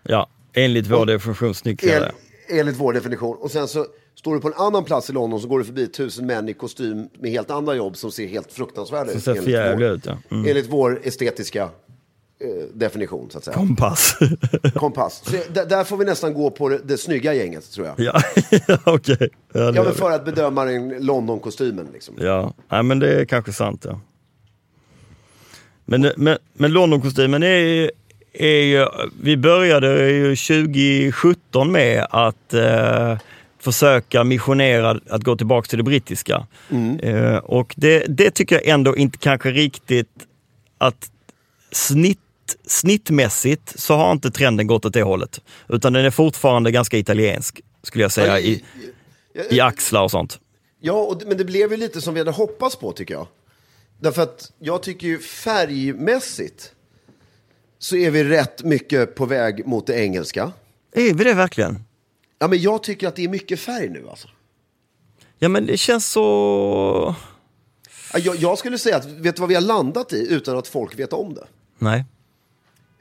Ja, 0.03 0.29
enligt 0.53 0.87
vår 0.87 1.05
definition 1.05 1.53
snygg 1.55 1.83
En, 1.83 1.89
kläder. 1.89 2.11
enligt 2.49 2.75
vår 2.77 2.93
definition. 2.93 3.37
Och 3.37 3.51
sen 3.51 3.67
så 3.67 3.85
står 4.15 4.35
du 4.35 4.41
på 4.41 4.47
en 4.47 4.53
annan 4.53 4.83
plats 4.83 5.09
i 5.09 5.13
London 5.13 5.41
så 5.41 5.47
går 5.47 5.59
du 5.59 5.65
förbi 5.65 5.87
tusen 5.87 6.25
män 6.25 6.49
i 6.49 6.53
kostym 6.53 7.09
med 7.19 7.31
helt 7.31 7.51
andra 7.51 7.75
jobb 7.75 7.97
som 7.97 8.11
ser 8.11 8.27
helt 8.27 8.51
fruktansvärda 8.53 9.09
Som 9.09 9.17
ut. 9.17 9.23
ser 9.23 9.31
enligt 9.31 9.43
förjävliga 9.45 9.89
ut, 9.89 10.05
ja. 10.05 10.17
Mm. 10.31 10.47
Enligt 10.49 10.67
vår 10.69 10.99
estetiska 11.03 11.61
eh, 11.63 12.65
definition, 12.73 13.29
så 13.31 13.37
att 13.37 13.43
säga. 13.43 13.55
Kompass. 13.57 14.15
Kompass. 14.75 15.23
Så 15.25 15.51
där, 15.65 15.83
får 15.83 15.97
vi 15.97 16.05
nästan 16.05 16.33
gå 16.33 16.49
på 16.51 16.69
det, 16.69 16.79
det 16.83 16.97
snygga 16.97 17.33
gänget, 17.33 17.71
tror 17.71 17.87
jag. 17.87 17.95
ja, 17.99 18.21
okej. 18.85 19.29
Ja, 19.53 19.59
det 19.59 19.75
Ja, 19.77 19.83
men 19.83 19.85
vi. 19.85 19.91
för 19.97 20.11
att 20.11 20.25
bedöma 20.25 20.65
den 20.65 20.89
London-kostymen. 21.05 21.87
Liksom. 21.93 22.15
Ja, 22.19 22.53
nej, 22.69 22.83
men 22.83 22.99
det 22.99 23.21
är 23.21 23.25
kanske 23.25 23.53
sant. 23.53 23.85
Ja. 23.89 23.99
Men, 25.89 26.11
men, 26.17 26.37
men 26.53 26.71
Londonkostymen 26.71 27.43
är, 27.43 27.91
är 28.33 28.63
ju, 28.63 28.87
vi 29.21 29.37
började 29.37 30.11
ju 30.11 30.35
2017 30.35 31.71
med 31.71 32.07
att 32.09 32.53
eh, 32.53 33.17
försöka 33.59 34.23
missionera 34.23 34.99
att 35.09 35.23
gå 35.23 35.35
tillbaka 35.35 35.67
till 35.67 35.77
det 35.77 35.83
brittiska. 35.83 36.47
Eh, 37.01 37.37
och 37.37 37.73
det, 37.77 38.05
det 38.07 38.31
tycker 38.31 38.55
jag 38.55 38.67
ändå 38.67 38.97
inte 38.97 39.17
kanske 39.17 39.51
riktigt 39.51 40.09
att 40.77 41.11
snitt, 41.71 42.19
snittmässigt 42.65 43.79
så 43.79 43.95
har 43.95 44.11
inte 44.11 44.31
trenden 44.31 44.67
gått 44.67 44.85
åt 44.85 44.93
det 44.93 45.03
hållet. 45.03 45.41
Utan 45.69 45.93
den 45.93 46.05
är 46.05 46.11
fortfarande 46.11 46.71
ganska 46.71 46.97
italiensk, 46.97 47.61
skulle 47.83 48.03
jag 48.03 48.11
säga, 48.11 48.39
i, 48.39 48.63
i 49.49 49.59
axlar 49.59 50.03
och 50.03 50.11
sånt. 50.11 50.39
Ja, 50.79 51.19
men 51.25 51.37
det 51.37 51.45
blev 51.45 51.71
ju 51.71 51.77
lite 51.77 52.01
som 52.01 52.13
vi 52.13 52.19
hade 52.19 52.31
hoppats 52.31 52.75
på, 52.75 52.91
tycker 52.91 53.13
jag. 53.13 53.27
Därför 53.99 54.21
att 54.21 54.51
jag 54.59 54.83
tycker 54.83 55.07
ju 55.07 55.19
färgmässigt 55.19 56.73
så 57.79 57.95
är 57.95 58.11
vi 58.11 58.23
rätt 58.23 58.63
mycket 58.63 59.15
på 59.15 59.25
väg 59.25 59.67
mot 59.67 59.87
det 59.87 59.93
engelska. 59.99 60.51
Är 60.91 61.13
vi 61.13 61.23
det 61.23 61.33
verkligen? 61.33 61.83
Ja, 62.39 62.47
men 62.47 62.59
jag 62.61 62.83
tycker 62.83 63.07
att 63.07 63.15
det 63.15 63.23
är 63.23 63.29
mycket 63.29 63.59
färg 63.59 63.89
nu 63.89 64.09
alltså. 64.09 64.27
Ja 65.39 65.49
men 65.49 65.65
det 65.65 65.77
känns 65.77 66.07
så... 66.07 67.15
Ja, 68.13 68.19
Jag, 68.19 68.35
jag 68.35 68.57
skulle 68.57 68.77
säga 68.77 68.97
att, 68.97 69.05
vet 69.05 69.35
du 69.35 69.39
vad 69.39 69.49
vi 69.49 69.55
har 69.55 69.61
landat 69.61 70.13
i 70.13 70.27
utan 70.33 70.57
att 70.57 70.67
folk 70.67 70.99
vet 70.99 71.13
om 71.13 71.33
det? 71.33 71.47
Nej. 71.77 72.05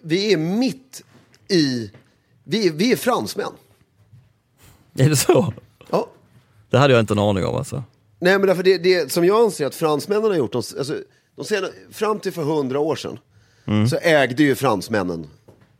Vi 0.03 0.33
är 0.33 0.37
mitt 0.37 1.03
i, 1.49 1.91
vi, 2.45 2.71
vi 2.71 2.93
är 2.93 2.97
fransmän. 2.97 3.53
Är 4.99 5.09
det 5.09 5.17
så? 5.17 5.55
Ja. 5.91 6.09
Det 6.71 6.79
hade 6.79 6.95
jag 6.95 7.01
inte 7.01 7.15
en 7.15 7.19
aning 7.19 7.45
om 7.45 7.57
alltså. 7.57 7.85
Nej, 8.19 8.39
men 8.39 8.47
därför 8.47 8.63
det, 8.63 8.79
det 8.79 9.13
som 9.13 9.25
jag 9.25 9.45
anser 9.45 9.67
att 9.67 9.75
fransmännen 9.75 10.25
har 10.25 10.35
gjort, 10.35 10.53
de, 10.53 10.63
alltså, 10.79 10.95
de 11.37 11.45
sena, 11.45 11.69
fram 11.91 12.21
till 12.21 12.33
för 12.33 12.43
hundra 12.43 12.81
år 12.81 12.97
sedan, 12.97 13.19
så 13.91 13.97
ägde 13.97 14.43
ju 14.43 14.55
fransmännen 14.55 15.27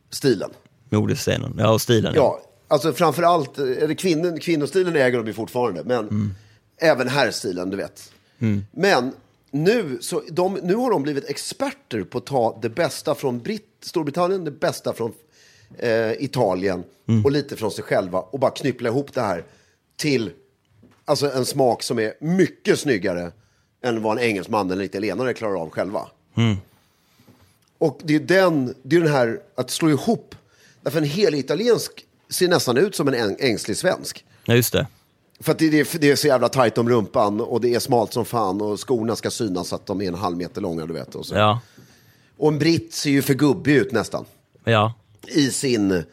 stilen. 0.09 0.49
Modescenen, 0.89 1.55
ja 1.57 1.69
och 1.73 1.81
stilen. 1.81 2.13
Ja, 2.15 2.41
alltså 2.67 2.93
framförallt, 2.93 3.57
eller 3.57 3.93
kvinn, 3.93 4.39
kvinnostilen 4.39 4.95
äger 4.95 5.17
de 5.17 5.27
ju 5.27 5.33
fortfarande, 5.33 5.83
men 5.83 6.33
även 6.81 7.07
herrstilen, 7.07 7.69
du 7.69 7.77
vet. 7.77 8.11
Men 8.71 9.13
nu, 9.51 9.97
så 10.01 10.23
de, 10.29 10.53
nu 10.63 10.75
har 10.75 10.91
de 10.91 11.03
blivit 11.03 11.29
experter 11.29 12.03
på 12.03 12.17
att 12.17 12.25
ta 12.25 12.59
det 12.61 12.69
bästa 12.69 13.15
från 13.15 13.39
Britt, 13.39 13.63
Storbritannien, 13.81 14.43
det 14.43 14.51
bästa 14.51 14.93
från 14.93 15.13
eh, 15.77 16.11
Italien 16.11 16.83
och 17.23 17.31
lite 17.31 17.55
från 17.55 17.71
sig 17.71 17.83
själva 17.83 18.19
och 18.19 18.39
bara 18.39 18.51
knyppla 18.51 18.89
ihop 18.89 19.13
det 19.13 19.21
här 19.21 19.43
till 19.95 20.31
alltså 21.07 21.31
en 21.31 21.45
smak 21.45 21.83
som 21.83 21.99
är 21.99 22.13
mycket 22.19 22.79
snyggare 22.79 23.31
än 23.83 24.01
vad 24.01 24.17
en 24.17 24.23
engelsman 24.23 24.71
eller 24.71 24.83
italienare 24.83 25.33
klarar 25.33 25.61
av 25.61 25.69
själva. 25.69 26.07
Och 27.77 27.99
det 28.03 28.15
är, 28.15 28.19
den, 28.19 28.73
det 28.83 28.95
är 28.95 28.99
den 28.99 29.11
här 29.11 29.39
att 29.55 29.69
slå 29.71 29.89
ihop, 29.89 30.35
därför 30.81 30.97
en 30.97 31.03
hel 31.03 31.35
italiensk 31.35 32.05
ser 32.29 32.47
nästan 32.47 32.77
ut 32.77 32.95
som 32.95 33.07
en 33.07 33.15
äng- 33.15 33.35
ängslig 33.39 33.77
svensk. 33.77 34.25
Ja, 34.45 34.55
just 34.55 34.73
det. 34.73 34.87
För 35.39 35.51
att 35.51 35.59
det, 35.59 35.69
det, 35.69 35.79
är- 35.79 35.99
det 35.99 36.11
är 36.11 36.15
så 36.15 36.27
jävla 36.27 36.49
tajt 36.49 36.77
om 36.77 36.89
rumpan 36.89 37.41
och 37.41 37.61
det 37.61 37.73
är 37.75 37.79
smalt 37.79 38.13
som 38.13 38.25
fan 38.25 38.61
och 38.61 38.79
skorna 38.87 39.15
ska 39.15 39.29
synas 39.31 39.67
så 39.67 39.75
att 39.75 39.85
de 39.85 40.01
är 40.01 40.07
en 40.07 40.15
halv 40.15 40.37
meter 40.37 40.61
långa, 40.61 40.85
du 40.85 40.93
vet. 40.93 41.15
Och, 41.15 41.25
så. 41.25 41.35
Ja. 41.35 41.59
och 42.37 42.47
en 42.51 42.59
britt 42.59 42.93
ser 42.93 43.09
ju 43.09 43.21
för 43.21 43.33
gubbig 43.33 43.75
ut 43.75 43.91
nästan. 43.91 44.25
Ja. 44.63 44.93
I 45.27 45.49
sin 45.51 46.03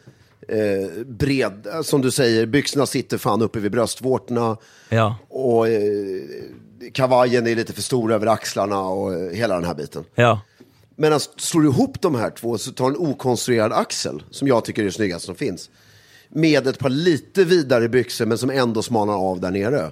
eh, 0.47 1.05
bred, 1.05 1.67
som 1.83 2.01
du 2.01 2.11
säger, 2.11 2.45
byxorna 2.45 2.85
sitter 2.85 3.17
fan 3.17 3.41
uppe 3.41 3.59
vid 3.59 3.71
bröstvårtorna. 3.71 4.57
Ja. 4.89 5.15
Och 5.29 5.67
eh, 5.67 6.21
kavajen 6.93 7.47
är 7.47 7.55
lite 7.55 7.73
för 7.73 7.81
stor 7.81 8.13
över 8.13 8.27
axlarna 8.27 8.79
och 8.79 9.13
eh, 9.13 9.31
hela 9.31 9.55
den 9.55 9.65
här 9.65 9.75
biten. 9.75 10.03
Ja. 10.15 10.41
Men 10.95 11.13
att 11.13 11.29
slår 11.37 11.61
du 11.61 11.67
ihop 11.67 12.01
de 12.01 12.15
här 12.15 12.29
två 12.29 12.57
så 12.57 12.71
tar 12.71 12.87
en 12.87 12.97
okonstruerad 12.97 13.73
axel, 13.73 14.23
som 14.31 14.47
jag 14.47 14.65
tycker 14.65 14.81
är 14.81 14.85
det 14.85 14.91
snyggaste 14.91 15.25
som 15.25 15.35
finns, 15.35 15.69
med 16.29 16.67
ett 16.67 16.79
par 16.79 16.89
lite 16.89 17.43
vidare 17.43 17.89
byxor 17.89 18.25
men 18.25 18.37
som 18.37 18.49
ändå 18.49 18.81
smalnar 18.81 19.13
av 19.13 19.39
där 19.39 19.51
nere. 19.51 19.91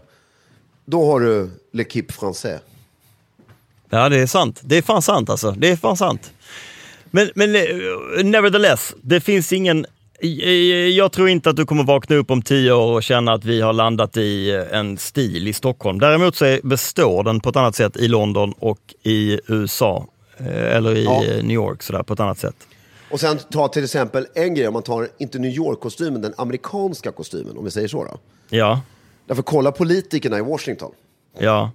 Då 0.85 1.05
har 1.05 1.19
du 1.19 1.49
l'équipe 1.73 2.11
français. 2.11 2.59
Ja, 3.89 4.09
det 4.09 4.19
är 4.19 4.27
sant. 4.27 4.59
Det 4.63 4.77
är 4.77 4.81
fan 4.81 5.01
sant 5.01 5.29
alltså. 5.29 5.51
Det 5.51 5.69
är 5.69 5.75
fan 5.75 5.97
sant. 5.97 6.31
Men, 7.11 7.29
men 7.35 7.55
eh, 7.55 8.23
nevertheless, 8.23 8.95
det 9.01 9.21
finns 9.21 9.53
ingen... 9.53 9.85
eh, 10.19 10.29
Jag 10.89 11.11
tror 11.11 11.29
inte 11.29 11.49
att 11.49 11.55
du 11.55 11.65
kommer 11.65 11.83
vakna 11.83 12.15
upp 12.15 12.31
om 12.31 12.41
tio 12.41 12.71
år 12.73 12.93
och 12.93 13.03
känna 13.03 13.33
att 13.33 13.45
vi 13.45 13.61
har 13.61 13.73
landat 13.73 14.17
i 14.17 14.51
eh, 14.55 14.77
en 14.79 14.97
stil 14.97 15.47
i 15.47 15.53
Stockholm. 15.53 15.99
Däremot 15.99 16.35
så 16.35 16.59
består 16.63 17.23
den 17.23 17.39
på 17.39 17.49
ett 17.49 17.55
annat 17.55 17.75
sätt 17.75 17.97
i 17.97 18.07
London 18.07 18.53
och 18.59 18.79
i 19.03 19.39
USA. 19.47 20.07
eh, 20.37 20.75
Eller 20.75 20.95
i 20.97 21.03
Ja. 21.03 21.19
New 21.21 21.51
York 21.51 21.83
sådär, 21.83 22.03
på 22.03 22.13
ett 22.13 22.19
annat 22.19 22.39
sätt. 22.39 22.55
Och 23.11 23.19
sen 23.19 23.37
ta 23.51 23.67
till 23.67 23.83
exempel 23.83 24.27
en 24.35 24.55
grej, 24.55 24.67
om 24.67 24.73
man 24.73 24.83
tar 24.83 25.07
inte 25.17 25.39
New 25.39 25.51
York-kostymen, 25.51 26.21
den 26.21 26.33
amerikanska 26.37 27.11
kostymen, 27.11 27.57
om 27.57 27.65
vi 27.65 27.71
säger 27.71 27.87
så 27.87 28.03
då. 28.03 28.17
Ja, 28.49 28.81
Därför 29.27 29.41
kolla 29.43 29.71
politikerna 29.71 30.37
i 30.37 30.41
Washington. 30.41 30.91
ja. 31.39 31.71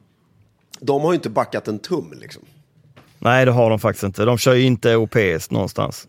De 0.80 1.02
har 1.02 1.12
ju 1.12 1.14
inte 1.14 1.30
backat 1.30 1.68
en 1.68 1.78
tum 1.78 2.14
liksom. 2.20 2.42
Nej, 3.18 3.44
det 3.44 3.50
har 3.50 3.70
de 3.70 3.78
faktiskt 3.78 4.02
inte. 4.04 4.24
De 4.24 4.38
kör 4.38 4.54
ju 4.54 4.62
inte 4.64 4.90
europeiskt 4.90 5.50
någonstans. 5.50 6.08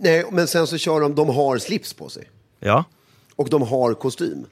Nej, 0.00 0.24
men 0.32 0.46
sen 0.48 0.66
så 0.66 0.78
kör 0.78 1.00
de, 1.00 1.14
de 1.14 1.28
har 1.28 1.58
slips 1.58 1.92
på 1.94 2.08
sig. 2.08 2.24
Ja. 2.60 2.84
Och 3.36 3.48
de 3.48 3.62
har 3.62 3.94
kostym. 3.94 4.44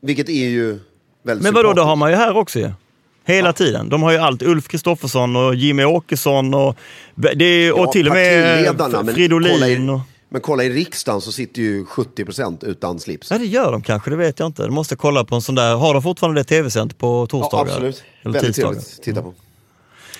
Vilket 0.00 0.28
är 0.28 0.32
ju 0.48 0.66
väldigt 0.68 0.82
Mm. 1.26 1.42
Men 1.42 1.54
vadå, 1.54 1.72
det 1.72 1.82
har 1.82 1.96
man 1.96 2.10
ju 2.10 2.16
här 2.16 2.36
också 2.36 2.58
ju. 2.58 2.70
Hela 3.26 3.52
tiden. 3.52 3.88
De 3.88 4.02
har 4.02 4.12
ju 4.12 4.18
allt. 4.18 4.42
Ulf 4.42 4.68
Kristoffersson 4.68 5.36
och 5.36 5.54
Jimmy 5.54 5.84
Åkesson 5.84 6.54
och, 6.54 6.76
det 7.14 7.72
och 7.72 7.78
Ja, 7.80 7.92
till 7.92 8.08
och 8.08 8.14
med 8.14 8.76
men 9.04 9.14
Fridolin. 9.14 9.88
i- 9.88 9.90
Och, 9.92 10.00
Men 10.28 10.40
kolla 10.40 10.64
i 10.64 10.70
riksdagen 10.70 11.20
så 11.20 11.32
sitter 11.32 11.62
ju 11.62 11.84
70% 11.84 12.64
utan 12.64 13.00
slips. 13.00 13.30
Ja, 13.30 13.38
det 13.38 13.46
gör 13.46 13.72
de 13.72 13.82
kanske, 13.82 14.10
det 14.10 14.16
vet 14.16 14.38
jag 14.38 14.46
inte. 14.46 14.62
De 14.62 14.74
måste 14.74 14.96
kolla 14.96 15.24
på 15.24 15.34
en 15.34 15.42
sån 15.42 15.54
där, 15.54 15.74
har 15.76 15.94
de 15.94 16.02
fortfarande 16.02 16.40
det 16.40 16.44
tv-sänt 16.44 16.98
på 16.98 17.26
torsdagar? 17.26 17.66
Ja, 17.66 17.72
absolut. 17.72 18.04
Eller 18.22 18.32
Väldigt 18.32 18.54
tisdagar? 18.54 18.72
trevligt 18.72 18.98
att 18.98 19.02
titta 19.04 19.22
på. 19.22 19.34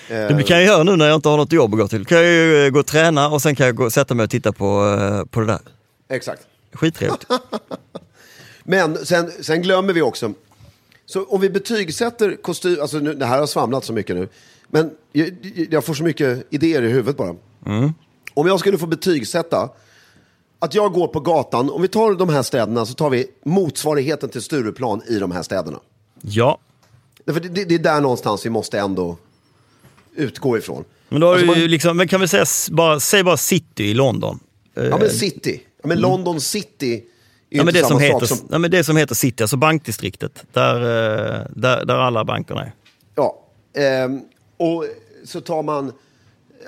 Det 0.07 0.43
kan 0.47 0.57
jag 0.57 0.65
göra 0.65 0.83
nu 0.83 0.95
när 0.95 1.05
jag 1.05 1.15
inte 1.15 1.29
har 1.29 1.37
något 1.37 1.51
jobb 1.51 1.73
att 1.73 1.79
gå 1.79 1.87
till. 1.87 2.05
kan 2.05 2.17
jag 2.17 2.27
ju 2.27 2.65
eh, 2.65 2.69
gå 2.71 2.79
och 2.79 2.85
träna 2.85 3.29
och 3.29 3.41
sen 3.41 3.55
kan 3.55 3.65
jag 3.65 3.75
gå, 3.75 3.89
sätta 3.89 4.13
mig 4.13 4.23
och 4.23 4.29
titta 4.29 4.51
på, 4.51 4.97
eh, 4.99 5.25
på 5.25 5.39
det 5.39 5.45
där. 5.45 5.59
Exakt. 6.09 6.41
Skittrevligt. 6.73 7.25
Men 8.63 9.05
sen, 9.05 9.31
sen 9.41 9.61
glömmer 9.61 9.93
vi 9.93 10.01
också, 10.01 10.33
så 11.05 11.23
om 11.23 11.41
vi 11.41 11.49
betygsätter 11.49 12.35
kostym, 12.41 12.81
alltså 12.81 12.97
nu, 12.97 13.13
det 13.13 13.25
här 13.25 13.39
har 13.39 13.47
svamlat 13.47 13.85
så 13.85 13.93
mycket 13.93 14.15
nu, 14.15 14.29
men 14.67 14.91
jag, 15.11 15.29
jag 15.71 15.85
får 15.85 15.93
så 15.93 16.03
mycket 16.03 16.47
idéer 16.49 16.81
i 16.81 16.89
huvudet 16.89 17.17
bara. 17.17 17.35
Om 18.33 18.47
jag 18.47 18.59
skulle 18.59 18.77
få 18.77 18.87
betygsätta, 18.87 19.69
att 20.59 20.73
jag 20.73 20.93
går 20.93 21.07
på 21.07 21.19
gatan, 21.19 21.69
om 21.69 21.81
vi 21.81 21.87
tar 21.87 22.13
de 22.13 22.29
här 22.29 22.43
städerna 22.43 22.85
så 22.85 22.93
tar 22.93 23.09
vi 23.09 23.27
motsvarigheten 23.43 24.29
till 24.29 24.41
Stureplan 24.41 25.01
i 25.07 25.19
de 25.19 25.31
här 25.31 25.43
städerna. 25.43 25.79
ja, 26.21 26.57
Därför 27.25 27.39
det, 27.39 27.49
det, 27.49 27.65
det 27.65 27.75
är 27.75 27.79
där 27.79 28.01
någonstans 28.01 28.45
vi 28.45 28.49
måste 28.49 28.79
ändå 28.79 29.17
utgå 30.15 30.57
ifrån. 30.57 30.83
men 31.09 31.21
då 31.21 31.27
har 31.27 31.33
Alltså 31.35 31.53
du 31.53 31.59
ju 31.61 31.67
liksom, 31.67 31.97
men 31.97 32.07
kan 32.07 32.21
vi 32.21 32.27
säga, 32.27 32.45
bara, 32.71 32.99
säg 32.99 33.23
bara 33.23 33.37
city 33.37 33.83
i 33.83 33.93
London. 33.93 34.39
Eh, 34.77 34.83
Ja 34.83 34.97
men 34.97 35.09
city, 35.09 35.61
ja, 35.81 35.87
men 35.87 35.99
London 35.99 36.41
city 36.41 37.03
Ja, 37.49 37.63
men 37.63 37.73
det, 37.73 37.85
som 37.85 37.99
heter, 37.99 38.25
som... 38.25 38.37
ja, 38.51 38.57
men 38.57 38.71
det 38.71 38.83
som 38.83 38.97
heter 38.97 39.15
city, 39.15 39.43
alltså 39.43 39.57
bankdistriktet, 39.57 40.43
där, 40.53 40.75
eh, 40.75 41.45
där, 41.55 41.85
där 41.85 41.95
alla 41.95 42.25
bankerna 42.25 42.61
är. 42.61 42.71
Ja, 43.15 43.39
ehm, 43.77 44.21
och 44.57 44.85
så 45.25 45.41
tar 45.41 45.63
man... 45.63 45.89
och 45.89 45.93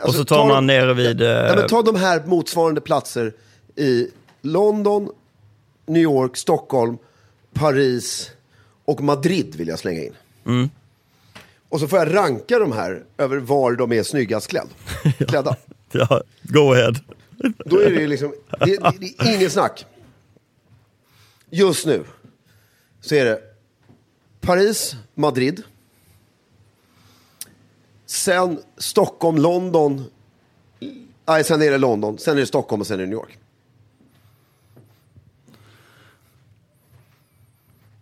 alltså, 0.01 0.17
så 0.19 0.25
tar 0.25 0.47
man 0.47 0.67
nere 0.67 0.93
vid... 0.93 1.21
eh, 1.21 1.27
Ja, 1.27 1.55
men 1.55 1.67
ta 1.67 1.81
de 1.81 1.95
här 1.95 2.23
motsvarande 2.25 2.81
platser 2.81 3.33
i 3.75 4.07
London, 4.41 5.09
New 5.85 6.01
York, 6.01 6.37
Stockholm, 6.37 6.97
Paris 7.53 8.31
och 8.85 9.01
Madrid 9.01 9.55
vill 9.55 9.67
jag 9.67 9.79
slänga 9.79 10.03
in. 10.03 10.13
Mm. 10.45 10.69
Och 11.69 11.79
så 11.79 11.87
får 11.87 11.99
jag 11.99 12.15
ranka 12.15 12.59
de 12.59 12.71
här 12.71 13.03
över 13.17 13.37
var 13.37 13.71
de 13.73 13.91
är 13.91 14.03
snyggast 14.03 14.47
klädd, 14.47 14.67
klädda. 15.27 15.55
Ja, 15.91 16.21
go 16.41 16.71
ahead. 16.73 16.93
Då 17.65 17.79
är 17.79 17.91
det 17.91 18.07
liksom, 18.07 18.33
det, 18.59 18.65
det, 18.65 18.93
det 18.99 19.29
är 19.29 19.35
ingen 19.35 19.49
snack. 19.49 19.85
Just 21.49 21.85
nu 21.85 22.03
så 23.01 23.15
är 23.15 23.25
det 23.25 23.41
Paris, 24.41 24.95
Madrid. 25.15 25.63
Sen 28.05 28.59
Stockholm, 28.77 29.37
London. 29.37 30.03
Nej, 31.25 31.43
sen 31.43 31.61
är 31.61 31.71
det 31.71 31.77
London, 31.77 32.17
sen 32.17 32.37
är 32.37 32.41
det 32.41 32.47
Stockholm 32.47 32.81
och 32.81 32.87
sen 32.87 32.99
är 32.99 33.03
det 33.03 33.05
New 33.05 33.17
York. 33.17 33.37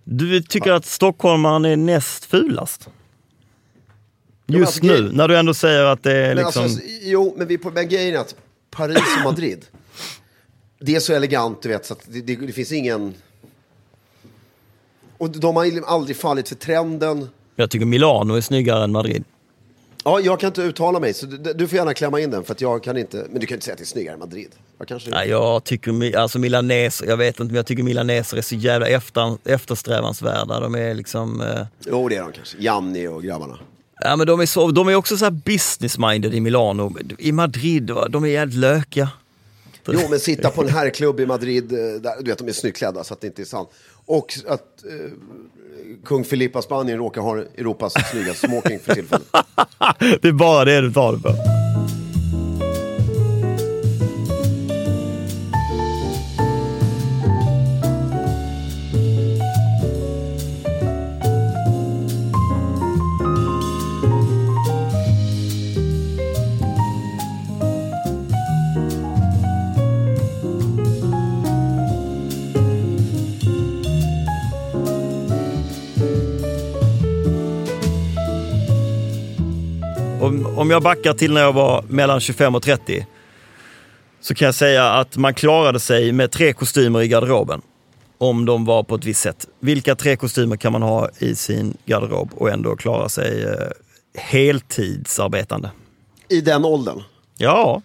Du 0.03 0.41
tycker 0.41 0.71
att 0.71 0.85
stockholmaren 0.85 1.65
är 1.65 1.75
näst 1.75 2.25
fulast? 2.25 2.89
Just 4.47 4.67
alltså, 4.67 4.85
nu, 4.85 5.11
när 5.11 5.27
du 5.27 5.37
ändå 5.37 5.53
säger 5.53 5.83
att 5.83 6.03
det 6.03 6.17
är 6.17 6.35
liksom... 6.35 6.63
alltså, 6.63 6.81
jo, 7.01 7.33
men 7.37 7.47
vi 7.47 7.59
men 7.73 7.89
grejen 7.89 8.15
är 8.15 8.19
att 8.19 8.35
Paris 8.71 8.97
och 9.17 9.23
Madrid. 9.23 9.65
det 10.79 10.95
är 10.95 10.99
så 10.99 11.13
elegant, 11.13 11.61
du 11.61 11.69
vet, 11.69 11.85
så 11.85 11.93
att 11.93 11.99
det, 12.07 12.21
det, 12.21 12.35
det 12.35 12.53
finns 12.53 12.71
ingen... 12.71 13.13
Och 15.17 15.29
de 15.29 15.55
har 15.55 15.81
aldrig 15.85 16.17
fallit 16.17 16.49
för 16.49 16.55
trenden. 16.55 17.29
Jag 17.55 17.69
tycker 17.69 17.85
Milano 17.85 18.33
är 18.33 18.41
snyggare 18.41 18.83
än 18.83 18.91
Madrid. 18.91 19.23
Ja, 20.03 20.19
jag 20.19 20.39
kan 20.39 20.47
inte 20.47 20.61
uttala 20.61 20.99
mig, 20.99 21.13
så 21.13 21.25
du, 21.25 21.53
du 21.53 21.67
får 21.67 21.77
gärna 21.77 21.93
klämma 21.93 22.19
in 22.19 22.31
den, 22.31 22.43
för 22.43 22.55
jag 22.59 22.83
kan 22.83 22.97
inte... 22.97 23.25
Men 23.29 23.39
du 23.39 23.47
kan 23.47 23.55
inte 23.55 23.65
säga 23.65 23.73
att 23.73 23.77
det 23.77 23.83
är 23.83 23.85
snyggare 23.85 24.13
än 24.13 24.19
Madrid. 24.19 24.49
Jag 24.77 24.87
kanske... 24.87 25.09
Nej, 25.09 25.29
jag 25.29 25.63
tycker 25.63 26.17
alltså 26.17 26.39
milaneser, 26.39 27.05
jag 27.05 27.17
vet 27.17 27.39
inte, 27.39 27.43
men 27.43 27.55
jag 27.55 27.65
tycker 27.65 27.83
milaneser 27.83 28.37
är 28.37 28.41
så 28.41 28.55
jävla 28.55 28.87
efter, 28.87 29.37
eftersträvansvärda. 29.45 30.59
De 30.59 30.75
är 30.75 30.93
liksom... 30.93 31.41
Eh, 31.41 31.65
Jo, 31.85 32.09
det 32.09 32.15
är 32.15 32.21
de 32.21 32.31
kanske. 32.31 32.57
Janni 32.59 33.07
och 33.07 33.23
grabbarna. 33.23 33.57
Ja, 33.99 34.15
men 34.15 34.27
de 34.27 34.39
är, 34.39 34.45
så, 34.45 34.71
de 34.71 34.87
är 34.87 34.95
också 34.95 35.17
så 35.17 35.25
här 35.25 35.31
business-minded 35.31 36.33
i 36.33 36.39
Milano. 36.39 36.95
I 37.17 37.31
Madrid, 37.31 37.91
de 38.09 38.23
är 38.23 38.27
jävligt 38.27 38.59
lökiga. 38.59 39.09
Jo, 39.87 39.99
men 40.09 40.19
sitta 40.19 40.49
på 40.49 40.61
en 40.61 40.69
herrklubb 40.69 41.19
i 41.19 41.25
Madrid, 41.25 41.71
eh, 41.71 41.77
där, 41.77 42.23
du 42.23 42.29
vet, 42.31 42.37
de 42.37 42.47
är 42.47 42.51
snyggt 42.51 42.77
klädda, 42.77 43.03
så 43.03 43.13
att 43.13 43.21
det 43.21 43.27
inte 43.27 43.41
är 43.41 43.45
sant. 43.45 43.69
Och 44.05 44.33
att 44.47 44.83
eh, 44.85 45.11
kung 46.05 46.23
Filippa 46.23 46.61
Spanien 46.61 46.97
råkar 46.97 47.21
ha 47.21 47.37
Europas 47.37 47.93
snyggaste 48.11 48.47
smoking 48.47 48.79
för 48.79 48.93
tillfället. 48.93 49.27
det 50.21 50.27
är 50.27 50.31
bara 50.31 50.65
det 50.65 50.81
du 50.81 50.93
tar 50.93 51.13
det 51.13 51.19
för. 51.19 51.54
Om, 80.25 80.57
om 80.57 80.69
jag 80.69 80.83
backar 80.83 81.13
till 81.13 81.33
när 81.33 81.41
jag 81.41 81.53
var 81.53 81.83
mellan 81.87 82.19
25 82.19 82.55
och 82.55 82.63
30 82.63 83.07
så 84.21 84.35
kan 84.35 84.45
jag 84.45 84.55
säga 84.55 84.89
att 84.91 85.17
man 85.17 85.33
klarade 85.33 85.79
sig 85.79 86.11
med 86.11 86.31
tre 86.31 86.53
kostymer 86.53 87.01
i 87.01 87.07
garderoben. 87.07 87.61
Om 88.17 88.45
de 88.45 88.65
var 88.65 88.83
på 88.83 88.95
ett 88.95 89.05
visst 89.05 89.21
sätt. 89.21 89.47
Vilka 89.59 89.95
tre 89.95 90.15
kostymer 90.15 90.55
kan 90.57 90.71
man 90.71 90.81
ha 90.81 91.09
i 91.19 91.35
sin 91.35 91.77
garderob 91.85 92.29
och 92.35 92.49
ändå 92.49 92.75
klara 92.75 93.09
sig 93.09 93.43
eh, 93.43 93.51
heltidsarbetande? 94.17 95.71
I 96.29 96.41
den 96.41 96.65
åldern. 96.65 97.01
Ja, 97.37 97.81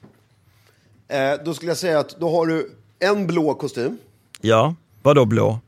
Eh, 1.09 1.45
då 1.45 1.55
skulle 1.55 1.71
jag 1.71 1.79
säga 1.79 1.99
att 1.99 2.21
då 2.21 2.31
har 2.31 2.47
du 2.47 2.71
en 2.99 3.27
blå 3.27 3.55
kostym. 3.55 3.99
ja. 4.41 4.75
Vadå 5.03 5.25
blå? 5.25 5.59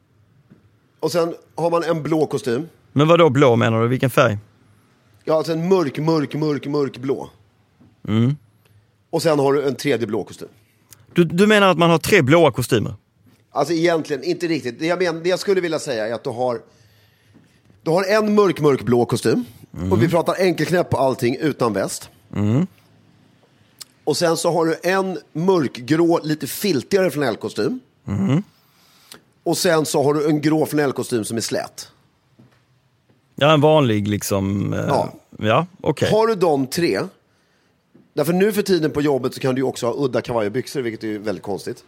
Och 1.01 1.12
sen 1.12 1.35
har 1.55 1.70
man 1.70 1.85
en 1.85 2.03
blå 2.03 2.27
kostym. 2.27 2.68
Men 2.93 3.09
vadå 3.09 3.31
blå 3.31 3.57
menar 3.57 3.83
du? 3.83 3.89
Vilken 3.89 4.11
färg? 4.11 4.39
Ja, 5.25 5.35
alltså 5.35 5.53
en 5.53 5.68
mörk, 5.68 5.99
mörk, 5.99 6.35
mörk, 6.35 6.66
mörk 6.66 6.99
blå. 6.99 7.31
Och 9.11 9.23
sen 9.23 9.39
har 9.39 9.53
du 9.53 9.68
en 9.68 9.75
tredje 9.75 10.07
blå 10.07 10.25
kostym. 10.25 10.49
Du, 11.12 11.25
du 11.25 11.47
menar 11.47 11.68
att 11.68 11.79
man 11.79 11.91
har 11.91 11.99
tre 11.99 12.23
blåa 12.23 12.53
kostymer? 12.53 12.95
Alltså 13.51 13.75
egentligen, 13.75 14.25
inte 14.25 14.47
riktigt. 14.47 14.79
Det 14.79 14.87
jag, 14.87 15.03
men, 15.03 15.23
det 15.23 15.29
jag 15.29 15.39
skulle 15.39 15.61
vilja 15.61 15.79
säga 15.79 16.09
är 16.09 16.12
att 16.12 16.25
du 16.25 16.31
har, 16.31 16.61
du 17.83 17.91
har 17.91 18.05
en 18.05 18.35
mörk, 18.35 18.61
mörk 18.61 18.83
blå 18.83 19.05
kostym. 19.05 19.45
Och 19.91 20.03
vi 20.03 20.09
pratar 20.09 20.35
enkelknäpp 20.39 20.91
på 20.91 20.97
allting 20.97 21.37
utan 21.37 21.73
väst. 21.73 22.11
Och 24.05 24.16
sen 24.16 24.37
så 24.37 24.53
har 24.53 24.66
du 24.66 24.77
en 24.83 25.18
mörkgrå, 25.33 26.20
lite 26.23 26.47
filtigare 26.47 27.11
flanellkostym. 27.11 27.81
Och 29.43 29.59
sen 29.59 29.87
så 29.87 30.03
har 30.03 30.14
du 30.14 30.29
en 30.29 30.41
grå 30.41 30.66
flanellkostym 30.66 31.25
som 31.25 31.37
är 31.37 31.41
slät. 31.41 31.91
Ja, 33.43 33.53
en 33.53 33.61
vanlig 33.61 34.09
liksom... 34.09 34.72
Eh, 34.72 34.84
Ja. 34.88 35.12
Ja, 35.38 35.66
okej. 35.80 36.11
Har 36.11 36.26
du 36.26 36.34
de 36.34 36.66
tre, 36.66 37.01
därför 38.14 38.32
nu 38.32 38.53
för 38.53 38.62
tiden 38.62 38.90
på 38.90 39.01
jobbet 39.01 39.34
så 39.34 39.40
kan 39.40 39.55
du 39.55 39.61
ju 39.61 39.66
också 39.66 39.86
ha 39.86 39.95
udda 40.05 40.20
kavaj 40.20 40.47
och 40.47 40.53
byxor, 40.53 40.82
vilket 40.82 41.05
är 41.05 41.18
väldigt 41.18 41.43
konstigt. 41.45 41.84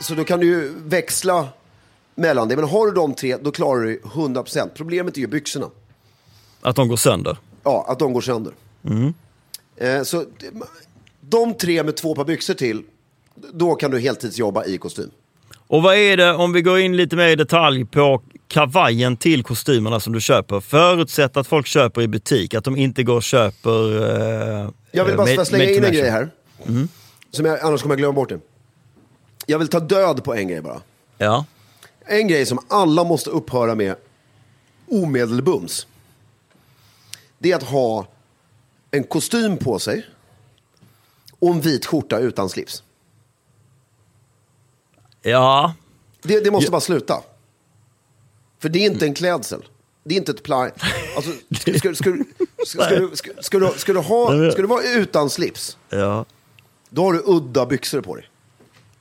Så 0.00 0.14
då 0.14 0.24
kan 0.24 0.40
du 0.40 0.46
ju 0.46 0.72
växla 0.84 1.48
mellan 2.14 2.48
det. 2.48 2.56
Men 2.56 2.64
har 2.68 2.86
du 2.86 2.92
de 2.92 3.14
tre, 3.14 3.36
då 3.36 3.50
klarar 3.50 3.80
du 3.82 4.00
100%. 4.00 4.68
Problemet 4.74 5.16
är 5.16 5.20
ju 5.20 5.26
byxorna. 5.26 5.66
Att 6.60 6.76
de 6.76 6.88
går 6.88 6.96
sönder? 6.96 7.36
Ja, 7.62 7.84
att 7.88 7.98
de 7.98 8.12
går 8.12 8.20
sönder. 8.20 8.52
Eh, 9.76 10.02
så 10.02 10.24
de 11.20 11.54
tre 11.54 11.82
med 11.82 11.96
två 11.96 12.14
par 12.14 12.24
byxor 12.24 12.54
till, 12.54 12.82
då 13.52 13.74
kan 13.74 13.90
du 13.90 14.00
heltidsjobba 14.00 14.64
i 14.64 14.78
kostym. 14.78 15.10
Och 15.70 15.82
vad 15.82 15.96
är 15.96 16.16
det, 16.16 16.32
om 16.34 16.52
vi 16.52 16.62
går 16.62 16.78
in 16.78 16.96
lite 16.96 17.16
mer 17.16 17.28
i 17.28 17.36
detalj 17.36 17.84
på 17.84 18.22
kavajen 18.48 19.16
till 19.16 19.42
kostymerna 19.42 20.00
som 20.00 20.12
du 20.12 20.20
köper. 20.20 20.60
Förutsätt 20.60 21.36
att 21.36 21.46
folk 21.46 21.66
köper 21.66 22.02
i 22.02 22.08
butik, 22.08 22.54
att 22.54 22.64
de 22.64 22.76
inte 22.76 23.02
går 23.02 23.16
och 23.16 23.22
köper... 23.22 24.02
Eh, 24.62 24.70
Jag 24.92 25.04
vill 25.04 25.16
bara 25.16 25.26
med- 25.26 25.34
jag 25.36 25.46
slänga 25.46 25.64
in 25.70 25.84
en 25.84 25.92
grej 25.92 26.10
här. 26.10 26.30
Som 27.30 27.44
jag, 27.46 27.60
annars 27.60 27.82
kommer 27.82 27.92
jag 27.94 27.98
glömma 27.98 28.12
bort 28.12 28.28
det. 28.28 28.40
Jag 29.46 29.58
vill 29.58 29.68
ta 29.68 29.80
död 29.80 30.24
på 30.24 30.34
en 30.34 30.48
grej 30.48 30.60
bara. 30.60 30.80
Ja. 31.18 31.44
En 32.06 32.28
grej 32.28 32.46
som 32.46 32.58
alla 32.68 33.04
måste 33.04 33.30
upphöra 33.30 33.74
med 33.74 33.94
omedelbums. 34.90 35.86
Det 37.38 37.52
är 37.52 37.56
att 37.56 37.62
ha 37.62 38.06
en 38.90 39.04
kostym 39.04 39.56
på 39.56 39.78
sig 39.78 40.06
och 41.38 41.48
en 41.50 41.60
vit 41.60 41.86
skjorta 41.86 42.18
utan 42.18 42.48
slips. 42.48 42.82
Ja. 45.22 45.74
Det, 46.22 46.40
det 46.44 46.50
måste 46.50 46.70
bara 46.70 46.80
sluta. 46.80 47.22
För 48.58 48.68
det 48.68 48.78
är 48.78 48.86
inte 48.90 49.06
en 49.06 49.14
klädsel. 49.14 49.64
Det 50.04 50.14
är 50.14 50.18
inte 50.18 50.32
ett 50.32 50.42
plagg. 50.42 50.70
Alltså, 51.16 51.30
ska, 51.60 51.74
ska, 51.78 51.94
ska, 51.94 52.10
du- 52.10 52.24
ska, 52.66 52.82
ska, 52.84 52.96
du- 52.98 53.10
ska, 53.16 53.30
ska, 53.40 53.58
du, 53.58 53.68
ska, 53.76 53.92
du 53.92 53.98
ha, 53.98 54.50
ska 54.52 54.62
du 54.62 54.68
vara 54.68 54.82
utan 54.82 55.30
slips, 55.30 55.76
Ja. 55.88 56.24
då 56.90 57.02
har 57.04 57.12
du 57.12 57.22
udda 57.24 57.66
byxor 57.66 58.00
på 58.00 58.16
dig. 58.16 58.24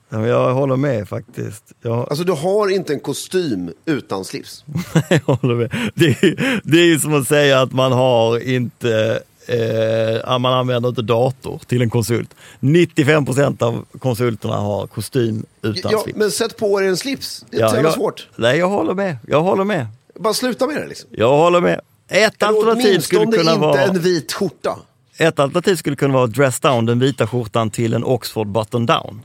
Ja, 0.10 0.18
men 0.20 0.30
Jag 0.30 0.54
håller 0.54 0.76
med 0.76 1.10
faktiskt. 1.10 1.64
Jag, 1.82 2.10
Alltså 2.10 2.24
du 2.24 2.32
har 2.32 2.70
inte 2.70 2.94
en 2.94 3.00
kostym 3.00 3.74
utan 3.86 4.26
slips. 4.26 4.64
jag 5.10 5.20
håller 5.36 5.56
med. 5.56 5.92
Det, 5.96 6.06
är- 6.06 6.62
det 6.64 6.78
är 6.80 6.86
ju 6.86 7.00
som 7.00 7.14
att 7.14 7.28
säga 7.28 7.62
att 7.62 7.72
man 7.72 7.92
har 7.92 8.40
inte 8.40 9.24
eh, 9.50 10.40
man 10.40 10.54
använder 10.54 10.90
inte 10.90 11.02
dator 11.02 11.62
till 11.68 11.82
en 11.82 11.90
konsult. 11.90 12.36
95% 12.60 13.64
av 13.64 13.86
konsulterna 14.00 14.56
har 14.56 14.88
kostym 14.88 15.46
utan 15.62 15.92
Ja, 15.92 16.00
slips. 16.04 16.18
men 16.18 16.32
sätt 16.32 16.58
på 16.58 16.82
er 16.82 16.88
en 16.88 16.98
slips. 16.98 17.46
Det 17.50 17.58
är 17.58 17.62
Ja, 17.62 17.70
så 17.70 17.76
jävla 17.76 17.90
jag, 17.90 17.96
svårt. 17.96 18.28
Nej, 18.36 18.58
jag 18.58 18.70
håller 18.70 18.94
med. 18.94 19.18
Jag 19.28 19.42
håller 19.42 19.64
med. 19.64 19.88
Bara 20.20 20.34
sluta 20.34 20.68
med 20.68 20.76
det 20.76 20.88
liksom. 20.88 21.10
Jag 21.14 21.38
håller 21.38 21.62
med. 21.62 21.82
Ett 22.08 22.44
Eller 22.44 22.54
alternativ 22.58 23.00
skulle 23.00 23.26
kunna 23.26 23.52
inte 23.54 23.66
vara... 23.66 23.82
en 23.82 24.00
vit 24.00 24.34
skjorta. 24.34 24.80
Ett 25.18 25.40
alternativ 25.40 25.76
skulle 25.76 25.96
kunna 25.96 26.14
vara 26.14 26.24
att 26.24 26.34
dress 26.34 26.60
down 26.60 26.86
den 26.86 27.00
vita 27.00 27.28
skjortan 27.28 27.70
till 27.72 27.94
en 27.94 28.04
Oxford 28.04 28.48
button 28.48 28.86
down. 28.86 29.22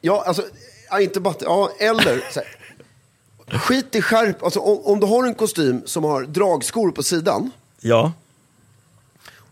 Ja, 0.00 0.24
alltså, 0.26 0.42
ja, 0.90 1.00
inte 1.00 1.20
bara, 1.20 1.34
ja, 1.40 1.70
eller 1.80 2.24
så 2.32 2.40
här, 2.40 3.58
skit 3.58 3.94
i 3.94 4.02
skärp. 4.02 4.42
Alltså, 4.42 4.60
om, 4.60 4.80
om 4.84 5.00
du 5.00 5.06
har 5.06 5.24
en 5.26 5.34
kostym 5.34 5.82
som 5.86 6.04
har 6.04 6.22
dragskor 6.22 6.90
på 6.90 7.02
sidan 7.02 7.50
Ja, 7.80 8.12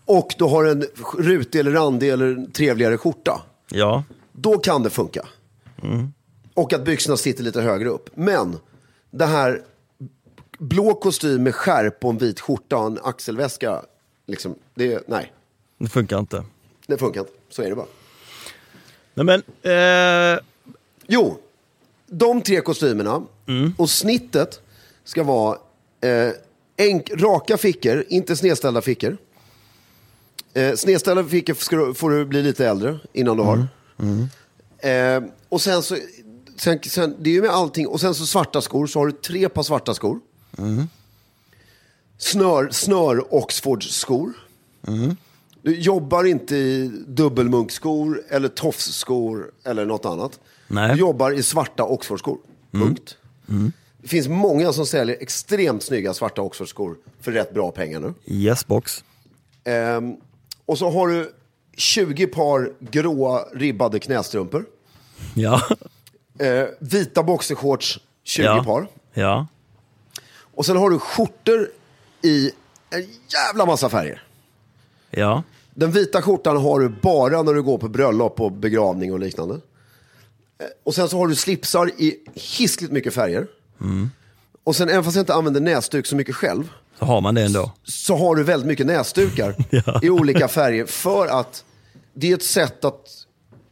och 0.05 0.35
du 0.37 0.43
har 0.43 0.65
en 0.65 0.85
rutig 1.17 1.59
eller 1.59 1.71
randig 1.71 2.09
eller 2.09 2.51
trevligare 2.51 2.97
skjorta. 2.97 3.41
ja, 3.69 4.03
Då 4.31 4.57
kan 4.57 4.83
det 4.83 4.89
funka. 4.89 5.25
Och 6.53 6.73
att 6.73 6.85
byxorna 6.85 7.17
sitter 7.17 7.43
lite 7.43 7.61
högre 7.61 7.89
upp. 7.89 8.09
Men 8.15 8.57
det 9.11 9.25
här 9.25 9.61
blå 10.57 10.93
kostym 10.93 11.43
med 11.43 11.55
skärp 11.55 12.03
och 12.05 12.09
en 12.11 12.17
vit 12.17 12.39
skjorta 12.39 12.77
och 12.77 12.85
en 12.85 12.99
axelväska. 13.03 13.81
Liksom, 14.27 14.55
det, 14.75 15.03
nej, 15.07 15.33
det 15.77 15.89
funkar 15.89 16.19
inte. 16.19 16.43
det 16.87 16.97
funkar 16.97 17.19
inte. 17.21 17.31
Så 17.49 17.61
är 17.61 17.69
det 17.69 17.75
bara. 17.75 17.85
Nej, 19.13 19.25
men, 19.25 19.41
eh, 19.61 20.39
Jo, 21.07 21.37
de 22.07 22.41
tre 22.41 22.61
kostymerna 22.61 23.23
och 23.77 23.89
snittet 23.89 24.61
ska 25.03 25.23
vara 25.23 25.57
eh, 26.01 26.31
enk, 26.77 27.11
raka 27.13 27.57
fickor, 27.57 28.03
inte 28.09 28.35
snedställda 28.35 28.81
fickor. 28.81 29.17
Eh, 30.55 30.75
snedställda 30.75 31.23
fickor 31.23 31.53
ska 31.53 31.75
du, 31.75 31.93
får 31.93 32.09
du 32.09 32.25
bli 32.25 32.41
lite 32.41 32.67
äldre 32.67 32.99
innan 33.13 33.37
du 33.37 33.43
har. 33.43 33.67
Eh, 34.77 35.23
och 35.49 35.61
sen 35.61 35.83
så, 35.83 35.97
sen, 36.57 36.79
sen, 36.83 37.15
det 37.19 37.29
är 37.29 37.33
ju 37.33 37.41
med 37.41 37.49
allting, 37.49 37.87
och 37.87 38.01
sen 38.01 38.15
så 38.15 38.25
svarta 38.25 38.61
skor, 38.61 38.87
så 38.87 38.99
har 38.99 39.05
du 39.05 39.11
tre 39.11 39.49
par 39.49 39.63
svarta 39.63 39.93
skor. 39.93 40.19
Snör, 42.17 42.69
snör 42.71 43.33
Oxford-skor. 43.33 44.33
Du 45.61 45.79
jobbar 45.79 46.23
inte 46.23 46.55
i 46.55 46.91
dubbelmunkskor 47.07 48.23
eller 48.29 48.47
tofsskor 48.47 49.51
eller 49.63 49.85
något 49.85 50.05
annat. 50.05 50.39
Nej. 50.67 50.93
Du 50.93 50.99
jobbar 50.99 51.31
i 51.31 51.43
svarta 51.43 51.83
Oxfordskor. 51.83 52.37
Punkt. 52.71 53.17
Det 54.01 54.07
finns 54.07 54.27
många 54.27 54.73
som 54.73 54.85
säljer 54.85 55.17
extremt 55.19 55.83
snygga 55.83 56.13
svarta 56.13 56.41
Oxfordskor 56.41 56.97
för 57.21 57.31
rätt 57.31 57.53
bra 57.53 57.71
pengar 57.71 57.99
nu. 57.99 58.13
yes 58.25 58.67
box. 58.67 59.03
Ehm, 59.63 60.15
och 60.65 60.77
så 60.77 60.89
har 60.89 61.07
du 61.07 61.33
20 61.77 62.27
par 62.27 62.71
gråa 62.79 63.45
ribbade 63.53 63.99
knästrumpor. 63.99 64.65
Ja. 65.33 65.61
Eh, 66.39 66.65
vita 66.79 67.23
boxershorts, 67.23 67.99
20 68.23 68.43
ja. 68.45 68.63
par. 68.63 68.87
Ja. 69.13 69.47
Och 70.55 70.65
sen 70.65 70.77
har 70.77 70.89
du 70.89 70.99
skjortor 70.99 71.69
i 72.21 72.51
en 72.89 73.01
jävla 73.33 73.65
massa 73.65 73.89
färger. 73.89 74.23
Ja. 75.09 75.43
Den 75.73 75.91
vita 75.91 76.21
skjortan 76.21 76.57
har 76.57 76.79
du 76.79 76.89
bara 76.89 77.43
när 77.43 77.53
du 77.53 77.63
går 77.63 77.77
på 77.77 77.87
bröllop 77.87 78.41
och 78.41 78.51
begravning 78.51 79.13
och 79.13 79.19
liknande. 79.19 79.55
Eh, 79.55 80.65
Och 80.83 80.95
sen 80.95 81.09
så 81.09 81.17
har 81.17 81.27
du 81.27 81.35
slipsar 81.35 81.87
i 81.97 82.19
hiskligt 82.33 82.91
mycket 82.93 83.13
färger. 83.13 83.47
Och 84.63 84.75
sen 84.75 84.89
även 84.89 85.03
fast 85.03 85.15
jag 85.15 85.21
inte 85.23 85.33
använder 85.33 85.61
näsduk 85.61 86.05
så 86.05 86.15
mycket 86.15 86.35
själv, 86.35 86.71
Så 86.99 87.05
har 87.05 87.21
man 87.21 87.35
det 87.35 87.41
ändå. 87.43 87.71
så 87.83 88.15
har 88.15 88.35
du 88.35 88.43
väldigt 88.43 88.67
mycket 88.67 88.85
näsdukar 88.85 89.55
Ja. 89.69 89.99
i 90.03 90.09
olika 90.09 90.47
färger. 90.47 90.85
För 90.85 91.27
att 91.27 91.63
det 92.13 92.31
är 92.31 92.35
ett 92.35 92.43
sätt 92.43 92.85
att, 92.85 93.09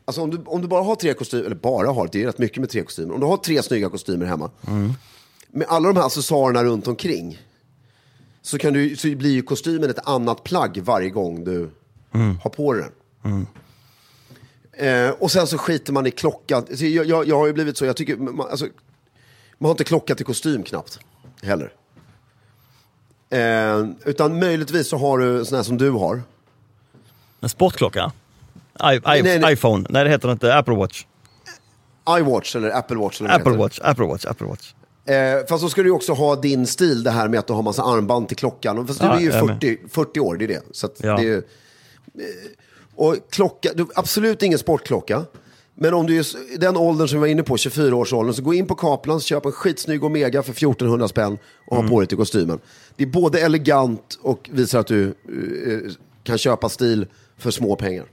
alltså 0.05 0.21
om 0.21 0.29
du, 0.29 0.41
om 0.45 0.61
du 0.61 0.67
bara 0.67 0.83
har 0.83 0.95
tre 0.95 1.13
kostymer, 1.13 1.43
eller 1.45 1.55
bara 1.55 1.87
har, 1.91 2.09
det 2.11 2.21
är 2.23 2.25
rätt 2.25 2.37
mycket 2.37 2.57
med 2.57 2.69
tre 2.69 2.83
kostymer. 2.83 3.13
Om 3.13 3.19
du 3.19 3.25
har 3.25 3.37
tre 3.37 3.63
snygga 3.63 3.89
kostymer 3.89 4.25
hemma, 4.25 4.51
med 5.51 5.67
alla 5.67 5.87
de 5.87 5.97
här 5.99 6.05
accessoarerna 6.05 6.63
runt 6.63 6.87
omkring, 6.87 7.41
så, 8.41 8.57
kan 8.57 8.73
du, 8.73 8.95
så 8.95 9.07
blir 9.15 9.31
ju 9.31 9.41
kostymen 9.41 9.89
ett 9.89 10.07
annat 10.07 10.43
plagg 10.43 10.77
varje 10.85 11.09
gång 11.09 11.43
du 11.43 11.69
har 12.41 12.49
på 12.49 12.73
den. 12.73 13.47
Eh, 14.77 15.09
och 15.09 15.31
sen 15.31 15.47
så 15.47 15.57
skiter 15.57 15.93
man 15.93 16.05
i 16.07 16.11
klockan. 16.11 16.65
Alltså, 16.69 16.85
jag, 16.85 17.05
jag, 17.05 17.27
jag 17.27 17.37
har 17.37 17.47
ju 17.47 17.53
blivit 17.53 17.77
så, 17.77 17.85
jag 17.85 17.97
tycker, 17.97 18.15
man, 18.17 18.47
alltså, 18.49 18.65
man 19.57 19.65
har 19.67 19.71
inte 19.71 19.83
klocka 19.83 20.15
till 20.15 20.25
kostym 20.25 20.63
knappt 20.63 20.99
heller. 21.41 21.73
Eh, 23.33 23.85
utan 24.05 24.39
möjligtvis 24.39 24.87
så 24.89 24.97
har 24.97 25.17
du 25.17 25.45
sån 25.45 25.55
här 25.55 25.63
som 25.63 25.77
du 25.77 25.89
har. 25.91 26.21
En 27.41 27.49
sportklocka? 27.49 28.11
I, 28.91 28.95
I, 28.95 28.99
Nej, 29.05 29.39
nej. 29.39 29.53
iPhone? 29.53 29.85
Nej, 29.89 30.03
det 30.03 30.09
heter 30.09 30.31
inte. 30.31 30.55
Apple 30.55 30.75
Watch. 30.75 31.05
iWatch 32.19 32.55
eller 32.55 32.69
Apple 32.69 32.97
Watch. 32.97 33.21
Eller 33.21 33.29
Apple 33.35 33.57
Watch, 33.57 33.79
Apple 33.83 34.05
Watch, 34.05 34.25
Apple 34.25 34.47
Watch. 34.47 34.73
Eh, 35.05 35.45
fast 35.49 35.61
så 35.61 35.69
ska 35.69 35.83
du 35.83 35.91
också 35.91 36.13
ha 36.13 36.35
din 36.35 36.67
stil, 36.67 37.03
det 37.03 37.11
här 37.11 37.27
med 37.27 37.39
att 37.39 37.47
du 37.47 37.53
har 37.53 37.61
massa 37.61 37.83
armband 37.83 38.27
till 38.27 38.37
klockan. 38.37 38.87
Fast 38.87 38.99
du 38.99 39.05
Ja, 39.05 39.15
är 39.15 39.19
ju 39.19 39.29
jag 39.31 39.45
med. 39.45 39.55
40, 39.61 39.77
40 39.89 40.19
år, 40.19 40.35
det 40.35 40.45
är 40.45 40.47
det. 40.47 40.61
Så 40.71 40.89
Ja. 40.97 41.15
det 41.15 41.21
är, 41.21 41.25
ju- 41.25 41.37
eh, 41.37 41.43
och 42.95 43.15
klocka, 43.29 43.69
du, 43.75 43.87
absolut 43.95 44.43
ingen 44.43 44.59
sportklocka. 44.59 45.23
Men 45.75 45.93
om 45.93 46.05
du 46.07 46.17
är 46.19 46.25
den 46.59 46.77
åldern 46.77 47.07
som 47.07 47.17
vi 47.17 47.21
var 47.21 47.27
inne 47.27 47.43
på, 47.43 47.55
24-årsåldern, 47.55 48.33
så 48.33 48.41
gå 48.41 48.53
in 48.53 48.65
på 48.67 48.75
Kaplans, 48.75 49.23
köp 49.25 49.45
en 49.45 49.51
skitsnygg 49.51 50.03
Omega 50.03 50.43
för 50.43 50.51
1400 50.51 51.07
spänn 51.07 51.37
och 51.67 51.77
Mm. 51.77 51.85
ha 51.85 51.89
på 51.95 51.99
dig 51.99 52.07
till 52.07 52.17
kostymen. 52.17 52.59
Det 52.95 53.03
är 53.03 53.07
både 53.07 53.41
elegant 53.41 54.19
och 54.21 54.49
visar 54.53 54.79
att 54.79 54.87
du 54.87 55.07
eh, 55.07 55.91
kan 56.23 56.37
köpa 56.37 56.69
stil 56.69 57.05
för 57.37 57.51
små 57.51 57.75
pengar. 57.75 58.05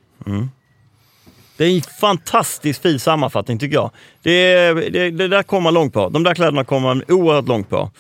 Det 1.57 1.65
är 1.65 1.77
en 1.77 1.83
fantastiskt 2.01 2.83
fin 2.83 2.99
sammanfattning 3.01 3.59
tycker 3.59 3.75
jag. 3.75 3.91
Det, 4.23 4.73
det, 4.91 5.11
det 5.11 5.29
där 5.29 5.43
kommer 5.43 5.61
man 5.63 5.75
långt 5.75 5.93
på. 5.93 6.09
De 6.09 6.23
där 6.23 6.35
kläderna 6.35 6.65
kommer 6.65 6.89
man 6.89 7.03
oerhört 7.09 7.49
långt 7.49 7.69
på. 7.69 7.91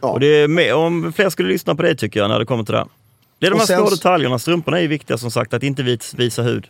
Ja. 0.00 0.08
Och 0.08 0.20
det 0.20 0.26
är 0.26 0.48
med, 0.48 0.74
om 0.74 1.12
fler 1.12 1.30
skulle 1.30 1.48
lyssna 1.48 1.74
på 1.74 1.82
det 1.82 1.94
tycker 1.94 2.20
jag 2.20 2.28
när 2.28 2.38
det 2.38 2.44
kommer 2.46 2.64
till 2.64 2.74
det. 2.74 2.86
Det 3.38 3.46
är 3.46 3.50
de 3.50 3.54
Och 3.54 3.60
här 3.68 3.76
små 3.76 3.90
detaljerna. 3.90 4.38
Strumporna 4.38 4.78
är 4.78 4.82
ju 4.82 4.88
viktiga 4.88 5.18
som 5.18 5.30
sagt, 5.30 5.54
att 5.54 5.62
inte 5.62 5.82
vis, 5.82 6.14
visa 6.14 6.42
hud. 6.42 6.66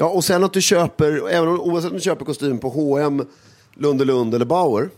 Ja, 0.00 0.06
och 0.08 0.24
sen 0.24 0.44
att 0.44 0.52
du 0.52 0.62
köper, 0.62 1.28
även 1.30 1.48
om, 1.48 1.60
oavsett 1.60 1.90
om 1.90 1.96
du 1.96 2.02
köper 2.02 2.24
kostym 2.24 2.58
på 2.58 2.68
H&M, 2.68 3.26
Lund 3.76 4.06
Lund 4.06 4.34
eller 4.34 4.44
Bauer, 4.46 4.88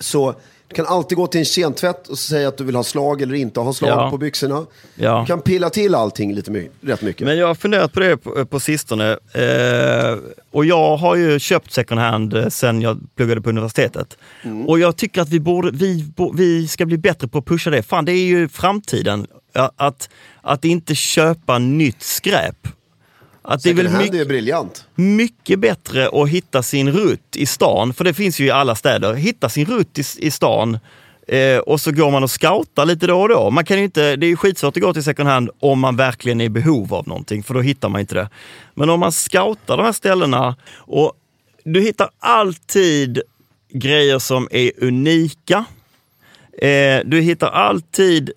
så 0.00 0.34
du 0.68 0.74
kan 0.74 0.86
alltid 0.86 1.18
gå 1.18 1.26
till 1.26 1.38
en 1.38 1.44
kemtvätt 1.44 2.08
och 2.08 2.18
säga 2.18 2.48
att 2.48 2.56
du 2.58 2.64
vill 2.64 2.76
ha 2.76 2.82
slag 2.84 3.22
eller 3.22 3.34
inte 3.34 3.60
ha 3.60 3.72
slag 3.72 3.90
Ja. 3.90 4.10
på 4.10 4.18
byxorna. 4.18 4.66
Ja. 4.94 5.20
Du 5.20 5.26
kan 5.26 5.40
pilla 5.40 5.70
till 5.70 5.94
allting 5.94 6.34
lite 6.34 6.50
my- 6.50 6.68
rätt 6.80 7.02
mycket. 7.02 7.26
Men 7.26 7.38
jag 7.38 7.46
har 7.46 7.54
funderat 7.54 7.92
på 7.92 8.00
det 8.00 8.16
på, 8.16 8.46
på 8.46 8.60
sistone. 8.60 9.10
Eh, 9.12 10.18
och 10.50 10.64
jag 10.64 10.96
har 10.96 11.16
ju 11.16 11.38
köpt 11.38 11.72
second 11.72 12.00
hand 12.00 12.34
eh, 12.34 12.48
sen 12.48 12.82
jag 12.82 13.00
pluggade 13.16 13.40
på 13.42 13.48
universitetet. 13.50 14.18
Och 14.66 14.78
jag 14.78 14.96
tycker 14.96 15.22
att 15.22 15.28
vi, 15.28 15.40
borde, 15.40 15.70
vi, 15.70 16.12
vi 16.34 16.68
ska 16.68 16.86
bli 16.86 16.98
bättre 16.98 17.28
på 17.28 17.38
att 17.38 17.46
pusha 17.46 17.70
det. 17.70 17.82
Fan, 17.82 18.04
det 18.04 18.12
är 18.12 18.24
ju 18.24 18.48
framtiden. 18.48 19.26
Att, 19.76 20.08
att 20.42 20.64
inte 20.64 20.94
köpa 20.94 21.58
nytt 21.58 22.02
skräp. 22.02 22.68
Att 23.42 23.62
det 23.62 23.70
är 23.70 23.74
Second 23.74 23.88
väl 23.94 24.02
mycket, 24.02 24.20
är 24.20 24.24
briljant. 24.24 24.86
mycket 24.94 25.58
bättre 25.58 26.08
att 26.12 26.28
hitta 26.28 26.62
sin 26.62 26.90
rutt 26.92 27.36
i 27.36 27.46
stan, 27.46 27.94
för 27.94 28.04
det 28.04 28.14
finns 28.14 28.40
ju 28.40 28.44
i 28.46 28.50
alla 28.50 28.74
städer. 28.74 29.14
Hitta 29.14 29.48
sin 29.48 29.66
rutt 29.66 29.98
i, 29.98 30.04
i 30.18 30.30
stan 30.30 30.78
eh, 31.28 31.58
och 31.58 31.80
så 31.80 31.92
går 31.92 32.10
man 32.10 32.22
och 32.22 32.30
scoutar 32.30 32.86
lite 32.86 33.06
då 33.06 33.20
och 33.20 33.28
då. 33.28 33.50
Man 33.50 33.64
kan 33.64 33.78
inte, 33.78 34.16
det 34.16 34.26
är 34.26 34.28
ju 34.28 34.36
skitsvårt 34.36 34.76
att 34.76 34.82
gå 34.82 34.92
till 34.94 35.04
second 35.04 35.28
hand 35.28 35.50
om 35.60 35.80
man 35.80 35.96
verkligen 35.96 36.40
är 36.40 36.44
i 36.44 36.48
behov 36.48 36.94
av 36.94 37.08
någonting, 37.08 37.42
för 37.42 37.54
då 37.54 37.60
hittar 37.60 37.88
man 37.88 38.00
inte 38.00 38.14
det. 38.14 38.28
Men 38.74 38.90
om 38.90 39.00
man 39.00 39.12
scoutar 39.12 39.76
de 39.76 39.82
här 39.82 39.92
ställena 39.92 40.56
och 40.74 41.12
du 41.64 41.80
hittar 41.80 42.10
alltid 42.18 43.22
grejer 43.72 44.18
som 44.18 44.48
är 44.50 44.70
unika. 44.80 45.64
Eh, 46.58 47.00
du 47.04 47.20
hittar 47.20 47.48
alltid 47.48 48.30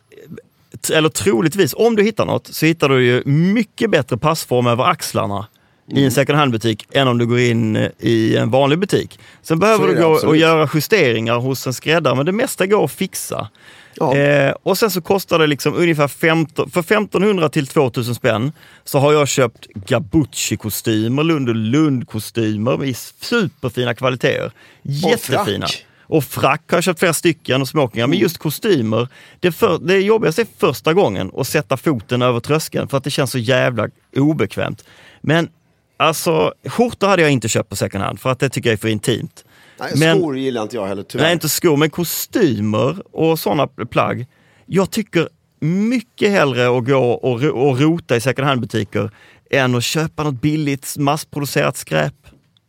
eller 0.93 1.09
troligtvis, 1.09 1.73
om 1.77 1.95
du 1.95 2.03
hittar 2.03 2.25
något, 2.25 2.47
så 2.47 2.65
hittar 2.65 2.89
du 2.89 3.05
ju 3.05 3.23
mycket 3.25 3.91
bättre 3.91 4.17
passform 4.17 4.67
över 4.67 4.83
axlarna 4.83 5.47
i 5.91 6.05
en 6.05 6.11
second 6.11 6.37
hand-butik 6.37 6.87
än 6.91 7.07
om 7.07 7.17
du 7.17 7.25
går 7.25 7.39
in 7.39 7.75
eh, 7.75 7.89
i 7.99 8.37
en 8.37 8.51
vanlig 8.51 8.79
butik. 8.79 9.19
Sen 9.41 9.59
behöver 9.59 9.87
du 9.87 9.95
gå 9.95 10.07
och 10.07 10.15
absolut. 10.15 10.41
göra 10.41 10.69
justeringar 10.73 11.37
hos 11.39 11.67
en 11.67 11.73
skräddare, 11.73 12.15
men 12.15 12.25
det 12.25 12.31
mesta 12.31 12.65
går 12.65 12.85
att 12.85 12.91
fixa. 12.91 13.49
Ja. 13.95 14.15
Eh, 14.15 14.53
och 14.63 14.77
sen 14.77 14.91
så 14.91 15.01
kostar 15.01 15.39
det 15.39 15.47
liksom 15.47 15.75
ungefär 15.75 16.07
15, 16.07 16.69
för 16.69 16.79
1500 16.79 17.49
till 17.49 17.67
2000 17.67 18.15
spänn 18.15 18.51
så 18.83 18.99
har 18.99 19.13
jag 19.13 19.27
köpt 19.27 19.67
Gabucci-kostymer, 19.75 21.23
Lund 21.23 21.49
och 21.49 21.55
Lund-kostymer 21.55 22.85
i 22.85 22.93
superfina 22.93 23.93
kvaliteter. 23.93 24.51
Jättefina. 24.81 25.67
frack. 25.67 25.85
Och 26.07 26.23
frack 26.23 26.61
har 26.71 26.77
jag 26.77 26.83
köpt 26.83 26.99
flera 26.99 27.13
stycken 27.13 27.61
och 27.61 27.67
smokingar, 27.67 28.07
men 28.07 28.17
just 28.19 28.37
kostymer, 28.37 29.07
det, 29.39 29.51
för, 29.51 29.79
det 29.79 29.99
jobbigaste 29.99 30.41
är 30.41 30.47
första 30.57 30.93
gången 30.93 31.31
att 31.37 31.47
sätta 31.47 31.77
foten 31.77 32.21
över 32.21 32.39
tröskeln 32.39 32.87
för 32.87 32.97
att 32.97 33.03
det 33.03 33.11
känns 33.11 33.31
så 33.31 33.37
jävla 33.37 33.89
obekvämt. 34.15 34.85
Men 35.21 35.49
Alltså, 35.97 36.53
skjortor 36.65 37.07
hade 37.07 37.21
jag 37.21 37.31
inte 37.31 37.49
köpt 37.49 37.69
på 37.69 37.75
second 37.75 38.03
hand 38.03 38.19
för 38.19 38.29
att 38.29 38.39
det 38.39 38.49
tycker 38.49 38.69
jag 38.69 38.73
är 38.73 38.77
för 38.77 38.87
intimt. 38.87 39.45
Nej, 39.79 39.91
Men- 39.95 40.17
skor 40.17 40.37
gillar 40.37 40.61
inte 40.61 40.75
jag 40.75 40.87
heller 40.87 41.03
tyvärr. 41.03 41.23
Nej, 41.25 41.33
inte 41.33 41.49
skor, 41.49 41.77
men 41.77 41.89
kostymer 41.89 43.15
och 43.15 43.39
sådana 43.39 43.67
plagg. 43.67 44.25
Jag 44.65 44.91
tycker 44.91 45.29
mycket 45.59 46.31
hellre 46.31 46.77
att 46.77 46.85
gå 46.85 47.11
och, 47.11 47.43
och 47.43 47.79
rota 47.79 48.15
i 48.15 48.21
second 48.21 48.47
hand-butiker 48.47 49.11
än 49.51 49.75
att 49.75 49.83
köpa 49.83 50.23
något 50.23 50.41
billigt 50.41 50.97
massproducerat 50.97 51.77
skräp. 51.77 52.13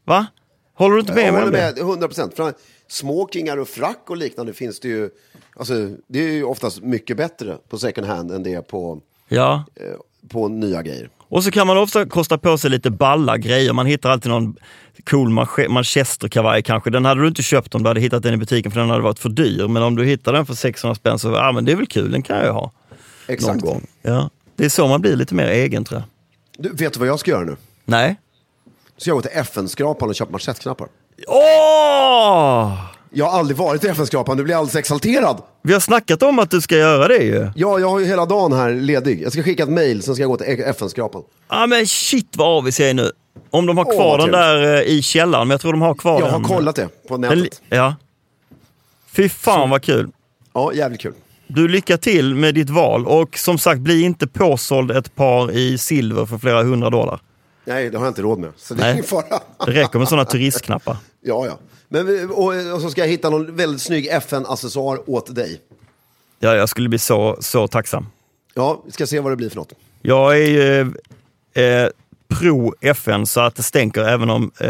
Va? 0.04 0.26
Håller 0.74 0.94
du 0.94 1.00
inte 1.00 1.14
med 1.14 1.26
jag 1.26 1.32
mig 1.32 1.42
om 1.42 1.48
håller 1.48 1.66
det? 1.66 1.74
med, 1.74 1.90
100 1.90 2.08
procent. 2.08 2.40
Smokingar 2.88 3.56
och 3.56 3.68
frack 3.68 4.10
och 4.10 4.16
liknande 4.16 4.52
finns 4.52 4.80
det 4.80 4.88
ju. 4.88 5.10
Alltså, 5.56 5.74
det 6.06 6.18
är 6.18 6.32
ju 6.32 6.44
oftast 6.44 6.82
mycket 6.82 7.16
bättre 7.16 7.58
på 7.68 7.78
second 7.78 8.06
hand 8.06 8.30
än 8.30 8.42
det 8.42 8.54
är 8.54 8.62
på, 8.62 9.00
Ja. 9.28 9.64
eh, 9.74 9.86
på 10.28 10.48
nya 10.48 10.82
grejer. 10.82 11.08
Och 11.28 11.44
så 11.44 11.50
kan 11.50 11.66
man 11.66 11.78
ofta 11.78 12.06
kosta 12.06 12.38
på 12.38 12.58
sig 12.58 12.70
lite 12.70 12.90
balla 12.90 13.36
grejer. 13.38 13.72
Man 13.72 13.86
hittar 13.86 14.10
alltid 14.10 14.30
någon 14.30 14.56
cool 15.10 15.28
manche- 15.28 15.68
manchesterkavaj 15.68 16.62
kanske. 16.62 16.90
Den 16.90 17.04
hade 17.04 17.20
du 17.22 17.28
inte 17.28 17.42
köpt 17.42 17.74
om 17.74 17.82
du 17.82 17.88
hade 17.88 18.00
hittat 18.00 18.22
den 18.22 18.34
i 18.34 18.36
butiken 18.36 18.72
för 18.72 18.80
den 18.80 18.90
hade 18.90 19.02
varit 19.02 19.18
för 19.18 19.28
dyr. 19.28 19.68
Men 19.68 19.82
om 19.82 19.96
du 19.96 20.04
hittar 20.04 20.32
den 20.32 20.46
för 20.46 20.54
600 20.54 20.94
spänn 20.94 21.18
så, 21.18 21.28
ja 21.32 21.52
men 21.52 21.64
det 21.64 21.72
är 21.72 21.76
väl 21.76 21.86
kul, 21.86 22.10
den 22.12 22.22
kan 22.22 22.36
jag 22.38 22.52
ha. 22.52 22.72
Exakt. 23.28 23.62
Någon 23.62 23.72
gång. 23.72 23.86
Ja. 24.02 24.30
Det 24.56 24.64
är 24.64 24.68
så 24.68 24.86
man 24.88 25.00
blir 25.00 25.16
lite 25.16 25.34
mer 25.34 25.46
egen 25.48 25.84
tror 25.84 26.00
jag. 26.00 26.08
Du, 26.64 26.84
vet 26.84 26.92
du 26.92 26.98
vad 26.98 27.08
jag 27.08 27.18
ska 27.20 27.30
göra 27.30 27.44
nu? 27.44 27.56
Nej. 27.84 28.16
Så 28.96 29.10
jag 29.10 29.14
går 29.16 29.22
till 29.22 29.30
FN-skrapan 29.34 30.08
och 30.08 30.14
köper 30.14 30.32
manschettknappar. 30.32 30.88
Åh! 31.28 32.72
Jag 33.10 33.26
har 33.26 33.38
aldrig 33.38 33.56
varit 33.56 33.84
i 33.84 33.88
FN-skrapan, 33.88 34.36
nu 34.36 34.42
blir 34.42 34.54
alldeles 34.54 34.76
exalterad. 34.76 35.42
Vi 35.62 35.72
har 35.72 35.80
snackat 35.80 36.22
om 36.22 36.38
att 36.38 36.50
du 36.50 36.60
ska 36.60 36.76
göra 36.76 37.08
det 37.08 37.22
ju. 37.24 37.50
Ja, 37.56 37.78
jag 37.78 37.88
har 37.90 38.00
ju 38.00 38.06
hela 38.06 38.26
dagen 38.26 38.52
här 38.52 38.74
ledig. 38.74 39.22
Jag 39.22 39.32
ska 39.32 39.42
skicka 39.42 39.62
ett 39.62 39.68
mail, 39.68 40.02
sen 40.02 40.14
ska 40.14 40.22
jag 40.22 40.30
gå 40.30 40.36
till 40.36 40.60
FN-skrapan. 40.62 41.22
Ja 41.48 41.66
men 41.66 41.86
shit 41.86 42.36
vad 42.36 42.48
avis 42.58 42.80
jag 42.80 42.88
är 42.90 42.94
nu. 42.94 43.10
Om 43.50 43.66
de 43.66 43.78
har 43.78 43.84
kvar 43.84 44.18
vad 44.18 44.20
den 44.20 44.30
där 44.30 44.74
eh, 44.76 44.80
i 44.82 45.02
källaren, 45.02 45.48
men 45.48 45.54
jag 45.54 45.60
tror 45.60 45.72
de 45.72 45.82
har 45.82 45.94
kvar 45.94 46.20
Jag 46.20 46.26
har 46.26 46.32
den. 46.32 46.42
kollat 46.48 46.76
det 46.76 46.88
på 47.08 47.16
Den 47.16 47.38
nätet. 47.38 47.62
ja. 47.68 47.94
Fy 49.12 49.28
fan 49.28 49.70
vad 49.70 49.82
kul. 49.82 50.08
Ja, 50.52 50.72
jävligt 50.72 51.00
kul. 51.00 51.12
Du, 51.46 51.68
lycka 51.68 51.96
till 51.98 52.34
med 52.34 52.54
ditt 52.54 52.70
val 52.70 53.06
och 53.06 53.38
som 53.38 53.58
sagt, 53.58 53.80
bli 53.80 54.02
inte 54.02 54.26
påsåld 54.26 54.90
ett 54.90 55.14
par 55.14 55.50
i 55.52 55.78
silver 55.78 56.26
för 56.26 56.38
flera 56.38 56.62
hundra 56.62 56.90
dollar. 56.90 57.20
Nej, 57.66 57.90
det 57.90 57.98
har 57.98 58.04
jag 58.04 58.10
inte 58.10 58.22
råd 58.22 58.38
med. 58.38 58.52
Så 58.56 58.74
det 58.74 58.80
är 58.80 58.84
Nej. 58.84 58.92
ingen 58.92 59.04
fara. 59.04 59.40
Det 59.66 59.70
räcker 59.72 59.98
med 59.98 60.08
sådana 60.08 60.24
turistknappar. 60.24 60.96
Ja, 61.20 61.46
ja. 61.46 61.58
Men, 61.88 62.06
vi- 62.06 62.24
och, 62.24 62.74
och 62.74 62.80
så 62.80 62.90
ska 62.90 63.00
jag 63.00 63.08
hitta 63.08 63.30
någon 63.30 63.56
väldigt 63.56 63.82
snygg 63.82 64.06
FN-accessoar 64.06 65.10
åt 65.10 65.34
dig. 65.34 65.60
Ja, 66.38 66.54
jag 66.54 66.68
skulle 66.68 66.88
bli 66.88 66.98
så, 66.98 67.36
så 67.40 67.68
tacksam. 67.68 68.06
Ja, 68.54 68.82
vi 68.86 68.92
ska 68.92 69.06
se 69.06 69.20
vad 69.20 69.32
det 69.32 69.36
blir 69.36 69.48
för 69.48 69.56
något. 69.56 69.72
Jag 70.02 70.32
är 70.38 70.46
ju 70.46 70.80
eh, 71.64 71.88
pro 72.28 72.74
FN 72.80 73.26
så 73.26 73.40
att 73.40 73.54
det 73.54 73.62
stänker 73.62 74.02
även 74.04 74.30
om 74.30 74.50
eh, 74.60 74.68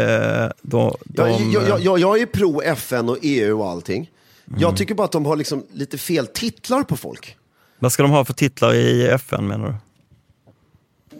de, 0.61 0.95
de, 1.05 1.29
Jag, 1.31 1.41
jag, 1.41 1.69
jag, 1.69 1.79
jag, 1.81 1.99
jag 1.99 2.21
är 2.21 2.25
pro 2.25 2.61
FN 2.61 3.09
och 3.09 3.17
EU 3.21 3.59
och 3.61 3.69
allting. 3.69 4.11
Jag 4.57 4.77
tycker 4.77 4.95
bara 4.95 5.05
att 5.05 5.11
de 5.11 5.25
har 5.25 5.35
liksom 5.35 5.63
lite 5.73 5.97
fel 5.97 6.27
titlar 6.27 6.83
på 6.83 6.97
folk. 6.97 7.37
Vad 7.79 7.91
ska 7.91 8.03
de 8.03 8.11
ha 8.11 8.25
för 8.25 8.33
titlar 8.33 8.73
i 8.73 9.07
FN 9.07 9.47
menar 9.47 9.67
du? 9.67 9.75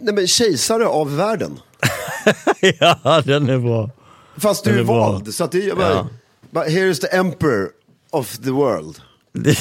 Nej 0.01 0.13
men 0.13 0.27
kejsare 0.27 0.87
av 0.87 1.15
världen. 1.15 1.59
ja, 2.79 3.21
den 3.25 3.49
är 3.49 3.57
bra. 3.57 3.89
Fast 4.37 4.63
du 4.63 4.69
Den 4.69 4.77
är 4.79 4.83
är 4.83 4.85
bra. 4.85 5.11
vald. 5.11 5.33
Så 5.35 5.43
att 5.43 5.51
det 5.51 5.69
är 5.69 5.75
bara, 5.75 5.89
Ja. 5.89 6.07
bara, 6.49 6.65
here's 6.65 7.01
the 7.01 7.07
emperor 7.17 7.69
of 8.11 8.37
the 8.37 8.49
world. 8.51 8.95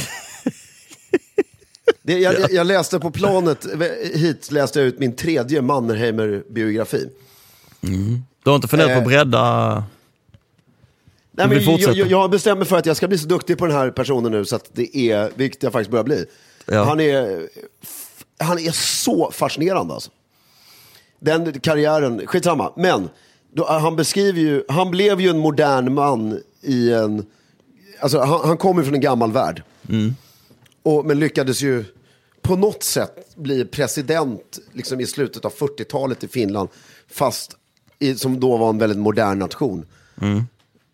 Det, 2.03 2.19
jag, 2.19 2.41
jag, 2.41 2.53
jag 2.53 2.67
läste 2.67 2.99
på 3.01 3.11
planet 3.11 3.67
hit, 4.15 4.51
läste 4.53 4.79
jag 4.79 4.89
ut 4.89 4.99
min 4.99 5.17
tredje 5.17 5.61
Mannerheimer-biografi. 5.61 7.09
Du 7.81 8.51
har 8.51 8.55
inte 8.57 8.69
funderat 8.69 8.91
på 8.93 8.97
att 8.99 9.03
Eh, 9.03 9.09
bredda? 9.09 9.85
Nej, 11.33 11.49
men 11.49 11.77
jag, 11.79 11.95
jag, 11.97 12.31
bestämmer 12.31 12.65
för 12.65 12.77
att 12.77 12.87
jag 12.87 12.97
ska 12.97 13.09
bli 13.09 13.19
så 13.19 13.27
duktig 13.27 13.59
på 13.59 13.67
den 13.67 13.77
här 13.77 13.91
personen 13.91 14.33
nu 14.33 14.45
så 14.45 14.57
att 14.57 14.71
det 14.73 14.97
är, 14.97 15.31
vilket 15.35 15.63
jag 15.63 15.73
faktiskt 15.73 15.91
börjar 15.91 16.05
bli. 16.05 16.25
Ja. 16.67 16.85
Han, 16.85 17.01
är, 17.01 17.49
han 18.39 18.59
är 18.59 18.71
så 18.73 19.31
fascinerande 19.31 19.95
alltså. 19.95 20.11
Den 21.27 21.61
karriären, 21.61 22.27
skitsamma. 22.27 22.73
Men 22.77 23.09
då, 23.55 23.67
han 23.67 23.97
beskriver 23.97 24.41
ju, 24.41 24.65
han 24.69 24.91
blev 24.91 25.21
ju 25.21 25.29
en 25.31 25.39
modern 25.39 25.95
man 25.95 26.41
i 26.63 26.93
en, 26.93 27.27
alltså 28.01 28.19
han, 28.19 28.41
han 28.45 28.57
kommer 28.57 28.83
från 28.83 28.95
en 28.95 29.01
gammal 29.01 29.33
värld. 29.33 29.63
Och, 30.83 31.05
men 31.07 31.19
lyckades 31.21 31.63
ju 31.63 31.85
på 32.43 32.57
något 32.57 32.83
sätt 32.83 33.37
bli 33.37 33.65
president 33.65 34.59
liksom 34.73 35.01
i 35.01 35.07
slutet 35.07 35.45
av 35.45 35.53
40-talet 35.53 36.25
i 36.25 36.29
Finland. 36.29 36.69
Fast 37.11 37.57
i, 37.99 38.15
som 38.15 38.41
då 38.41 38.57
var 38.57 38.71
en 38.71 38.79
väldigt 38.79 38.99
modern 38.99 39.39
nation. 39.39 39.87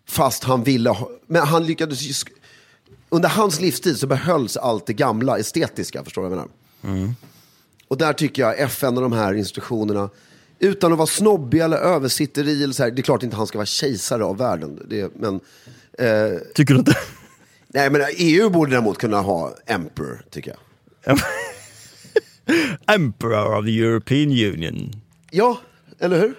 Fast 0.09 0.45
han 0.45 0.63
ville 0.63 0.91
ha, 0.91 1.11
men 1.27 1.43
han 1.43 1.67
lyckades 1.67 2.03
ju, 2.03 2.13
under 3.09 3.29
hans 3.29 3.61
livstid 3.61 3.99
så 3.99 4.07
behölls 4.07 4.57
allt 4.57 4.87
det 4.87 4.93
gamla 4.93 5.39
estetiska, 5.39 6.05
förstår 6.05 6.23
du 6.23 6.29
vad 6.29 6.39
jag 6.39 6.49
menar? 6.83 7.15
Och 7.93 7.99
där 7.99 8.13
tycker 8.13 8.43
jag 8.43 8.61
FN 8.61 8.97
och 8.97 9.03
de 9.03 9.13
här 9.13 9.35
institutionerna, 9.35 10.11
utan 10.59 10.93
att 10.93 10.99
vara 10.99 11.07
snobbig 11.07 11.61
eller 11.61 11.77
översitteri, 11.77 12.65
eller 12.65 12.75
så 12.75 12.83
här, 12.83 12.91
det 12.91 13.01
är 13.01 13.03
klart 13.03 13.23
inte 13.23 13.37
han 13.37 13.47
ska 13.47 13.59
vara 13.59 13.67
kejsare 13.67 14.25
av 14.25 14.37
världen, 14.37 14.87
det, 14.89 15.15
men 15.15 15.41
eh, 15.99 16.39
Tycker 16.55 16.75
du 16.75 16.81
inte? 16.81 16.97
Nej, 17.69 17.91
men 17.91 18.03
EU 18.17 18.51
borde 18.51 18.71
däremot 18.71 18.99
kunna 18.99 19.21
ha 19.21 19.55
Emperor, 19.67 20.23
tycker 20.31 20.57
jag. 21.05 21.19
Emperor 22.95 23.59
of 23.59 23.65
the 23.65 23.81
European 23.81 24.31
Union. 24.31 24.93
Ja, 25.31 25.59
eller 25.99 26.21
hur? 26.21 26.35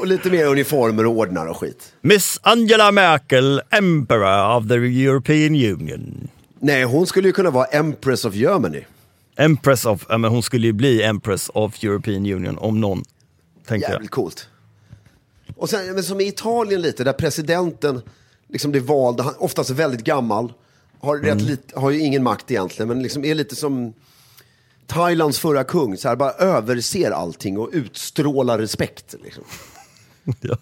Och 0.00 0.06
lite 0.06 0.30
mer 0.30 0.46
uniformer 0.46 1.06
och 1.06 1.12
ordnar 1.12 1.46
och 1.46 1.56
skit. 1.56 1.92
Miss 2.00 2.40
Angela 2.42 2.92
Merkel, 2.92 3.62
Emperor 3.70 4.56
of 4.56 4.68
the 4.68 4.74
European 4.74 5.54
Union. 5.54 6.28
Nej, 6.60 6.84
hon 6.84 7.06
skulle 7.06 7.28
ju 7.28 7.32
kunna 7.32 7.50
vara 7.50 7.64
Empress 7.64 8.24
of 8.24 8.34
Germany. 8.34 8.84
Empress 9.36 9.84
of, 9.84 10.06
ja, 10.08 10.18
men 10.18 10.30
hon 10.30 10.42
skulle 10.42 10.66
ju 10.66 10.72
bli 10.72 11.02
Empress 11.02 11.50
of 11.54 11.84
European 11.84 12.26
Union 12.26 12.58
om 12.58 12.80
någon, 12.80 13.02
tänker 13.66 13.86
jag. 13.86 13.92
Jävligt 13.92 14.10
coolt. 14.10 14.48
Och 15.56 15.70
sen, 15.70 15.94
men 15.94 16.02
som 16.04 16.20
i 16.20 16.26
Italien 16.28 16.80
lite, 16.82 17.04
där 17.04 17.12
presidenten 17.12 18.02
liksom 18.48 18.70
blir 18.70 18.80
vald, 18.80 19.20
han 19.20 19.34
oftast 19.38 19.70
är 19.70 19.74
väldigt 19.74 20.04
gammal, 20.04 20.52
har, 21.00 21.18
rätt 21.18 21.40
lite, 21.42 21.80
har 21.80 21.90
ju 21.90 22.00
ingen 22.00 22.22
makt 22.22 22.50
egentligen, 22.50 22.88
men 22.88 23.02
liksom 23.02 23.24
är 23.24 23.34
lite 23.34 23.56
som 23.56 23.92
Thailands 24.86 25.38
förra 25.38 25.64
kung, 25.64 25.96
så 25.96 26.08
här, 26.08 26.16
bara 26.16 26.30
överser 26.32 27.10
allting 27.10 27.58
och 27.58 27.70
utstrålar 27.72 28.58
respekt. 28.58 29.14
Liksom. 29.24 29.44
Ja. 30.40 30.56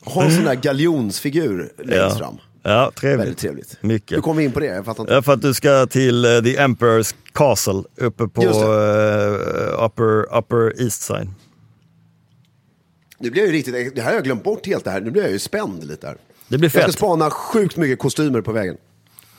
Har 0.00 0.22
en 0.24 0.34
sån 0.34 0.44
där 0.44 0.54
galjonsfigur 0.54 1.72
längst 1.78 1.92
Ja. 1.94 2.18
fram. 2.18 2.38
Ja, 2.68 2.92
trevligt. 2.94 3.20
Väldigt 3.20 3.38
trevligt. 3.38 3.76
Mycket. 3.80 4.16
Hur 4.16 4.22
kom 4.22 4.36
vi 4.36 4.44
in 4.44 4.52
på 4.52 4.60
det? 4.60 4.66
Jag 4.66 4.84
fattar 4.84 5.02
inte. 5.02 5.14
Ja, 5.14 5.22
för 5.22 5.32
att 5.32 5.42
du 5.42 5.54
ska 5.54 5.86
till 5.86 6.24
eh, 6.24 6.30
The 6.30 6.56
Emperor's 6.58 7.14
Castle 7.32 7.82
uppe 7.96 8.28
på 8.28 8.42
eh, 8.42 9.84
upper, 9.84 10.36
upper 10.38 10.82
East 10.82 11.02
Side. 11.02 11.28
Nu 13.18 13.30
blir 13.30 13.42
jag 13.42 13.46
ju 13.46 13.52
riktigt, 13.52 13.94
det 13.94 14.02
här 14.02 14.08
har 14.08 14.14
jag 14.14 14.24
glömt 14.24 14.44
bort 14.44 14.66
helt 14.66 14.84
det 14.84 14.90
här. 14.90 15.00
Nu 15.00 15.10
blir 15.10 15.22
jag 15.22 15.30
ju 15.32 15.38
spänd 15.38 15.84
lite 15.84 16.06
här. 16.06 16.16
Det 16.48 16.58
blir 16.58 16.66
Jag 16.66 16.72
ska 16.72 16.80
fett. 16.82 16.92
spana 16.94 17.30
sjukt 17.30 17.76
mycket 17.76 17.98
kostymer 17.98 18.40
på 18.40 18.52
vägen. 18.52 18.76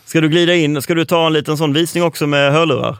Ska 0.05 0.21
du 0.21 0.30
glida 0.30 0.55
in, 0.55 0.82
ska 0.82 0.93
du 0.93 1.05
ta 1.05 1.28
en 1.28 1.34
liten 1.34 1.57
sån 1.57 1.73
visning 1.73 2.03
också 2.03 2.28
med 2.28 2.51
hörlurar? 2.51 2.97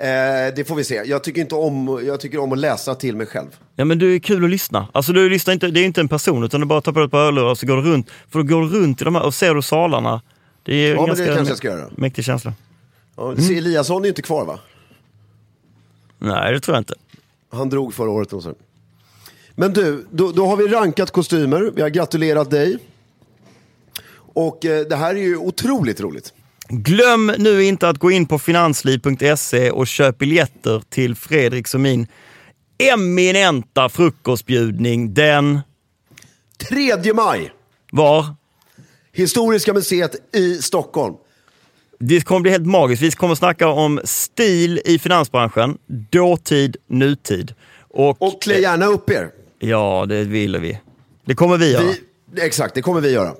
Eh, 0.00 0.54
det 0.56 0.68
får 0.68 0.74
vi 0.74 0.84
se. 0.84 1.02
Jag 1.06 1.24
tycker, 1.24 1.40
inte 1.40 1.54
om, 1.54 2.02
jag 2.06 2.20
tycker 2.20 2.38
om 2.38 2.52
att 2.52 2.58
läsa 2.58 2.94
till 2.94 3.16
mig 3.16 3.26
själv. 3.26 3.48
Ja 3.76 3.84
men 3.84 3.98
du 3.98 4.14
är 4.14 4.18
kul 4.18 4.44
att 4.44 4.50
lyssna. 4.50 4.88
Alltså 4.92 5.12
du 5.12 5.28
lyssnar 5.30 5.54
inte, 5.54 5.68
det 5.68 5.80
är 5.80 5.84
inte 5.84 6.00
en 6.00 6.08
person 6.08 6.44
utan 6.44 6.60
du 6.60 6.66
bara 6.66 6.80
tar 6.80 6.92
på 6.92 7.00
ett 7.02 7.10
par 7.10 7.18
hörlurar 7.18 7.50
och 7.50 7.58
så 7.58 7.66
går 7.66 7.76
du 7.76 7.82
runt. 7.82 8.10
För 8.30 8.38
då 8.38 8.44
går 8.44 8.62
du 8.62 8.68
runt 8.68 9.00
i 9.00 9.04
de 9.04 9.14
här 9.14 9.22
och 9.22 9.34
ser 9.34 9.54
du 9.54 9.62
salarna. 9.62 10.22
Det 10.62 10.74
är 10.74 10.94
Ja, 10.94 10.94
men 10.94 11.00
det 11.04 11.06
ganska 11.08 11.34
kanske 11.34 11.50
jag 11.50 11.58
ska 11.58 11.68
göra. 11.68 11.90
mäktig 11.96 12.24
känsla. 12.24 12.52
Ja, 13.16 13.32
mm. 13.32 13.56
Eliasson 13.58 14.04
är 14.04 14.08
inte 14.08 14.22
kvar 14.22 14.44
va? 14.44 14.58
Nej 16.18 16.52
det 16.52 16.60
tror 16.60 16.74
jag 16.76 16.80
inte. 16.80 16.94
Han 17.50 17.68
drog 17.68 17.94
förra 17.94 18.10
året 18.10 18.32
och 18.32 18.42
så. 18.42 18.54
Men 19.54 19.72
du, 19.72 20.06
då, 20.10 20.32
då 20.32 20.46
har 20.46 20.56
vi 20.56 20.68
rankat 20.68 21.10
kostymer. 21.10 21.70
Vi 21.74 21.82
har 21.82 21.88
gratulerat 21.88 22.50
dig. 22.50 22.78
Och 24.34 24.64
eh, 24.64 24.86
det 24.86 24.96
här 24.96 25.14
är 25.14 25.20
ju 25.20 25.36
otroligt 25.36 26.00
roligt. 26.00 26.32
Glöm 26.68 27.32
nu 27.38 27.64
inte 27.64 27.88
att 27.88 27.98
gå 27.98 28.10
in 28.10 28.26
på 28.26 28.38
finansliv.se 28.38 29.70
och 29.70 29.86
köp 29.86 30.18
biljetter 30.18 30.82
till 30.88 31.14
Fredriks 31.14 31.74
och 31.74 31.80
min 31.80 32.06
eminenta 32.78 33.88
frukostbjudning. 33.88 35.14
Den 35.14 35.60
3 36.68 37.12
maj, 37.14 37.52
var 37.92 38.26
Historiska 39.12 39.74
museet 39.74 40.34
i 40.34 40.54
Stockholm. 40.54 41.14
Det 41.98 42.20
kommer 42.20 42.40
bli 42.40 42.50
helt 42.50 42.66
magiskt. 42.66 43.02
Vi 43.02 43.10
kommer 43.10 43.34
snacka 43.34 43.68
om 43.68 44.00
stil 44.04 44.80
i 44.84 44.98
finansbranschen, 44.98 45.78
dåtid, 46.10 46.76
nutid. 46.86 47.54
Och, 47.90 48.22
Och 48.22 48.42
klä 48.42 48.58
gärna 48.58 48.86
upp 48.86 49.10
er. 49.10 49.30
Ja, 49.58 50.06
det 50.08 50.24
vill 50.24 50.56
vi. 50.56 50.80
Det 51.24 51.34
kommer 51.34 51.56
vi 51.56 51.72
göra. 51.72 51.84
Vi, 52.32 52.40
exakt, 52.40 52.74
det 52.74 52.82
kommer 52.82 53.00
vi 53.00 53.10
göra. 53.10 53.28
Eh, 53.28 53.34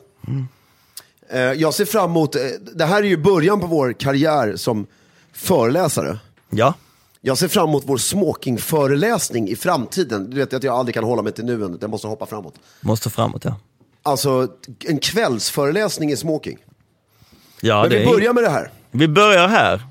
jag 1.37 1.75
ser 1.75 1.85
fram 1.85 2.11
emot, 2.11 2.35
eh, 2.37 2.41
det 2.75 2.85
här 2.85 3.03
är 3.03 3.07
ju 3.07 3.17
början 3.17 3.61
på 3.61 3.67
vår 3.67 3.93
karriär 3.93 4.57
som 4.57 4.87
föreläsare. 5.33 6.19
Ja. 6.51 6.75
Jag 7.21 7.39
ser 7.39 7.49
fram 7.49 7.69
emot 7.69 7.83
vår 7.87 7.97
smokingföreläsning 7.99 9.49
i 9.49 9.57
framtiden. 9.57 10.31
Du 10.31 10.37
vet 10.37 10.55
att 10.55 10.63
jag 10.63 10.75
aldrig 10.75 10.95
kan 10.95 11.05
hålla 11.05 11.23
mig 11.23 11.33
till 11.33 11.45
nuet, 11.45 11.79
jag 11.81 11.91
måste 11.91 12.07
hoppa 12.09 12.27
framåt. 12.27 12.55
Måste 12.81 13.11
framåt 13.11 13.45
ja. 13.45 13.57
Alltså 14.03 14.49
en 14.85 14.99
kvällsföreläsning 14.99 16.11
i 16.13 16.17
smoking. 16.17 16.59
Ja, 17.61 17.81
Men 17.83 17.91
det 17.91 17.97
vi 17.99 18.03
är- 18.05 18.11
börjar 18.13 18.33
med 18.33 18.45
det 18.45 18.51
här. 18.51 18.71
vi 18.91 19.09
börjar 19.09 19.49
här. 19.49 19.83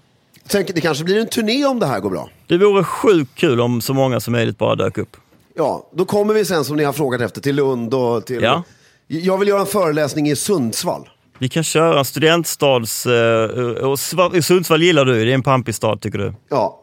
Tänk, 0.47 0.67
det 0.75 0.81
kanske 0.81 1.03
blir 1.03 1.17
en 1.19 1.27
turné 1.27 1.65
om 1.65 1.79
det 1.79 1.85
här 1.85 1.99
går 1.99 2.09
bra. 2.09 2.29
Det 2.47 2.57
vore 2.57 2.83
sjukt 2.83 3.35
kul 3.35 3.61
om 3.61 3.81
så 3.81 3.93
många 3.93 4.19
som 4.19 4.31
möjligt 4.31 4.57
bara 4.57 4.75
dök 4.75 4.97
upp. 4.97 5.17
Ja, 5.55 5.89
då 5.93 6.05
kommer 6.05 6.33
vi 6.33 6.45
sen 6.45 6.65
som 6.65 6.75
ni 6.77 6.83
har 6.83 6.93
frågat 6.93 7.21
efter 7.21 7.41
till 7.41 7.55
Lund 7.55 7.93
och 7.93 8.25
till... 8.25 8.41
Ja. 8.43 8.63
Jag 9.07 9.37
vill 9.37 9.47
göra 9.47 9.59
en 9.61 9.65
föreläsning 9.65 10.29
i 10.29 10.35
Sundsvall. 10.35 11.09
Vi 11.39 11.49
kan 11.49 11.63
köra 11.63 12.03
studentstads... 12.03 13.05
Eh, 13.05 13.49
och 13.69 13.99
Sundsvall 14.43 14.83
gillar 14.83 15.05
du, 15.05 15.25
det 15.25 15.31
är 15.31 15.35
en 15.35 15.43
pampig 15.43 15.75
stad 15.75 16.01
tycker 16.01 16.17
du. 16.17 16.33
Ja. 16.49 16.81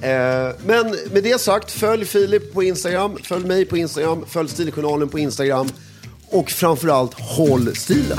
Eh, 0.00 0.56
men 0.66 0.96
med 1.12 1.22
det 1.22 1.40
sagt, 1.40 1.70
följ 1.70 2.04
Filip 2.04 2.54
på 2.54 2.62
Instagram, 2.62 3.16
följ 3.22 3.46
mig 3.46 3.64
på 3.64 3.76
Instagram, 3.76 4.24
följ 4.28 4.48
Stiljournalen 4.48 5.08
på 5.08 5.18
Instagram 5.18 5.68
och 6.30 6.50
framförallt 6.50 7.14
håll 7.14 7.76
stilen. 7.76 8.18